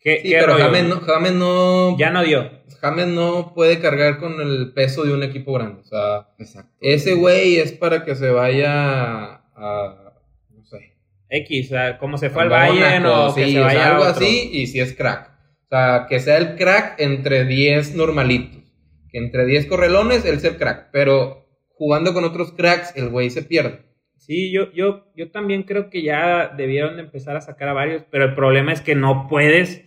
¿Qué, 0.00 0.20
Sí, 0.22 0.30
qué 0.30 0.36
pero 0.40 0.54
rollo? 0.54 0.64
James 0.64 0.84
no, 0.88 1.00
James 1.00 1.32
no, 1.32 1.98
Ya 1.98 2.10
no 2.10 2.22
dio. 2.22 2.50
James 2.80 3.06
no 3.08 3.52
puede 3.54 3.78
cargar 3.80 4.18
con 4.18 4.40
el 4.40 4.72
peso 4.72 5.04
de 5.04 5.12
un 5.12 5.22
equipo 5.22 5.52
grande. 5.52 5.80
O 5.82 5.84
sea, 5.84 6.28
Exacto. 6.38 6.72
ese 6.80 7.14
güey 7.14 7.56
es 7.58 7.72
para 7.72 8.04
que 8.04 8.14
se 8.14 8.30
vaya 8.30 9.42
a, 9.54 10.14
no 10.48 10.64
sé, 10.64 10.96
X, 11.28 11.66
o 11.66 11.68
sea, 11.70 11.98
como 11.98 12.16
se 12.16 12.30
fue 12.30 12.42
al 12.42 12.48
Bayern 12.48 13.04
o 13.06 13.34
que 13.34 13.44
sí, 13.44 13.52
se 13.52 13.60
o 13.60 13.68
sea, 13.68 13.74
vaya 13.74 13.86
a 13.86 13.90
algo 13.90 14.02
otro. 14.04 14.14
así 14.16 14.48
y 14.52 14.66
si 14.66 14.80
es 14.80 14.94
crack. 14.94 15.28
O 15.66 15.68
sea, 15.68 16.06
que 16.08 16.18
sea 16.20 16.38
el 16.38 16.56
crack 16.56 16.94
entre 16.98 17.44
10 17.44 17.94
normalitos. 17.94 18.62
Que 19.10 19.18
entre 19.18 19.44
10 19.44 19.66
correlones 19.66 20.24
él 20.24 20.40
sea 20.40 20.50
el 20.50 20.56
crack. 20.56 20.88
Pero 20.92 21.46
jugando 21.68 22.14
con 22.14 22.24
otros 22.24 22.52
cracks, 22.52 22.96
el 22.96 23.10
güey 23.10 23.28
se 23.30 23.42
pierde. 23.42 23.82
Sí, 24.16 24.50
yo, 24.52 24.72
yo, 24.72 25.06
yo 25.14 25.30
también 25.30 25.62
creo 25.64 25.90
que 25.90 26.02
ya 26.02 26.48
debieron 26.56 26.96
de 26.96 27.02
empezar 27.02 27.36
a 27.36 27.40
sacar 27.40 27.68
a 27.68 27.72
varios, 27.74 28.04
pero 28.10 28.24
el 28.24 28.34
problema 28.34 28.72
es 28.72 28.80
que 28.80 28.94
no 28.94 29.26
puedes 29.28 29.84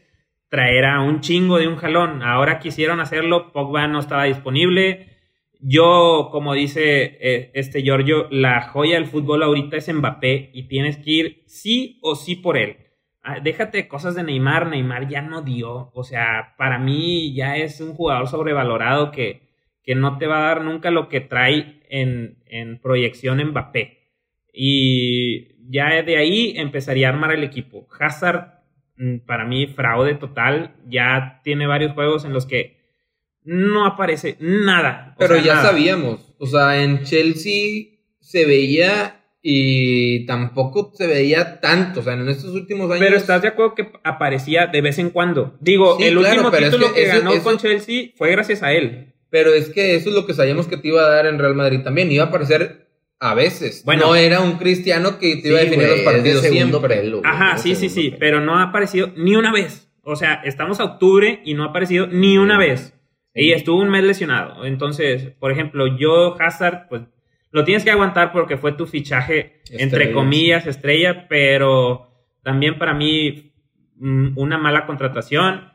traer 0.53 0.85
a 0.85 1.01
un 1.01 1.21
chingo 1.21 1.57
de 1.57 1.67
un 1.67 1.77
jalón. 1.77 2.21
Ahora 2.21 2.59
quisieron 2.59 2.99
hacerlo, 2.99 3.51
Pogba 3.51 3.87
no 3.87 3.99
estaba 3.99 4.25
disponible. 4.25 5.07
Yo, 5.59 6.29
como 6.31 6.53
dice 6.53 7.17
eh, 7.19 7.49
este 7.55 7.81
Giorgio, 7.81 8.27
la 8.29 8.61
joya 8.61 8.97
del 8.97 9.07
fútbol 9.07 9.41
ahorita 9.41 9.77
es 9.77 9.91
Mbappé 9.91 10.51
y 10.53 10.67
tienes 10.67 10.97
que 10.97 11.09
ir 11.09 11.43
sí 11.47 11.97
o 12.03 12.13
sí 12.13 12.35
por 12.35 12.57
él. 12.57 12.77
Ah, 13.23 13.39
Déjate 13.39 13.87
cosas 13.87 14.13
de 14.13 14.21
Neymar, 14.21 14.67
Neymar 14.67 15.09
ya 15.09 15.23
no 15.23 15.41
dio. 15.41 15.89
O 15.95 16.03
sea, 16.03 16.53
para 16.55 16.77
mí 16.77 17.33
ya 17.33 17.57
es 17.57 17.81
un 17.81 17.95
jugador 17.95 18.27
sobrevalorado 18.27 19.09
que, 19.09 19.49
que 19.81 19.95
no 19.95 20.19
te 20.19 20.27
va 20.27 20.37
a 20.37 20.47
dar 20.49 20.63
nunca 20.63 20.91
lo 20.91 21.09
que 21.09 21.19
trae 21.19 21.81
en, 21.89 22.43
en 22.45 22.79
proyección 22.79 23.43
Mbappé. 23.43 24.11
Y 24.53 25.55
ya 25.67 26.03
de 26.03 26.15
ahí 26.15 26.53
empezaría 26.57 27.07
a 27.07 27.11
armar 27.11 27.31
el 27.31 27.43
equipo. 27.43 27.87
Hazard, 27.99 28.52
para 29.25 29.45
mí, 29.45 29.67
fraude 29.67 30.15
total. 30.15 30.75
Ya 30.87 31.41
tiene 31.43 31.67
varios 31.67 31.93
juegos 31.93 32.25
en 32.25 32.33
los 32.33 32.45
que 32.45 32.77
no 33.43 33.85
aparece 33.85 34.37
nada. 34.39 35.15
Pero 35.17 35.35
sea, 35.35 35.43
ya 35.43 35.55
nada. 35.55 35.69
sabíamos. 35.69 36.33
O 36.39 36.45
sea, 36.47 36.81
en 36.83 37.03
Chelsea 37.03 37.85
se 38.19 38.45
veía 38.45 39.19
y 39.41 40.25
tampoco 40.25 40.91
se 40.95 41.07
veía 41.07 41.59
tanto. 41.59 41.99
O 41.99 42.03
sea, 42.03 42.13
en 42.13 42.27
estos 42.29 42.51
últimos 42.53 42.89
años. 42.89 42.99
Pero 43.03 43.17
estás 43.17 43.41
de 43.41 43.49
acuerdo 43.49 43.75
que 43.75 43.91
aparecía 44.03 44.67
de 44.67 44.81
vez 44.81 44.97
en 44.99 45.09
cuando. 45.09 45.57
Digo, 45.59 45.97
Sí, 45.97 46.05
el 46.05 46.17
claro, 46.17 46.41
último 46.47 46.55
es 46.57 46.63
título 46.71 46.87
que 46.87 46.93
que, 46.93 47.03
eso- 47.09 47.17
ganó 47.19 47.33
eso- 47.33 47.43
con 47.43 47.57
Chelsea 47.57 48.11
fue 48.15 48.31
gracias 48.31 48.63
a 48.63 48.71
él. 48.71 49.13
Pero 49.29 49.53
es 49.53 49.69
que 49.69 49.95
eso 49.95 50.09
es 50.09 50.15
lo 50.15 50.25
que 50.27 50.33
sabíamos 50.35 50.67
que 50.67 50.77
te 50.77 50.87
iba 50.89 51.01
a 51.01 51.09
dar 51.09 51.25
en 51.25 51.39
Real 51.39 51.55
Madrid 51.55 51.81
también. 51.83 52.11
Iba 52.11 52.25
a 52.25 52.27
aparecer 52.27 52.87
a 53.23 53.33
veces. 53.33 53.83
Bueno. 53.85 54.07
no 54.07 54.15
era 54.15 54.41
un 54.41 54.57
cristiano 54.57 55.17
que 55.17 55.37
te 55.37 55.47
iba 55.47 55.59
a 55.59 55.63
definir 55.63 55.87
los 55.87 56.01
partidos 56.01 56.37
es 56.37 56.41
de 56.43 56.49
segundo 56.49 56.79
siempre. 56.79 56.97
pelo, 56.97 57.19
güey, 57.19 57.31
Ajá, 57.31 57.57
sí, 57.57 57.73
sí, 57.75 57.89
sí, 57.89 58.09
pelo. 58.09 58.19
pero 58.19 58.41
no 58.41 58.57
ha 58.57 58.63
aparecido 58.63 59.11
ni 59.15 59.35
una 59.37 59.53
vez. 59.53 59.89
O 60.03 60.17
sea, 60.17 60.41
estamos 60.43 60.81
a 60.81 60.83
octubre 60.83 61.41
y 61.45 61.53
no 61.53 61.63
ha 61.63 61.67
aparecido 61.67 62.07
ni 62.07 62.37
una 62.37 62.57
vez. 62.57 62.93
Y 63.33 63.51
estuvo 63.51 63.81
un 63.81 63.89
mes 63.89 64.03
lesionado. 64.03 64.65
Entonces, 64.65 65.31
por 65.39 65.51
ejemplo, 65.51 65.97
yo, 65.97 66.35
Hazard, 66.39 66.87
pues 66.89 67.03
lo 67.51 67.63
tienes 67.63 67.83
que 67.83 67.91
aguantar 67.91 68.31
porque 68.33 68.57
fue 68.57 68.73
tu 68.73 68.85
fichaje, 68.85 69.61
entre 69.71 70.11
comillas, 70.11 70.67
estrella, 70.67 71.27
pero 71.29 72.11
también 72.43 72.77
para 72.77 72.93
mí 72.93 73.53
mm, 73.95 74.37
una 74.37 74.57
mala 74.57 74.85
contratación. 74.85 75.71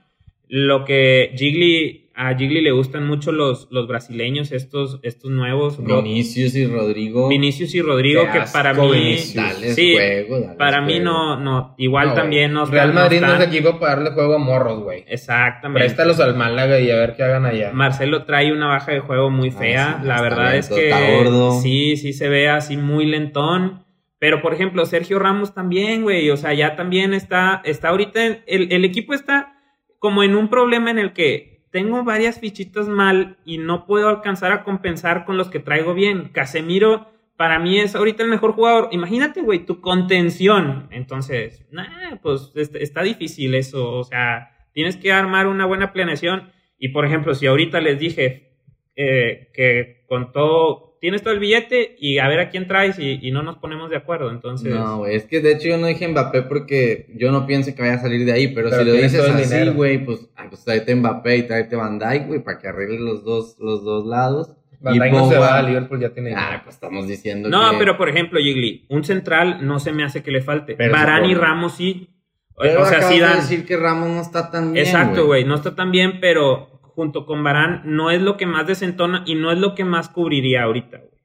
Lo 0.49 0.85
que 0.85 1.33
Gigli, 1.35 2.08
a 2.21 2.35
Gigli 2.37 2.61
le 2.61 2.73
gustan 2.73 3.07
mucho 3.07 3.31
los, 3.31 3.69
los 3.71 3.87
brasileños, 3.87 4.51
estos, 4.51 4.99
estos 5.05 5.31
nuevos. 5.31 5.79
Vinicius 5.83 6.57
y 6.57 6.67
Rodrigo. 6.67 7.29
Vinicius 7.29 7.73
y 7.77 7.81
Rodrigo, 7.81 8.23
que 8.33 8.39
asco, 8.41 8.59
para 8.59 8.75
mí... 8.75 8.91
Vinicius. 8.91 9.35
Dales 9.35 9.75
Sí, 9.77 9.93
juego, 9.95 10.41
dales 10.41 10.57
Para 10.57 10.81
mí 10.81 10.99
no, 10.99 11.39
no, 11.39 11.77
igual 11.79 12.09
No, 12.09 12.15
también 12.15 12.53
güey. 12.53 12.65
no 12.65 12.71
Real 12.71 12.93
Madrid 12.93 13.21
no, 13.21 13.35
es 13.37 13.47
equipo 13.47 13.79
para 13.79 13.95
darle 13.95 14.11
juego 14.11 14.35
a 14.35 14.39
morros, 14.39 14.81
güey. 14.83 15.05
Exactamente. 15.07 15.79
Préstalos 15.85 16.19
al 16.19 16.35
Málaga 16.37 16.81
y 16.81 16.91
a 16.91 16.97
ver 16.97 17.15
qué 17.17 17.23
hagan 17.23 17.47
allá. 17.47 17.71
Marcelo 17.73 18.25
trae 18.25 18.53
una 18.53 18.67
baja 18.67 18.91
de 18.91 18.99
juego 19.01 19.31
muy 19.31 19.51
Ah, 19.51 19.59
fea. 19.59 19.99
sí, 20.03 20.07
la 20.09 20.21
verdad 20.21 20.57
es 20.57 20.69
que 20.69 20.89
está 20.91 21.11
gordo. 21.17 21.61
sí, 21.61 21.97
sí 21.97 22.13
se 22.13 22.29
ve 22.29 22.49
así 22.49 22.77
muy 22.77 23.07
lentón. 23.07 23.85
Pero 24.19 24.43
por 24.43 24.53
ejemplo, 24.53 24.85
Sergio 24.87 25.21
Ramos 25.21 25.55
también, 25.55 26.03
güey. 26.03 26.29
O 26.31 26.37
sea, 26.37 26.53
ya 26.53 26.75
también 26.75 27.15
está, 27.15 27.63
está 27.65 27.91
ahorita, 27.91 28.27
el, 28.27 28.73
el 28.73 28.85
equipo 28.85 29.15
está 29.15 29.55
como 30.01 30.25
en 30.25 30.35
un 30.35 30.49
problema 30.49 30.91
en 30.91 30.99
el 30.99 31.13
que 31.13 31.58
tengo 31.71 32.05
varias 32.05 32.41
fichitas 32.41 32.89
mal 32.89 33.37
y 33.45 33.59
no 33.59 33.87
puedo 33.87 34.09
alcanzar 34.09 34.53
a 34.53 34.65
compensar 34.65 35.25
con 35.25 35.37
los 35.37 35.49
que 35.51 35.61
traigo 35.61 35.95
bien. 35.95 36.31
Casemiro 36.33 37.09
para 37.37 37.59
mí 37.59 37.79
es 37.79 37.95
ahorita 37.95 38.23
el 38.23 38.31
mejor 38.31 38.53
jugador. 38.53 38.89
Imagínate, 38.91 39.43
güey, 39.43 39.65
tu 39.65 39.81
contención. 39.81 40.89
Entonces, 40.91 41.67
nah, 41.71 42.17
pues 42.23 42.53
est- 42.57 42.75
está 42.77 43.03
difícil 43.03 43.55
eso. 43.55 43.93
O 43.93 44.05
sea, 44.05 44.51
tienes 44.73 44.97
que 44.97 45.13
armar 45.13 45.47
una 45.47 45.67
buena 45.67 45.93
planeación. 45.93 46.51
Y 46.79 46.89
por 46.89 47.05
ejemplo, 47.05 47.35
si 47.35 47.47
ahorita 47.47 47.81
les 47.81 47.99
dije 47.99 48.57
eh, 48.97 49.51
que 49.55 50.05
con 50.09 50.33
todo, 50.33 50.88
tienes 51.01 51.23
todo 51.23 51.35
el 51.35 51.41
billete 51.41 51.97
y 51.99 52.19
a 52.19 52.29
ver 52.29 52.41
a 52.41 52.51
quién 52.51 52.67
traes 52.67 52.99
y, 52.99 53.19
y 53.23 53.31
no 53.31 53.43
nos 53.43 53.59
ponemos 53.59 53.91
de 53.91 53.97
acuerdo. 53.97 54.31
Entonces, 54.31 54.75
No, 54.75 54.99
güey, 54.99 55.17
es 55.17 55.25
que 55.25 55.41
de 55.41 55.53
hecho 55.53 55.69
yo 55.69 55.79
no 55.79 55.87
dije 55.87 56.07
Mbappé 56.09 56.43
porque 56.43 57.07
yo 57.17 57.31
no 57.33 57.47
pienso 57.47 57.75
que 57.75 57.83
vaya 57.83 57.95
a 57.95 58.01
salir 58.01 58.25
de 58.25 58.33
ahí, 58.33 58.49
pero, 58.49 58.71
Pero 58.71 58.83
si 58.83 58.89
lo 58.89 58.95
dices 58.95 59.21
así, 59.21 59.71
güey, 59.71 60.05
pues, 60.05 60.29
ah, 60.37 60.47
pues 60.49 60.65
tráete 60.65 60.95
Mbappé 60.95 61.37
y 61.37 61.43
tráete 61.45 61.77
Van 61.77 61.99
Dijk, 61.99 62.27
güey, 62.27 62.43
para 62.43 62.59
que 62.59 62.69
arregle 62.69 62.99
los 63.01 63.25
dos, 63.25 63.57
los 63.59 63.85
dos 63.85 64.07
lados. 64.07 64.53
Van 64.81 64.99
Dijk 64.99 65.13
no 65.13 65.29
se 65.29 65.39
va, 65.39 65.61
Liverpool 65.63 66.01
ya 66.01 66.11
tiene. 66.11 66.35
Ah, 66.37 66.61
pues 66.63 66.77
estamos 66.77 67.09
diciendo 67.09 67.49
No, 67.49 67.73
que... 67.73 67.79
pero 67.79 67.97
por 67.97 68.09
ejemplo, 68.09 68.39
Gigli, 68.41 68.87
un 68.89 69.05
central 69.05 69.67
no 69.67 69.79
se 69.79 69.93
me 69.93 70.05
hace 70.05 70.23
que 70.23 70.31
le 70.31 70.41
falte. 70.41 70.75
Pero 70.77 70.93
Varane 70.93 71.27
sí 71.27 71.33
y. 71.33 71.35
Ramos 71.35 71.75
sí. 71.75 72.11
O, 72.55 72.63
Pero 72.63 72.83
o 72.83 72.87
sea, 72.87 72.99
acabas 72.99 73.13
sí 73.15 73.21
de 73.21 73.25
dan. 73.27 73.37
decir 73.37 73.67
que 73.67 73.77
Ramos 73.77 74.09
no 74.09 74.21
está 74.21 74.51
tan 74.51 74.73
bien, 74.73 74.85
Exacto, 74.85 75.27
güey. 75.27 75.45
No 75.45 75.55
está 75.55 75.75
tan 75.77 75.91
bien, 75.93 76.19
pero 76.21 76.78
junto 76.99 77.27
con 77.27 77.45
Varane 77.45 77.83
no 77.85 78.11
es 78.11 78.21
lo 78.21 78.37
que 78.37 78.45
más 78.45 78.67
desentona 78.67 79.23
y 79.25 79.37
no 79.37 79.53
es 79.53 79.59
lo 79.59 79.77
que 79.77 79.85
más 79.85 80.09
cubriría 80.09 80.65
ahorita, 80.65 80.97
güey. 80.99 81.23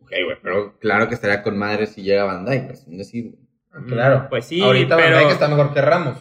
Ok, 0.00 0.10
güey, 0.26 0.36
pero 0.42 0.78
claro 0.80 1.08
que 1.08 1.14
estaría 1.14 1.42
con 1.42 1.56
madre 1.56 1.86
si 1.86 2.02
llega 2.02 2.24
Van 2.24 2.44
Dijk, 2.44 2.70
es 2.72 2.86
un 2.86 2.98
decir. 2.98 3.32
Ah, 3.72 3.78
Claro. 3.88 4.26
Pues 4.28 4.44
sí, 4.44 4.60
Ahorita 4.60 4.96
pero- 4.98 5.16
Van 5.16 5.20
Dijk 5.20 5.32
está 5.32 5.48
mejor 5.48 5.72
que 5.72 5.80
Ramos. 5.80 6.18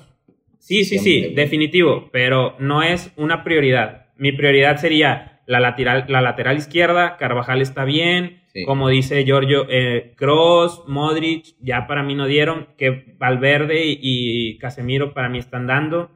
Sí, 0.57 0.85
sí, 0.85 0.99
Siempre, 0.99 1.11
sí, 1.11 1.21
güey. 1.23 1.35
definitivo, 1.35 2.09
pero 2.13 2.55
no 2.59 2.81
es 2.81 3.11
una 3.17 3.43
prioridad. 3.43 4.05
Mi 4.15 4.31
prioridad 4.31 4.77
sería 4.77 5.41
la 5.47 5.59
lateral, 5.59 6.05
la 6.07 6.21
lateral 6.21 6.55
izquierda, 6.55 7.17
Carvajal 7.17 7.61
está 7.61 7.83
bien, 7.83 8.41
Sí. 8.53 8.63
como 8.63 8.87
dice 8.87 9.25
Giorgio, 9.25 9.65
eh, 9.69 10.13
Cross, 10.15 10.83
Modric, 10.87 11.47
ya 11.59 11.87
para 11.87 12.03
mí 12.03 12.15
no 12.15 12.25
dieron, 12.25 12.69
que 12.77 13.15
Valverde 13.17 13.83
y, 13.85 13.97
y 14.01 14.57
Casemiro 14.59 15.13
para 15.13 15.27
mí 15.27 15.39
están 15.39 15.67
dando. 15.67 16.09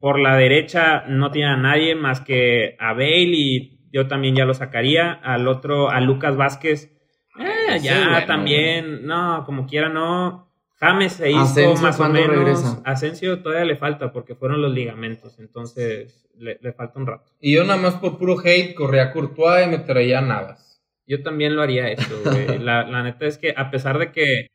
Por 0.00 0.18
la 0.18 0.36
derecha 0.36 1.04
no 1.06 1.30
tiene 1.30 1.50
a 1.52 1.56
nadie 1.56 1.94
más 1.94 2.20
que 2.20 2.74
a 2.80 2.94
Bale 2.94 3.30
y 3.32 3.78
yo 3.92 4.08
también 4.08 4.34
ya 4.34 4.44
lo 4.46 4.54
sacaría. 4.54 5.12
Al 5.12 5.46
otro, 5.46 5.90
a 5.90 6.00
Lucas 6.00 6.36
Vázquez, 6.36 6.90
eh, 7.38 7.78
ya 7.80 8.08
bueno, 8.10 8.26
también, 8.26 9.06
no, 9.06 9.44
como 9.44 9.66
quiera 9.66 9.88
no. 9.88 10.48
James 10.78 11.12
se 11.12 11.30
hizo 11.30 11.40
Asensio, 11.40 11.82
más 11.82 11.96
o 11.96 11.98
¿cuándo 11.98 12.20
menos. 12.20 12.36
regresa? 12.36 12.82
Asensio 12.86 13.42
todavía 13.42 13.66
le 13.66 13.76
falta 13.76 14.12
porque 14.12 14.34
fueron 14.34 14.62
los 14.62 14.72
ligamentos, 14.72 15.38
entonces 15.38 16.26
le, 16.38 16.58
le 16.62 16.72
falta 16.72 16.98
un 16.98 17.06
rato. 17.06 17.30
Y 17.38 17.54
yo 17.54 17.64
nada 17.64 17.76
más 17.76 17.96
por 17.96 18.16
puro 18.16 18.36
hate 18.42 18.74
corría 18.74 19.04
a 19.04 19.12
Courtois 19.12 19.66
y 19.66 19.70
me 19.70 19.78
traía 19.80 20.20
a 20.20 20.22
Navas. 20.22 20.82
Yo 21.06 21.22
también 21.22 21.54
lo 21.54 21.60
haría 21.62 21.88
eso, 21.90 22.20
güey. 22.24 22.58
La, 22.58 22.84
la 22.84 23.02
neta 23.02 23.26
es 23.26 23.36
que 23.36 23.52
a 23.54 23.70
pesar 23.70 23.98
de 23.98 24.10
que 24.12 24.46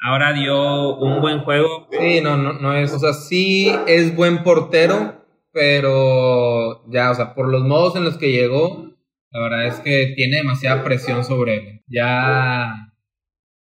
ahora 0.00 0.32
dio 0.32 0.96
un 0.96 1.20
buen 1.20 1.40
juego, 1.40 1.88
Sí, 1.90 2.20
no, 2.20 2.36
no, 2.36 2.52
no 2.54 2.74
es. 2.74 2.92
O 2.92 2.98
sea, 2.98 3.12
sí 3.12 3.70
es 3.86 4.14
buen 4.14 4.42
portero, 4.42 5.24
pero 5.52 6.88
ya, 6.90 7.10
o 7.10 7.14
sea, 7.14 7.34
por 7.34 7.48
los 7.48 7.62
modos 7.62 7.96
en 7.96 8.04
los 8.04 8.16
que 8.18 8.32
llegó, 8.32 8.90
la 9.30 9.40
verdad 9.40 9.66
es 9.66 9.80
que 9.80 10.12
tiene 10.16 10.38
demasiada 10.38 10.82
presión 10.84 11.24
sobre 11.24 11.56
él. 11.56 11.82
Ya, 11.88 12.92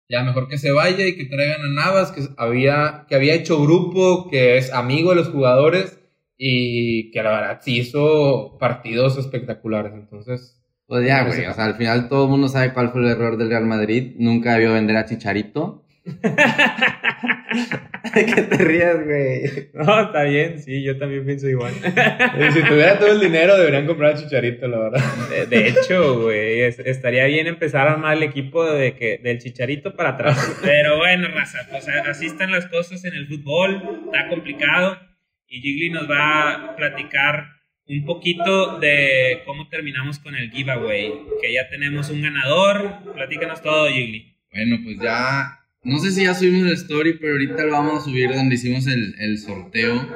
ya 0.09 0.23
mejor 0.23 0.47
que 0.47 0.57
se 0.57 0.71
vaya 0.71 1.05
y 1.07 1.15
que 1.15 1.25
traigan 1.25 1.61
a 1.61 1.67
Navas, 1.69 2.11
que 2.11 2.21
había, 2.37 3.05
que 3.07 3.15
había 3.15 3.33
hecho 3.33 3.61
grupo, 3.61 4.29
que 4.29 4.57
es 4.57 4.71
amigo 4.73 5.11
de 5.11 5.17
los 5.17 5.29
jugadores 5.29 5.99
y 6.37 7.11
que 7.11 7.23
la 7.23 7.31
verdad 7.31 7.59
sí 7.63 7.79
hizo 7.79 8.57
partidos 8.59 9.17
espectaculares. 9.17 9.93
Entonces, 9.93 10.61
Pues 10.87 11.07
ya, 11.07 11.23
güey, 11.23 11.45
o 11.45 11.53
sea, 11.53 11.65
al 11.65 11.75
final 11.75 12.09
todo 12.09 12.25
el 12.25 12.29
mundo 12.31 12.47
sabe 12.47 12.73
cuál 12.73 12.91
fue 12.91 13.01
el 13.01 13.07
error 13.07 13.37
del 13.37 13.49
Real 13.49 13.65
Madrid, 13.65 14.13
nunca 14.19 14.53
debió 14.53 14.73
vender 14.73 14.97
a 14.97 15.05
Chicharito. 15.05 15.84
¿De 18.15 18.25
qué 18.25 18.41
te 18.43 18.57
rías, 18.57 19.03
güey? 19.03 19.69
no, 19.73 20.01
está 20.01 20.23
bien, 20.23 20.61
sí, 20.61 20.83
yo 20.83 20.97
también 20.97 21.25
pienso 21.25 21.49
igual. 21.49 21.73
si 22.53 22.61
tuviera 22.63 22.99
todo 22.99 23.11
el 23.11 23.19
dinero, 23.19 23.57
deberían 23.57 23.85
comprar 23.87 24.13
a 24.13 24.17
Chicharito, 24.17 24.67
la 24.67 24.79
verdad. 24.79 25.03
De, 25.29 25.45
de 25.47 25.67
hecho, 25.69 26.21
güey, 26.21 26.61
es- 26.61 26.79
estaría 26.79 27.25
bien 27.25 27.47
empezar 27.47 27.87
a 27.87 27.93
armar 27.93 28.17
el 28.17 28.23
equipo 28.23 28.63
de 28.65 28.95
que, 28.95 29.19
del 29.23 29.39
chicharito 29.39 29.95
para 29.95 30.09
atrás. 30.11 30.59
Pero 30.63 30.97
bueno, 30.97 31.27
raza, 31.29 31.59
pues 31.69 31.87
así 31.87 32.27
están 32.27 32.51
las 32.51 32.67
cosas 32.67 33.03
en 33.05 33.13
el 33.15 33.27
fútbol, 33.27 33.81
está 34.05 34.27
complicado. 34.29 34.99
Y 35.47 35.61
Gigli 35.61 35.89
nos 35.91 36.09
va 36.09 36.53
a 36.71 36.75
platicar 36.75 37.45
un 37.87 38.03
poquito 38.05 38.79
de 38.79 39.41
cómo 39.45 39.67
terminamos 39.69 40.19
con 40.19 40.35
el 40.35 40.51
giveaway. 40.51 41.13
Que 41.41 41.53
ya 41.53 41.69
tenemos 41.69 42.09
un 42.09 42.21
ganador. 42.21 42.99
Platícanos 43.13 43.61
todo, 43.61 43.87
Gigli. 43.89 44.35
Bueno, 44.51 44.77
pues 44.83 44.97
ya, 44.99 45.59
no 45.85 45.99
sé 45.99 46.11
si 46.11 46.23
ya 46.23 46.33
subimos 46.33 46.67
el 46.67 46.73
story, 46.73 47.17
pero 47.19 47.33
ahorita 47.33 47.63
lo 47.63 47.71
vamos 47.73 48.01
a 48.01 48.05
subir 48.05 48.33
donde 48.33 48.55
hicimos 48.55 48.87
el, 48.87 49.15
el 49.19 49.37
sorteo 49.37 50.07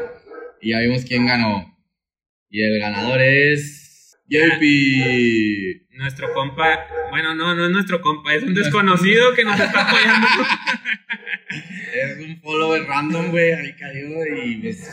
y 0.61 0.71
ya 0.71 0.79
vimos 0.79 1.05
quién 1.05 1.27
ganó. 1.27 1.77
Y 2.49 2.63
el 2.63 2.79
ganador 2.79 3.21
es 3.21 4.17
JP. 4.27 5.89
Nuestro 5.91 6.33
compa, 6.33 6.87
bueno, 7.11 7.35
no, 7.35 7.53
no 7.53 7.65
es 7.65 7.71
nuestro 7.71 8.01
compa, 8.01 8.33
es 8.33 8.43
un 8.43 8.55
desconocido 8.55 9.33
que 9.35 9.43
nos 9.45 9.59
está 9.59 9.87
apoyando. 9.87 10.27
Es 11.49 12.19
un 12.19 12.39
follower 12.41 12.83
random, 12.85 13.31
güey, 13.31 13.51
ahí 13.51 13.75
cayó 13.75 14.23
y 14.23 14.57
pues 14.57 14.87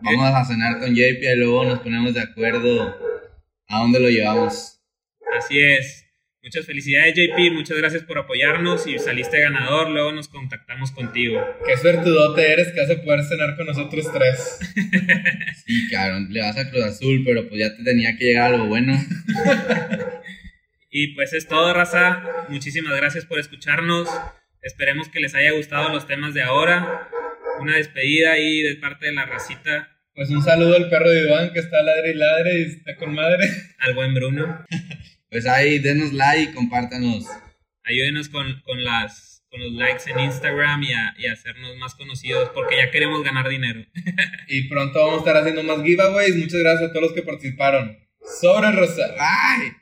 vamos 0.00 0.34
a 0.34 0.44
cenar 0.44 0.80
con 0.80 0.90
JP 0.90 1.22
y 1.22 1.36
luego 1.36 1.64
nos 1.64 1.78
ponemos 1.78 2.12
de 2.12 2.20
acuerdo 2.20 2.98
a 3.68 3.78
dónde 3.78 4.00
lo 4.00 4.10
llevamos. 4.10 4.80
Así 5.38 5.60
es. 5.60 6.09
Muchas 6.42 6.64
felicidades, 6.64 7.14
JP. 7.14 7.52
Muchas 7.52 7.76
gracias 7.76 8.02
por 8.02 8.18
apoyarnos. 8.18 8.86
Y 8.86 8.98
saliste 8.98 9.40
ganador, 9.40 9.90
luego 9.90 10.12
nos 10.12 10.28
contactamos 10.28 10.90
contigo. 10.90 11.44
Qué 11.66 11.76
suertudote 11.76 12.50
eres 12.52 12.72
que 12.72 12.80
vas 12.80 12.90
a 12.90 13.02
poder 13.02 13.24
cenar 13.24 13.56
con 13.56 13.66
nosotros 13.66 14.10
tres. 14.12 14.58
Sí, 15.66 15.88
cabrón, 15.88 16.26
le 16.30 16.40
vas 16.40 16.56
a 16.58 16.68
Cruz 16.68 16.82
Azul, 16.82 17.22
pero 17.24 17.48
pues 17.48 17.60
ya 17.60 17.76
te 17.76 17.84
tenía 17.84 18.16
que 18.16 18.24
llegar 18.24 18.54
algo 18.54 18.66
bueno. 18.66 18.92
Y 20.90 21.14
pues 21.14 21.32
es 21.32 21.46
todo, 21.46 21.72
raza. 21.72 22.24
Muchísimas 22.48 22.96
gracias 22.96 23.24
por 23.24 23.38
escucharnos. 23.38 24.08
Esperemos 24.62 25.08
que 25.08 25.20
les 25.20 25.36
haya 25.36 25.52
gustado 25.52 25.88
los 25.90 26.08
temas 26.08 26.34
de 26.34 26.42
ahora. 26.42 27.08
Una 27.60 27.76
despedida 27.76 28.32
ahí 28.32 28.62
de 28.62 28.74
parte 28.74 29.06
de 29.06 29.12
la 29.12 29.26
racita 29.26 29.88
Pues 30.14 30.30
un 30.30 30.42
saludo 30.42 30.74
al 30.74 30.88
perro 30.88 31.10
de 31.10 31.20
Iván 31.20 31.52
que 31.52 31.60
está 31.60 31.80
ladre 31.82 32.10
y 32.10 32.14
ladre 32.14 32.58
y 32.58 32.62
está 32.62 32.96
con 32.96 33.14
madre. 33.14 33.48
al 33.78 33.94
buen 33.94 34.14
Bruno. 34.14 34.64
Pues 35.30 35.46
ahí, 35.46 35.78
denos 35.78 36.12
like 36.12 36.50
y 36.50 36.54
compártanos. 36.54 37.26
Ayúdenos 37.84 38.28
con, 38.28 38.60
con 38.62 38.84
las, 38.84 39.44
con 39.48 39.60
los 39.60 39.72
likes 39.72 40.10
en 40.10 40.20
Instagram 40.20 40.82
y 40.82 40.92
a, 40.92 41.14
y 41.18 41.26
a 41.26 41.32
hacernos 41.32 41.76
más 41.76 41.94
conocidos 41.94 42.50
porque 42.50 42.76
ya 42.76 42.90
queremos 42.90 43.22
ganar 43.22 43.48
dinero. 43.48 43.84
Y 44.48 44.68
pronto 44.68 44.98
vamos 44.98 45.14
a 45.14 45.18
estar 45.18 45.36
haciendo 45.36 45.62
más 45.62 45.84
giveaways. 45.84 46.34
Muchas 46.34 46.60
gracias 46.60 46.90
a 46.90 46.92
todos 46.92 47.02
los 47.02 47.12
que 47.12 47.22
participaron. 47.22 47.96
Sobre 48.40 48.72
Rosa. 48.72 49.14
Bye. 49.16 49.79